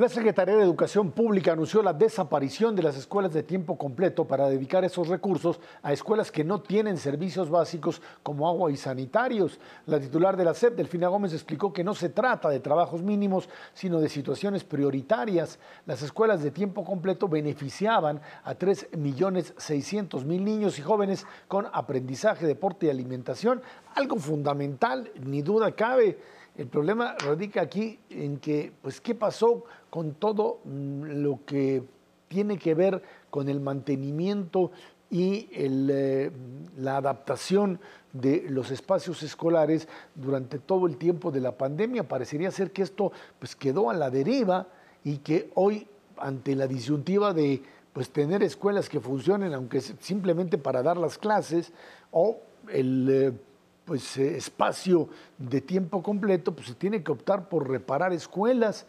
La 0.00 0.08
Secretaría 0.08 0.56
de 0.56 0.62
Educación 0.62 1.10
Pública 1.10 1.52
anunció 1.52 1.82
la 1.82 1.92
desaparición 1.92 2.74
de 2.74 2.82
las 2.82 2.96
escuelas 2.96 3.34
de 3.34 3.42
tiempo 3.42 3.76
completo 3.76 4.26
para 4.26 4.48
dedicar 4.48 4.82
esos 4.82 5.08
recursos 5.08 5.60
a 5.82 5.92
escuelas 5.92 6.32
que 6.32 6.42
no 6.42 6.62
tienen 6.62 6.96
servicios 6.96 7.50
básicos 7.50 8.00
como 8.22 8.48
agua 8.48 8.72
y 8.72 8.78
sanitarios. 8.78 9.60
La 9.84 10.00
titular 10.00 10.38
de 10.38 10.46
la 10.46 10.54
SEP, 10.54 10.74
Delfina 10.74 11.08
Gómez, 11.08 11.34
explicó 11.34 11.70
que 11.70 11.84
no 11.84 11.94
se 11.94 12.08
trata 12.08 12.48
de 12.48 12.60
trabajos 12.60 13.02
mínimos, 13.02 13.50
sino 13.74 14.00
de 14.00 14.08
situaciones 14.08 14.64
prioritarias. 14.64 15.58
Las 15.84 16.00
escuelas 16.00 16.42
de 16.42 16.50
tiempo 16.50 16.82
completo 16.82 17.28
beneficiaban 17.28 18.22
a 18.42 18.54
3.600.000 18.54 20.24
niños 20.24 20.78
y 20.78 20.82
jóvenes 20.82 21.26
con 21.46 21.66
aprendizaje, 21.74 22.46
deporte 22.46 22.86
y 22.86 22.88
alimentación, 22.88 23.60
algo 23.94 24.16
fundamental, 24.16 25.10
ni 25.20 25.42
duda 25.42 25.72
cabe. 25.72 26.39
El 26.60 26.66
problema 26.66 27.14
radica 27.18 27.62
aquí 27.62 27.98
en 28.10 28.36
que, 28.36 28.70
pues, 28.82 29.00
¿qué 29.00 29.14
pasó 29.14 29.64
con 29.88 30.12
todo 30.12 30.58
mm, 30.66 31.22
lo 31.22 31.40
que 31.46 31.82
tiene 32.28 32.58
que 32.58 32.74
ver 32.74 33.02
con 33.30 33.48
el 33.48 33.60
mantenimiento 33.60 34.70
y 35.08 35.48
eh, 35.52 36.30
la 36.76 36.98
adaptación 36.98 37.80
de 38.12 38.44
los 38.50 38.70
espacios 38.72 39.22
escolares 39.22 39.88
durante 40.14 40.58
todo 40.58 40.86
el 40.86 40.98
tiempo 40.98 41.30
de 41.30 41.40
la 41.40 41.52
pandemia? 41.52 42.06
Parecería 42.06 42.50
ser 42.50 42.72
que 42.72 42.82
esto 42.82 43.10
pues, 43.38 43.56
quedó 43.56 43.88
a 43.88 43.94
la 43.94 44.10
deriva 44.10 44.66
y 45.02 45.16
que 45.16 45.50
hoy, 45.54 45.86
ante 46.18 46.54
la 46.54 46.66
disyuntiva 46.66 47.32
de 47.32 47.62
pues, 47.94 48.10
tener 48.10 48.42
escuelas 48.42 48.90
que 48.90 49.00
funcionen, 49.00 49.54
aunque 49.54 49.80
simplemente 49.80 50.58
para 50.58 50.82
dar 50.82 50.98
las 50.98 51.16
clases, 51.16 51.72
o 52.10 52.36
el... 52.68 53.08
Eh, 53.10 53.49
pues, 53.90 54.16
eh, 54.18 54.36
espacio 54.36 55.08
de 55.36 55.60
tiempo 55.60 56.00
completo, 56.00 56.54
pues 56.54 56.68
se 56.68 56.74
tiene 56.74 57.02
que 57.02 57.10
optar 57.10 57.48
por 57.48 57.68
reparar 57.68 58.12
escuelas. 58.12 58.86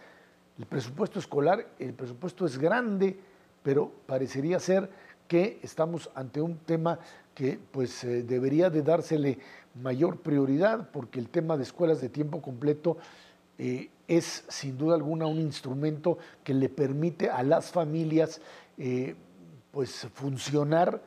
El 0.59 0.67
presupuesto 0.67 1.17
escolar, 1.17 1.65
el 1.79 1.95
presupuesto 1.95 2.45
es 2.45 2.59
grande, 2.59 3.17
pero 3.63 3.91
parecería 4.05 4.59
ser 4.59 4.91
que 5.27 5.59
estamos 5.63 6.11
ante 6.13 6.39
un 6.39 6.55
tema 6.55 6.99
que 7.33 7.57
pues 7.71 8.03
eh, 8.03 8.21
debería 8.21 8.69
de 8.69 8.83
dársele 8.83 9.39
mayor 9.81 10.17
prioridad 10.17 10.91
porque 10.91 11.19
el 11.19 11.29
tema 11.29 11.57
de 11.57 11.63
escuelas 11.63 11.99
de 11.99 12.09
tiempo 12.09 12.39
completo 12.39 12.97
eh, 13.57 13.89
es 14.07 14.45
sin 14.49 14.77
duda 14.77 14.93
alguna 14.93 15.25
un 15.25 15.39
instrumento 15.39 16.19
que 16.43 16.53
le 16.53 16.69
permite 16.69 17.27
a 17.27 17.41
las 17.41 17.71
familias 17.71 18.39
pues 19.71 20.07
funcionar, 20.13 21.01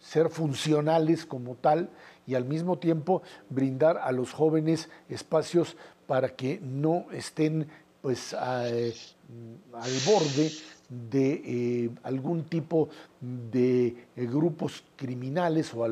ser 0.00 0.30
funcionales 0.30 1.24
como 1.24 1.54
tal 1.54 1.90
y 2.26 2.34
al 2.34 2.44
mismo 2.44 2.78
tiempo 2.78 3.22
brindar 3.48 3.98
a 3.98 4.12
los 4.12 4.32
jóvenes 4.32 4.88
espacios 5.08 5.76
para 6.06 6.30
que 6.30 6.60
no 6.60 7.06
estén 7.12 7.66
pues 8.02 8.34
al 8.34 8.92
borde 10.06 10.52
de 10.88 11.42
eh, 11.44 11.90
algún 12.04 12.44
tipo 12.44 12.88
de 13.20 13.86
eh, 13.86 14.26
grupos 14.26 14.84
criminales 14.94 15.74
o 15.74 15.84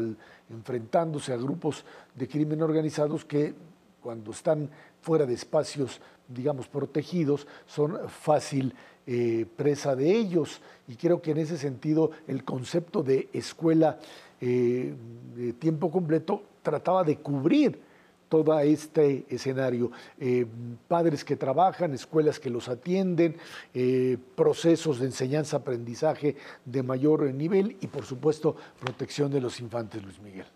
enfrentándose 0.50 1.32
a 1.32 1.36
grupos 1.36 1.84
de 2.14 2.28
crimen 2.28 2.62
organizados 2.62 3.24
que 3.24 3.54
cuando 4.00 4.30
están 4.30 4.70
fuera 5.00 5.26
de 5.26 5.34
espacios, 5.34 6.00
digamos, 6.28 6.68
protegidos, 6.68 7.46
son 7.66 7.98
fácil 8.08 8.74
eh, 9.06 9.46
presa 9.56 9.96
de 9.96 10.12
ellos. 10.12 10.60
Y 10.86 10.96
creo 10.96 11.20
que 11.20 11.32
en 11.32 11.38
ese 11.38 11.58
sentido 11.58 12.10
el 12.28 12.44
concepto 12.44 13.02
de 13.02 13.28
escuela 13.32 13.98
eh, 14.46 15.54
tiempo 15.58 15.90
completo 15.90 16.42
trataba 16.62 17.02
de 17.02 17.16
cubrir 17.16 17.80
todo 18.28 18.58
este 18.60 19.24
escenario. 19.28 19.90
Eh, 20.20 20.44
padres 20.86 21.24
que 21.24 21.36
trabajan, 21.36 21.94
escuelas 21.94 22.38
que 22.38 22.50
los 22.50 22.68
atienden, 22.68 23.36
eh, 23.72 24.18
procesos 24.36 24.98
de 24.98 25.06
enseñanza-aprendizaje 25.06 26.36
de 26.64 26.82
mayor 26.82 27.32
nivel 27.32 27.76
y, 27.80 27.86
por 27.86 28.04
supuesto, 28.04 28.56
protección 28.80 29.30
de 29.32 29.40
los 29.40 29.60
infantes, 29.60 30.02
Luis 30.02 30.18
Miguel. 30.20 30.46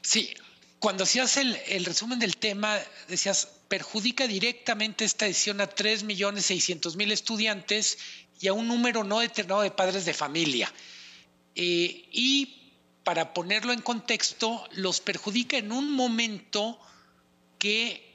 Sí, 0.00 0.30
cuando 0.78 1.04
hacías 1.04 1.36
el, 1.38 1.56
el 1.68 1.84
resumen 1.84 2.18
del 2.18 2.36
tema, 2.36 2.76
decías, 3.08 3.48
perjudica 3.68 4.26
directamente 4.26 5.04
esta 5.04 5.24
decisión 5.24 5.60
a 5.60 5.68
3.600.000 5.68 7.10
estudiantes 7.10 7.98
y 8.40 8.48
a 8.48 8.52
un 8.52 8.68
número 8.68 9.02
no 9.02 9.20
determinado 9.20 9.62
de 9.62 9.70
padres 9.70 10.04
de 10.04 10.14
familia. 10.14 10.72
y 11.54 12.61
para 13.04 13.34
ponerlo 13.34 13.72
en 13.72 13.80
contexto, 13.80 14.66
los 14.72 15.00
perjudica 15.00 15.56
en 15.56 15.72
un 15.72 15.90
momento 15.90 16.78
que 17.58 18.12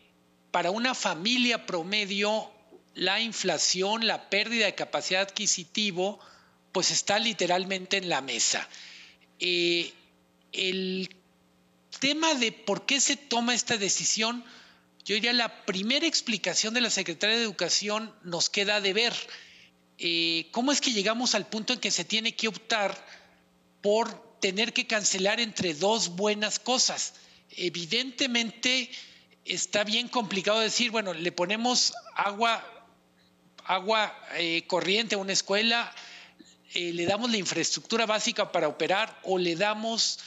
para 0.52 0.72
una 0.72 0.96
familia 0.96 1.66
promedio 1.66 2.52
la 2.94 3.20
inflación, 3.20 4.08
la 4.08 4.30
pérdida 4.30 4.66
de 4.66 4.76
capacidad 4.76 5.22
adquisitivo, 5.22 6.20
pues 6.72 6.92
está 6.92 7.20
literalmente 7.20 7.98
en 7.98 8.10
la 8.10 8.22
mesa. 8.22 8.68
Eh, 9.40 9.94
el 10.52 11.16
tema 12.00 12.34
de 12.34 12.52
por 12.52 12.86
qué 12.86 13.00
se 13.00 13.16
toma 13.16 13.54
esta 13.54 13.78
decisión, 13.78 14.44
yo 15.06 15.16
diría 15.16 15.34
la 15.34 15.66
primera 15.66 16.08
explicación 16.08 16.74
de 16.74 16.82
la 16.82 16.90
Secretaría 16.90 17.38
de 17.38 17.44
Educación 17.44 18.14
nos 18.24 18.50
queda 18.50 18.82
de 18.82 18.94
ver. 18.94 19.14
Eh, 20.00 20.48
¿Cómo 20.52 20.72
es 20.72 20.82
que 20.82 20.92
llegamos 20.92 21.36
al 21.36 21.48
punto 21.48 21.74
en 21.74 21.80
que 21.80 21.92
se 21.92 22.04
tiene 22.04 22.36
que 22.36 22.48
optar 22.48 23.06
por 23.82 24.27
tener 24.40 24.74
que 24.74 24.88
cancelar 24.88 25.40
entre 25.40 25.74
dos 25.74 26.10
buenas 26.10 26.60
cosas. 26.60 27.14
Evidentemente 27.52 28.90
está 29.46 29.84
bien 29.84 30.08
complicado 30.08 30.60
decir, 30.60 30.92
bueno, 30.92 31.14
le 31.14 31.32
ponemos 31.32 31.94
agua, 32.16 32.64
agua 33.64 34.16
eh, 34.36 34.64
corriente 34.68 35.16
a 35.16 35.20
una 35.20 35.34
escuela, 35.34 35.94
eh, 36.74 36.92
le 36.94 37.06
damos 37.06 37.32
la 37.32 37.38
infraestructura 37.38 38.06
básica 38.06 38.52
para 38.52 38.68
operar 38.68 39.20
o 39.24 39.38
le 39.38 39.56
damos 39.56 40.20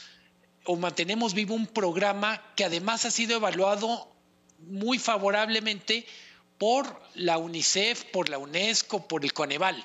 o 0.65 0.75
mantenemos 0.75 1.33
vivo 1.33 1.55
un 1.55 1.67
programa 1.67 2.41
que 2.55 2.65
además 2.65 3.05
ha 3.05 3.11
sido 3.11 3.35
evaluado 3.35 4.11
muy 4.59 4.99
favorablemente 4.99 6.05
por 6.57 7.01
la 7.15 7.37
UNICEF, 7.39 8.05
por 8.05 8.29
la 8.29 8.37
UNESCO, 8.37 9.07
por 9.07 9.23
el 9.23 9.33
Coneval. 9.33 9.83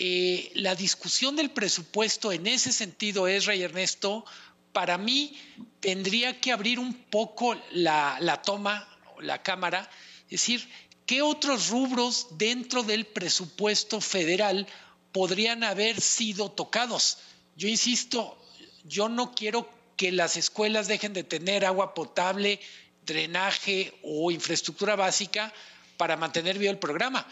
Eh, 0.00 0.52
la 0.54 0.76
discusión 0.76 1.34
del 1.34 1.50
presupuesto 1.50 2.30
en 2.30 2.46
ese 2.46 2.72
sentido, 2.72 3.26
Esra 3.26 3.56
y 3.56 3.62
Ernesto, 3.62 4.24
para 4.72 4.96
mí 4.96 5.36
tendría 5.80 6.40
que 6.40 6.52
abrir 6.52 6.78
un 6.78 6.94
poco 6.94 7.56
la, 7.72 8.16
la 8.20 8.40
toma, 8.40 8.88
la 9.20 9.42
cámara, 9.42 9.90
es 10.26 10.30
decir, 10.30 10.68
¿qué 11.04 11.20
otros 11.20 11.68
rubros 11.68 12.28
dentro 12.38 12.84
del 12.84 13.06
presupuesto 13.06 14.00
federal 14.00 14.68
podrían 15.10 15.64
haber 15.64 16.00
sido 16.00 16.52
tocados? 16.52 17.18
Yo 17.56 17.66
insisto, 17.66 18.40
yo 18.84 19.08
no 19.08 19.32
quiero 19.32 19.68
que 19.96 20.12
las 20.12 20.36
escuelas 20.36 20.86
dejen 20.86 21.12
de 21.12 21.24
tener 21.24 21.64
agua 21.64 21.92
potable, 21.94 22.60
drenaje 23.04 23.98
o 24.04 24.30
infraestructura 24.30 24.94
básica 24.94 25.52
para 25.96 26.16
mantener 26.16 26.56
vivo 26.56 26.70
el 26.70 26.78
programa 26.78 27.26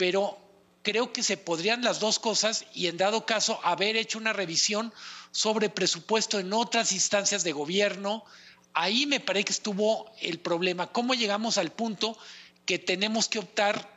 pero 0.00 0.38
creo 0.82 1.12
que 1.12 1.22
se 1.22 1.36
podrían 1.36 1.82
las 1.82 2.00
dos 2.00 2.18
cosas 2.18 2.66
y 2.74 2.86
en 2.86 2.96
dado 2.96 3.26
caso 3.26 3.60
haber 3.64 3.96
hecho 3.96 4.18
una 4.18 4.32
revisión 4.32 4.92
sobre 5.30 5.68
presupuesto 5.68 6.38
en 6.38 6.52
otras 6.52 6.92
instancias 6.92 7.44
de 7.44 7.52
gobierno. 7.52 8.24
Ahí 8.72 9.06
me 9.06 9.20
parece 9.20 9.46
que 9.46 9.52
estuvo 9.52 10.10
el 10.20 10.38
problema. 10.38 10.86
¿Cómo 10.88 11.14
llegamos 11.14 11.58
al 11.58 11.70
punto 11.70 12.16
que 12.64 12.78
tenemos 12.78 13.28
que 13.28 13.38
optar 13.38 13.88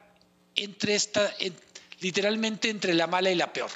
entre 0.56 0.96
esta, 0.96 1.34
literalmente 2.00 2.70
entre 2.70 2.94
la 2.94 3.08
mala 3.08 3.32
y 3.32 3.36
la 3.36 3.54
peor? 3.54 3.70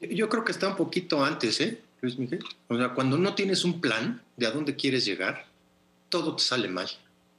Yo 0.00 0.28
creo 0.28 0.44
que 0.44 0.52
está 0.52 0.68
un 0.68 0.76
poquito 0.76 1.24
antes, 1.24 1.60
¿eh, 1.60 1.80
Luis 2.02 2.18
Miguel? 2.18 2.44
O 2.68 2.76
sea, 2.76 2.90
cuando 2.90 3.16
no 3.16 3.34
tienes 3.34 3.64
un 3.64 3.80
plan 3.80 4.22
de 4.36 4.46
a 4.46 4.50
dónde 4.50 4.76
quieres 4.76 5.04
llegar, 5.04 5.46
todo 6.10 6.36
te 6.36 6.42
sale 6.42 6.68
mal. 6.68 6.88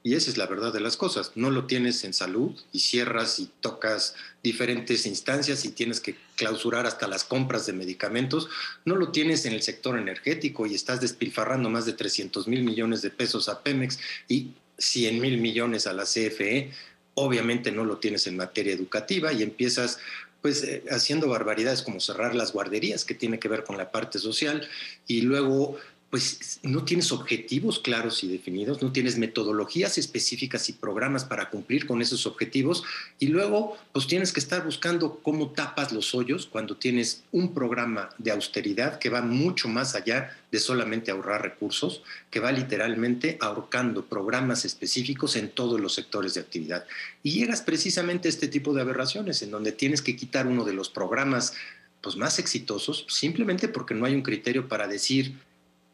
Y 0.07 0.15
esa 0.15 0.31
es 0.31 0.37
la 0.37 0.45
verdad 0.45 0.71
de 0.71 0.79
las 0.79 0.95
cosas. 0.95 1.33
No 1.35 1.49
lo 1.49 1.65
tienes 1.65 2.05
en 2.05 2.13
salud 2.13 2.55
y 2.71 2.79
cierras 2.79 3.39
y 3.39 3.49
tocas 3.59 4.15
diferentes 4.41 5.05
instancias 5.05 5.65
y 5.65 5.71
tienes 5.71 5.99
que 5.99 6.15
clausurar 6.37 6.85
hasta 6.85 7.09
las 7.09 7.25
compras 7.25 7.65
de 7.65 7.73
medicamentos. 7.73 8.47
No 8.85 8.95
lo 8.95 9.11
tienes 9.11 9.45
en 9.45 9.51
el 9.51 9.61
sector 9.63 9.99
energético 9.99 10.65
y 10.65 10.75
estás 10.75 11.01
despilfarrando 11.01 11.69
más 11.69 11.85
de 11.85 11.91
300 11.91 12.47
mil 12.47 12.63
millones 12.63 13.01
de 13.01 13.09
pesos 13.09 13.49
a 13.49 13.61
Pemex 13.61 13.99
y 14.29 14.51
100 14.77 15.19
mil 15.19 15.39
millones 15.39 15.87
a 15.87 15.91
la 15.93 16.03
CFE. 16.05 16.71
Obviamente 17.15 17.73
no 17.73 17.83
lo 17.83 17.97
tienes 17.97 18.27
en 18.27 18.37
materia 18.37 18.71
educativa 18.71 19.33
y 19.33 19.43
empiezas 19.43 19.99
pues 20.41 20.63
eh, 20.63 20.85
haciendo 20.89 21.27
barbaridades 21.27 21.81
como 21.81 21.99
cerrar 21.99 22.33
las 22.33 22.53
guarderías, 22.53 23.03
que 23.03 23.13
tiene 23.13 23.39
que 23.39 23.49
ver 23.49 23.65
con 23.65 23.75
la 23.75 23.91
parte 23.91 24.19
social, 24.19 24.65
y 25.05 25.23
luego 25.23 25.77
pues 26.09 26.59
no 26.63 26.85
tienes 26.85 27.11
objetivos 27.11 27.79
claros 27.79 28.23
y 28.23 28.29
definidos, 28.29 28.81
no 28.81 28.93
tienes 28.93 29.17
metodologías 29.17 29.97
específicas 29.97 30.69
y 30.69 30.73
programas 30.73 31.25
para 31.25 31.49
cumplir 31.49 31.85
con 31.85 32.01
esos 32.01 32.25
objetivos 32.25 32.83
y 33.19 33.27
luego 33.27 33.77
pues 33.91 34.07
tienes 34.07 34.31
que 34.31 34.39
estar 34.39 34.63
buscando 34.63 35.19
cómo 35.21 35.49
tapas 35.51 35.91
los 35.91 36.15
hoyos 36.15 36.47
cuando 36.47 36.77
tienes 36.77 37.23
un 37.33 37.53
programa 37.53 38.09
de 38.17 38.31
austeridad 38.31 38.99
que 38.99 39.09
va 39.09 39.21
mucho 39.21 39.67
más 39.67 39.95
allá 39.95 40.33
de 40.49 40.59
solamente 40.59 41.11
ahorrar 41.11 41.41
recursos, 41.41 42.03
que 42.31 42.39
va 42.39 42.53
literalmente 42.53 43.37
ahorcando 43.41 44.05
programas 44.05 44.63
específicos 44.63 45.35
en 45.35 45.49
todos 45.49 45.79
los 45.81 45.93
sectores 45.93 46.35
de 46.35 46.39
actividad. 46.39 46.85
Y 47.21 47.31
llegas 47.31 47.61
precisamente 47.61 48.29
a 48.29 48.31
este 48.31 48.47
tipo 48.47 48.73
de 48.73 48.79
aberraciones 48.79 49.41
en 49.41 49.51
donde 49.51 49.73
tienes 49.73 50.01
que 50.01 50.15
quitar 50.15 50.47
uno 50.47 50.63
de 50.63 50.73
los 50.73 50.89
programas 50.89 51.53
pues 51.99 52.15
más 52.15 52.39
exitosos 52.39 53.05
simplemente 53.09 53.67
porque 53.67 53.93
no 53.93 54.05
hay 54.05 54.13
un 54.13 54.21
criterio 54.21 54.69
para 54.69 54.87
decir 54.87 55.35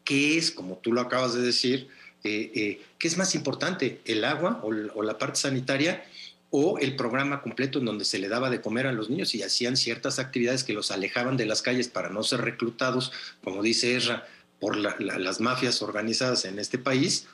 qué 0.04 0.38
es, 0.38 0.50
como 0.50 0.76
tú 0.76 0.92
lo 0.92 1.00
acabas 1.00 1.34
de 1.34 1.42
decir, 1.42 1.88
eh, 2.22 2.52
eh, 2.54 2.82
qué 2.98 3.08
es 3.08 3.18
más 3.18 3.34
importante, 3.34 4.00
el 4.04 4.24
agua 4.24 4.60
o, 4.62 5.02
la 5.02 5.18
parte 5.18 5.40
sanitaria 5.40 6.04
o 6.50 6.78
el 6.78 6.96
programa 6.96 7.42
completo 7.42 7.80
en 7.80 7.84
donde 7.84 8.04
se 8.04 8.18
le 8.18 8.28
daba 8.28 8.48
de 8.48 8.60
comer 8.60 8.86
a 8.86 8.92
los 8.92 9.10
niños 9.10 9.34
y 9.34 9.42
hacían 9.42 9.76
ciertas 9.76 10.18
actividades 10.18 10.64
que 10.64 10.72
los 10.72 10.90
alejaban 10.90 11.36
de 11.36 11.46
las 11.46 11.62
calles 11.62 11.88
para 11.88 12.10
no 12.10 12.22
ser 12.22 12.42
reclutados, 12.42 13.12
como 13.42 13.62
dice 13.62 13.96
Ezra, 13.96 14.26
por 14.60 14.76
las 14.76 15.40
mafias 15.40 15.82
organizadas 15.82 16.44
en 16.44 16.58
este 16.58 16.78
país, 16.78 17.26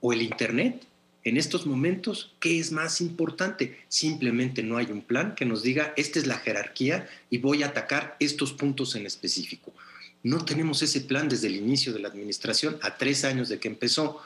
o 0.00 0.12
el 0.12 0.22
Internet. 0.22 0.84
En 1.22 1.36
estos 1.36 1.66
momentos, 1.66 2.34
¿qué 2.40 2.58
es 2.58 2.72
más 2.72 3.00
importante? 3.00 3.78
Simplemente 3.88 4.62
no 4.62 4.76
hay 4.76 4.86
un 4.90 5.02
plan 5.02 5.34
que 5.34 5.44
nos 5.44 5.62
diga, 5.62 5.94
esta 5.96 6.18
es 6.18 6.26
la 6.26 6.38
jerarquía 6.38 7.08
y 7.30 7.38
voy 7.38 7.62
a 7.62 7.68
atacar 7.68 8.16
estos 8.18 8.52
puntos 8.52 8.96
en 8.96 9.06
específico. 9.06 9.72
No 10.24 10.42
tenemos 10.42 10.82
ese 10.82 11.02
plan 11.02 11.28
desde 11.28 11.48
el 11.48 11.56
inicio 11.56 11.92
de 11.92 12.00
la 12.00 12.08
administración, 12.08 12.78
a 12.80 12.96
tres 12.96 13.24
años 13.24 13.50
de 13.50 13.60
que 13.60 13.68
empezó. 13.68 14.20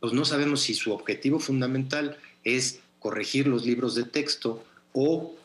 Pues 0.00 0.12
no 0.12 0.24
sabemos 0.24 0.62
si 0.62 0.74
su 0.74 0.92
objetivo 0.92 1.38
fundamental 1.38 2.18
es 2.42 2.80
corregir 2.98 3.46
los 3.46 3.64
libros 3.64 3.94
de 3.94 4.02
texto 4.02 4.64
o 4.92 5.36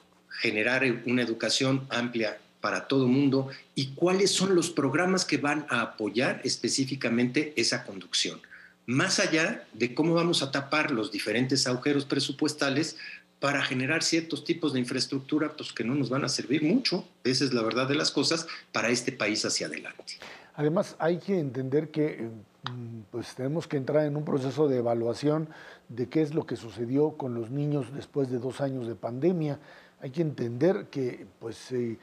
generar 0.42 0.84
una 1.06 1.22
educación 1.22 1.86
amplia 1.90 2.40
para 2.60 2.88
todo 2.88 3.08
mundo 3.08 3.50
y 3.76 3.90
cuáles 3.90 4.32
son 4.32 4.56
los 4.56 4.72
programas 4.72 5.26
que 5.26 5.38
van 5.38 5.68
a 5.70 5.82
apoyar 5.82 6.42
específicamente 6.44 7.54
esa 7.56 7.86
conducción. 7.86 8.42
Más 8.90 9.20
allá 9.20 9.68
de 9.74 9.94
cómo 9.94 10.16
vamos 10.16 10.42
a 10.42 10.50
tapar 10.50 10.90
los 10.90 11.12
diferentes 11.12 11.68
agujeros 11.68 12.06
presupuestales 12.06 12.98
para 13.40 13.62
generar 13.62 14.02
ciertos 14.02 14.44
tipos 14.44 14.74
de 14.74 14.80
infraestructura 14.80 15.54
pues, 15.56 15.72
que 15.74 15.84
no 15.84 15.94
nos 15.94 16.10
van 16.10 16.26
a 16.26 16.28
servir 16.28 16.64
mucho. 16.64 17.06
Esa 17.24 17.46
es 17.46 17.54
la 17.54 17.62
verdad 17.62 17.88
de 17.88 17.94
las 17.94 18.10
cosas 18.10 18.48
para 18.72 18.90
este 18.90 19.12
país 19.12 19.46
hacia 19.46 19.68
adelante. 19.68 20.16
Además, 20.56 20.96
hay 20.98 21.20
que 21.20 21.38
entender 21.38 21.90
que 21.90 22.32
mm, 22.64 23.02
pues, 23.12 23.36
tenemos 23.36 23.68
que 23.68 23.78
entrar 23.78 24.08
en 24.08 24.18
un 24.18 24.26
proceso 24.26 24.68
de 24.68 24.80
evaluación 24.80 25.50
de 25.88 26.10
qué 26.10 26.24
es 26.24 26.34
lo 26.34 26.48
que 26.48 26.56
sucedió 26.56 27.12
con 27.12 27.36
los 27.36 27.52
niños 27.52 27.94
después 27.94 28.32
de 28.32 28.40
dos 28.40 28.60
años 28.60 28.88
de 28.88 28.96
pandemia. 28.96 29.60
Hay 30.02 30.10
que 30.10 30.24
entender 30.24 30.88
que 30.90 31.28
pues, 31.38 31.72
eh, 31.74 32.00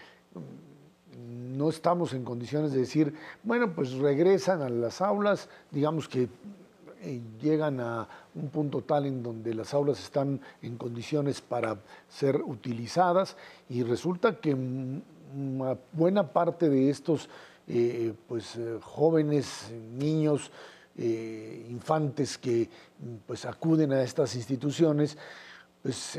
no 1.56 1.68
estamos 1.68 2.12
en 2.12 2.22
condiciones 2.22 2.70
de 2.70 2.78
decir, 2.78 3.12
bueno, 3.42 3.74
pues 3.74 3.90
regresan 3.94 4.62
a 4.62 4.68
las 4.68 5.00
aulas, 5.00 5.48
digamos 5.72 6.06
que 6.06 6.22
eh, 6.22 6.28
llegan 7.40 7.80
a 7.80 8.08
un 8.34 8.48
punto 8.48 8.82
tal 8.82 9.06
en 9.06 9.22
donde 9.22 9.54
las 9.54 9.74
aulas 9.74 10.00
están 10.00 10.40
en 10.62 10.76
condiciones 10.76 11.40
para 11.40 11.78
ser 12.08 12.36
utilizadas 12.42 13.36
y 13.68 13.82
resulta 13.82 14.36
que 14.36 14.56
buena 15.92 16.32
parte 16.32 16.68
de 16.68 16.90
estos 16.90 17.28
eh, 17.68 18.14
pues, 18.28 18.56
eh, 18.56 18.78
jóvenes, 18.82 19.72
niños, 19.98 20.50
infantes 20.98 22.38
que 22.38 22.70
pues, 23.26 23.44
acuden 23.44 23.92
a 23.92 24.02
estas 24.02 24.34
instituciones, 24.34 25.18
pues 25.82 26.16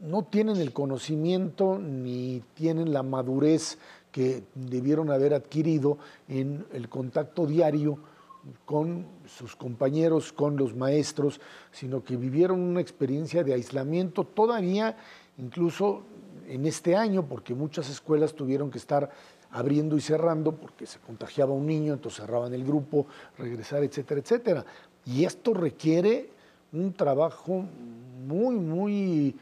no 0.00 0.24
tienen 0.24 0.58
el 0.58 0.72
conocimiento 0.72 1.78
ni 1.78 2.42
tienen 2.54 2.92
la 2.92 3.02
madurez 3.02 3.78
que 4.12 4.44
debieron 4.54 5.10
haber 5.10 5.34
adquirido 5.34 5.98
en 6.28 6.66
el 6.72 6.88
contacto 6.88 7.46
diario 7.46 7.98
con 8.64 9.06
sus 9.26 9.56
compañeros, 9.56 10.32
con 10.32 10.56
los 10.56 10.74
maestros, 10.74 11.40
sino 11.72 12.04
que 12.04 12.16
vivieron 12.16 12.60
una 12.60 12.80
experiencia 12.80 13.44
de 13.44 13.54
aislamiento 13.54 14.24
todavía, 14.24 14.96
incluso 15.38 16.02
en 16.48 16.66
este 16.66 16.96
año, 16.96 17.26
porque 17.26 17.54
muchas 17.54 17.90
escuelas 17.90 18.34
tuvieron 18.34 18.70
que 18.70 18.78
estar 18.78 19.10
abriendo 19.50 19.96
y 19.96 20.00
cerrando 20.00 20.52
porque 20.52 20.86
se 20.86 20.98
contagiaba 21.00 21.52
un 21.52 21.66
niño, 21.66 21.94
entonces 21.94 22.20
cerraban 22.20 22.52
el 22.54 22.64
grupo, 22.64 23.06
regresar, 23.38 23.82
etcétera, 23.82 24.20
etcétera. 24.20 24.64
Y 25.04 25.24
esto 25.24 25.54
requiere 25.54 26.30
un 26.72 26.92
trabajo 26.92 27.64
muy, 28.26 28.56
muy 28.56 29.36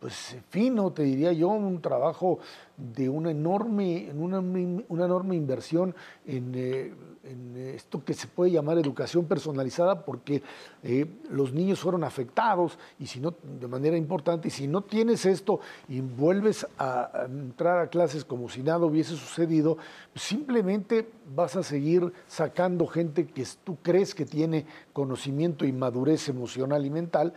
pues 0.00 0.36
fino, 0.48 0.92
te 0.92 1.02
diría 1.02 1.32
yo, 1.32 1.48
un 1.48 1.80
trabajo 1.80 2.38
de 2.76 3.08
una 3.08 3.30
enorme, 3.30 4.10
una, 4.14 4.38
una 4.38 5.04
enorme 5.04 5.34
inversión 5.34 5.94
en 6.26 6.52
eh, 6.54 6.92
en 7.30 7.56
esto 7.74 8.04
que 8.04 8.14
se 8.14 8.26
puede 8.26 8.50
llamar 8.50 8.78
educación 8.78 9.26
personalizada, 9.26 10.04
porque 10.04 10.42
eh, 10.82 11.06
los 11.30 11.52
niños 11.52 11.80
fueron 11.80 12.04
afectados 12.04 12.78
y 12.98 13.06
si 13.06 13.20
no, 13.20 13.34
de 13.42 13.68
manera 13.68 13.96
importante, 13.96 14.48
y 14.48 14.50
si 14.50 14.66
no 14.66 14.82
tienes 14.82 15.26
esto 15.26 15.60
y 15.88 16.00
vuelves 16.00 16.66
a, 16.78 17.26
entrar 17.26 17.78
a 17.78 17.88
clases 17.88 18.24
como 18.24 18.48
si 18.48 18.62
nada 18.62 18.84
hubiese 18.86 19.16
sucedido, 19.16 19.78
simplemente 20.14 21.10
vas 21.34 21.56
a 21.56 21.62
seguir 21.62 22.12
sacando 22.26 22.86
gente 22.86 23.26
que 23.26 23.46
tú 23.64 23.76
crees 23.82 24.14
que 24.14 24.24
tiene 24.24 24.66
conocimiento 24.92 25.64
y 25.64 25.72
madurez 25.72 26.28
emocional 26.28 26.84
y 26.86 26.90
mental, 26.90 27.34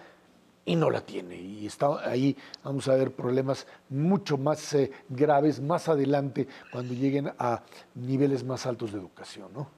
y 0.66 0.76
no 0.76 0.89
la 0.89 1.01
tiene. 1.01 1.36
Y 1.36 1.66
está 1.66 1.88
ahí 2.09 2.36
vamos 2.64 2.88
a 2.88 2.95
ver 2.95 3.12
problemas 3.12 3.66
mucho 3.89 4.38
más 4.38 4.74
eh, 4.74 4.91
graves 5.09 5.59
más 5.59 5.88
adelante 5.89 6.47
cuando 6.72 6.93
lleguen 6.93 7.32
a 7.39 7.64
niveles 7.95 8.43
más 8.43 8.66
altos 8.66 8.91
de 8.91 8.99
educación, 8.99 9.51
¿no? 9.53 9.70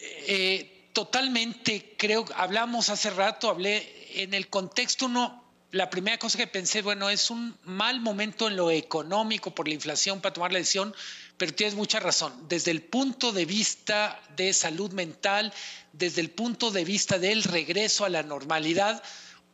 Eh, 0.00 0.90
totalmente, 0.92 1.94
creo, 1.96 2.24
hablamos 2.36 2.88
hace 2.88 3.10
rato, 3.10 3.50
hablé 3.50 4.22
en 4.22 4.34
el 4.34 4.48
contexto 4.48 5.06
uno, 5.06 5.44
la 5.70 5.90
primera 5.90 6.18
cosa 6.18 6.38
que 6.38 6.46
pensé, 6.46 6.82
bueno, 6.82 7.10
es 7.10 7.30
un 7.30 7.56
mal 7.64 8.00
momento 8.00 8.48
en 8.48 8.56
lo 8.56 8.70
económico 8.70 9.54
por 9.54 9.68
la 9.68 9.74
inflación 9.74 10.20
para 10.20 10.32
tomar 10.32 10.52
la 10.52 10.58
decisión, 10.58 10.94
pero 11.36 11.54
tienes 11.54 11.74
mucha 11.74 12.00
razón. 12.00 12.32
Desde 12.48 12.70
el 12.70 12.82
punto 12.82 13.32
de 13.32 13.44
vista 13.44 14.20
de 14.34 14.52
salud 14.54 14.92
mental, 14.92 15.52
desde 15.92 16.22
el 16.22 16.30
punto 16.30 16.70
de 16.70 16.84
vista 16.84 17.18
del 17.18 17.44
regreso 17.44 18.04
a 18.04 18.08
la 18.08 18.22
normalidad, 18.22 19.02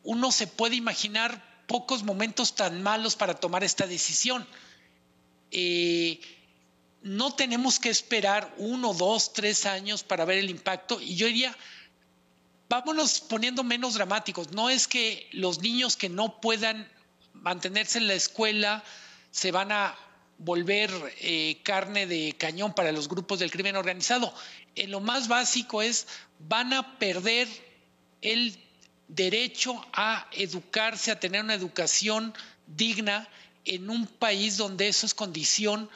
uno 0.05 0.31
se 0.31 0.47
puede 0.47 0.75
imaginar 0.75 1.43
pocos 1.67 2.03
momentos 2.03 2.55
tan 2.55 2.81
malos 2.81 3.15
para 3.15 3.33
tomar 3.33 3.63
esta 3.63 3.87
decisión. 3.87 4.47
Eh, 5.51 6.19
no 7.01 7.35
tenemos 7.35 7.79
que 7.79 7.89
esperar 7.89 8.53
uno, 8.57 8.93
dos, 8.93 9.33
tres 9.33 9.65
años 9.65 10.03
para 10.03 10.25
ver 10.25 10.37
el 10.37 10.49
impacto. 10.49 11.01
Y 11.01 11.15
yo 11.15 11.27
diría, 11.27 11.55
vámonos 12.69 13.21
poniendo 13.21 13.63
menos 13.63 13.95
dramáticos. 13.95 14.51
No 14.51 14.69
es 14.69 14.87
que 14.87 15.27
los 15.31 15.59
niños 15.59 15.97
que 15.97 16.09
no 16.09 16.39
puedan 16.39 16.89
mantenerse 17.33 17.97
en 17.97 18.07
la 18.07 18.13
escuela 18.13 18.83
se 19.31 19.51
van 19.51 19.71
a 19.71 19.95
volver 20.37 20.91
eh, 21.21 21.59
carne 21.63 22.07
de 22.07 22.35
cañón 22.37 22.73
para 22.73 22.91
los 22.91 23.07
grupos 23.07 23.39
del 23.39 23.51
crimen 23.51 23.75
organizado. 23.75 24.33
En 24.75 24.91
lo 24.91 24.99
más 24.99 25.27
básico 25.27 25.81
es, 25.81 26.07
van 26.39 26.73
a 26.73 26.97
perder 26.97 27.47
el 28.21 28.57
derecho 29.07 29.85
a 29.93 30.27
educarse, 30.31 31.11
a 31.11 31.19
tener 31.19 31.43
una 31.43 31.53
educación 31.53 32.33
digna 32.67 33.27
en 33.65 33.89
un 33.89 34.07
país 34.07 34.57
donde 34.57 34.87
eso 34.87 35.05
es 35.05 35.13
condición 35.13 35.89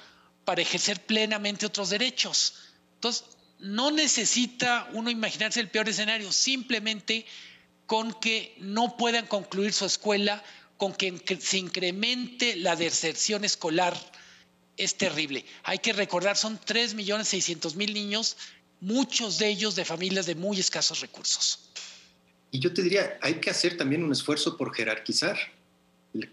para 0.46 0.62
ejercer 0.62 1.06
plenamente 1.06 1.66
otros 1.66 1.90
derechos. 1.90 2.56
Entonces, 2.96 3.26
no 3.60 3.92
necesita 3.92 4.90
uno 4.94 5.10
imaginarse 5.10 5.60
el 5.60 5.70
peor 5.70 5.90
escenario, 5.90 6.32
simplemente 6.32 7.26
con 7.86 8.14
que 8.14 8.56
no 8.60 8.98
puedan 8.98 9.28
concluir 9.28 9.74
su 9.74 9.86
escuela, 9.86 10.44
con 10.78 10.94
que 10.94 11.38
se 11.42 11.58
incremente 11.58 12.56
la 12.56 12.76
deserción 12.76 13.44
escolar, 13.44 13.98
es 14.78 14.96
terrible. 14.96 15.46
Hay 15.64 15.80
que 15.80 15.92
recordar, 15.92 16.38
son 16.38 16.60
3.600.000 16.60 17.94
niños, 17.94 18.38
muchos 18.80 19.38
de 19.38 19.50
ellos 19.50 19.76
de 19.76 19.84
familias 19.84 20.26
de 20.26 20.36
muy 20.36 20.60
escasos 20.60 21.02
recursos. 21.02 21.69
Y 22.52 22.60
yo 22.60 22.74
te 22.74 22.82
diría, 22.82 23.18
hay 23.22 23.36
que 23.36 23.50
hacer 23.50 23.78
también 23.78 24.04
un 24.04 24.12
esfuerzo 24.12 24.58
por 24.58 24.74
jerarquizar. 24.74 25.38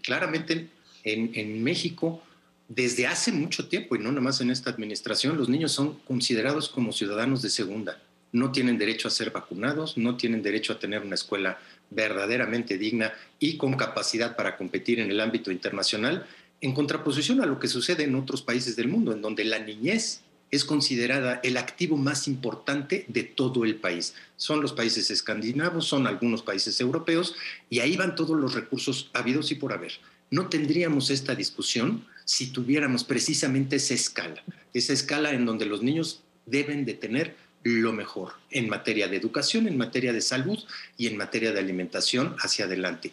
Claramente 0.01 0.67
en, 1.03 1.31
en 1.35 1.63
México, 1.63 2.23
desde 2.67 3.07
hace 3.07 3.31
mucho 3.31 3.67
tiempo, 3.67 3.95
y 3.95 3.99
no 3.99 4.09
nada 4.09 4.21
más 4.21 4.41
en 4.41 4.49
esta 4.49 4.69
administración, 4.69 5.37
los 5.37 5.49
niños 5.49 5.71
son 5.71 5.95
considerados 5.99 6.69
como 6.69 6.91
ciudadanos 6.91 7.41
de 7.41 7.49
segunda. 7.49 8.01
No 8.31 8.51
tienen 8.51 8.77
derecho 8.77 9.07
a 9.07 9.11
ser 9.11 9.31
vacunados, 9.31 9.97
no 9.97 10.17
tienen 10.17 10.41
derecho 10.41 10.73
a 10.73 10.79
tener 10.79 11.01
una 11.01 11.15
escuela 11.15 11.59
verdaderamente 11.89 12.77
digna 12.77 13.13
y 13.39 13.57
con 13.57 13.73
capacidad 13.75 14.35
para 14.35 14.57
competir 14.57 14.99
en 14.99 15.09
el 15.09 15.21
ámbito 15.21 15.51
internacional, 15.51 16.25
en 16.59 16.73
contraposición 16.73 17.41
a 17.41 17.45
lo 17.45 17.59
que 17.59 17.67
sucede 17.67 18.03
en 18.03 18.15
otros 18.15 18.41
países 18.41 18.75
del 18.75 18.87
mundo, 18.87 19.13
en 19.13 19.21
donde 19.21 19.45
la 19.45 19.59
niñez 19.59 20.21
es 20.51 20.65
considerada 20.65 21.39
el 21.43 21.57
activo 21.57 21.97
más 21.97 22.27
importante 22.27 23.05
de 23.07 23.23
todo 23.23 23.65
el 23.65 23.75
país. 23.75 24.13
Son 24.35 24.61
los 24.61 24.73
países 24.73 25.11
escandinavos, 25.11 25.85
son 25.85 26.07
algunos 26.07 26.41
países 26.41 26.79
europeos, 26.79 27.35
y 27.69 27.79
ahí 27.79 27.97
van 27.97 28.15
todos 28.15 28.39
los 28.39 28.53
recursos 28.53 29.09
habidos 29.13 29.51
y 29.51 29.55
por 29.55 29.73
haber. 29.73 29.93
No 30.31 30.47
tendríamos 30.47 31.09
esta 31.09 31.35
discusión 31.35 32.05
si 32.25 32.47
tuviéramos 32.47 33.03
precisamente 33.03 33.77
esa 33.77 33.93
escala, 33.93 34.43
esa 34.73 34.93
escala 34.93 35.31
en 35.31 35.45
donde 35.45 35.65
los 35.65 35.81
niños 35.81 36.21
deben 36.45 36.85
de 36.85 36.93
tener 36.93 37.35
lo 37.63 37.91
mejor 37.93 38.33
en 38.51 38.69
materia 38.69 39.07
de 39.07 39.17
educación, 39.17 39.67
en 39.67 39.77
materia 39.77 40.13
de 40.13 40.21
salud 40.21 40.57
y 40.97 41.07
en 41.07 41.17
materia 41.17 41.51
de 41.51 41.59
alimentación 41.59 42.35
hacia 42.39 42.65
adelante. 42.65 43.11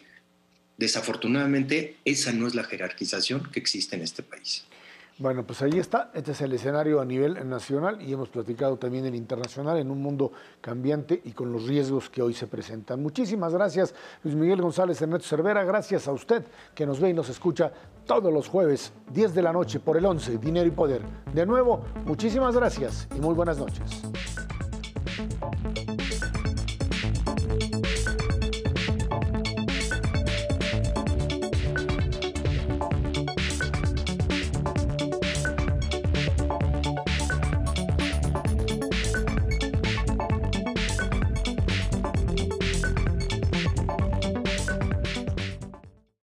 Desafortunadamente, 0.76 1.97
esa 2.05 2.32
no 2.32 2.47
es 2.47 2.55
la 2.55 2.64
jerarquización 2.64 3.51
que 3.51 3.61
existe 3.61 3.97
en 3.97 4.03
este 4.03 4.22
país. 4.22 4.64
Bueno, 5.19 5.45
pues 5.45 5.62
ahí 5.62 5.79
está. 5.79 6.11
Este 6.12 6.33
es 6.33 6.41
el 6.41 6.53
escenario 6.53 7.01
a 7.01 7.05
nivel 7.05 7.49
nacional 7.49 8.03
y 8.03 8.12
hemos 8.12 8.29
platicado 8.29 8.77
también 8.77 9.05
el 9.07 9.15
internacional 9.15 9.79
en 9.79 9.93
un 9.93 10.03
mundo 10.03 10.33
cambiante 10.61 11.21
y 11.25 11.31
con 11.31 11.53
los 11.53 11.69
riesgos 11.69 12.11
que 12.11 12.21
hoy 12.21 12.35
se 12.35 12.49
presentan. 12.49 13.01
Muchísimas 13.01 13.53
gracias, 13.53 13.95
Luis 14.25 14.35
Miguel 14.35 14.61
González 14.61 15.01
Ernesto 15.01 15.29
Cervera. 15.29 15.62
Gracias 15.62 16.09
a 16.09 16.12
usted 16.12 16.45
que 16.75 16.85
nos 16.85 16.99
ve 16.99 17.11
y 17.11 17.15
nos 17.15 17.29
escucha 17.29 17.73
todos 18.07 18.33
los 18.33 18.49
jueves, 18.49 18.93
10 19.12 19.35
de 19.35 19.43
la 19.43 19.53
noche, 19.53 19.79
por 19.79 19.97
el 19.97 20.05
11, 20.05 20.39
Dinero 20.39 20.67
y 20.67 20.73
Poder. 20.73 21.03
De 21.33 21.47
nuevo, 21.47 21.85
muchísimas 22.05 22.57
gracias 22.57 23.07
y 23.17 23.21
muy 23.21 23.35
buenas 23.35 23.57
noches. 23.57 24.43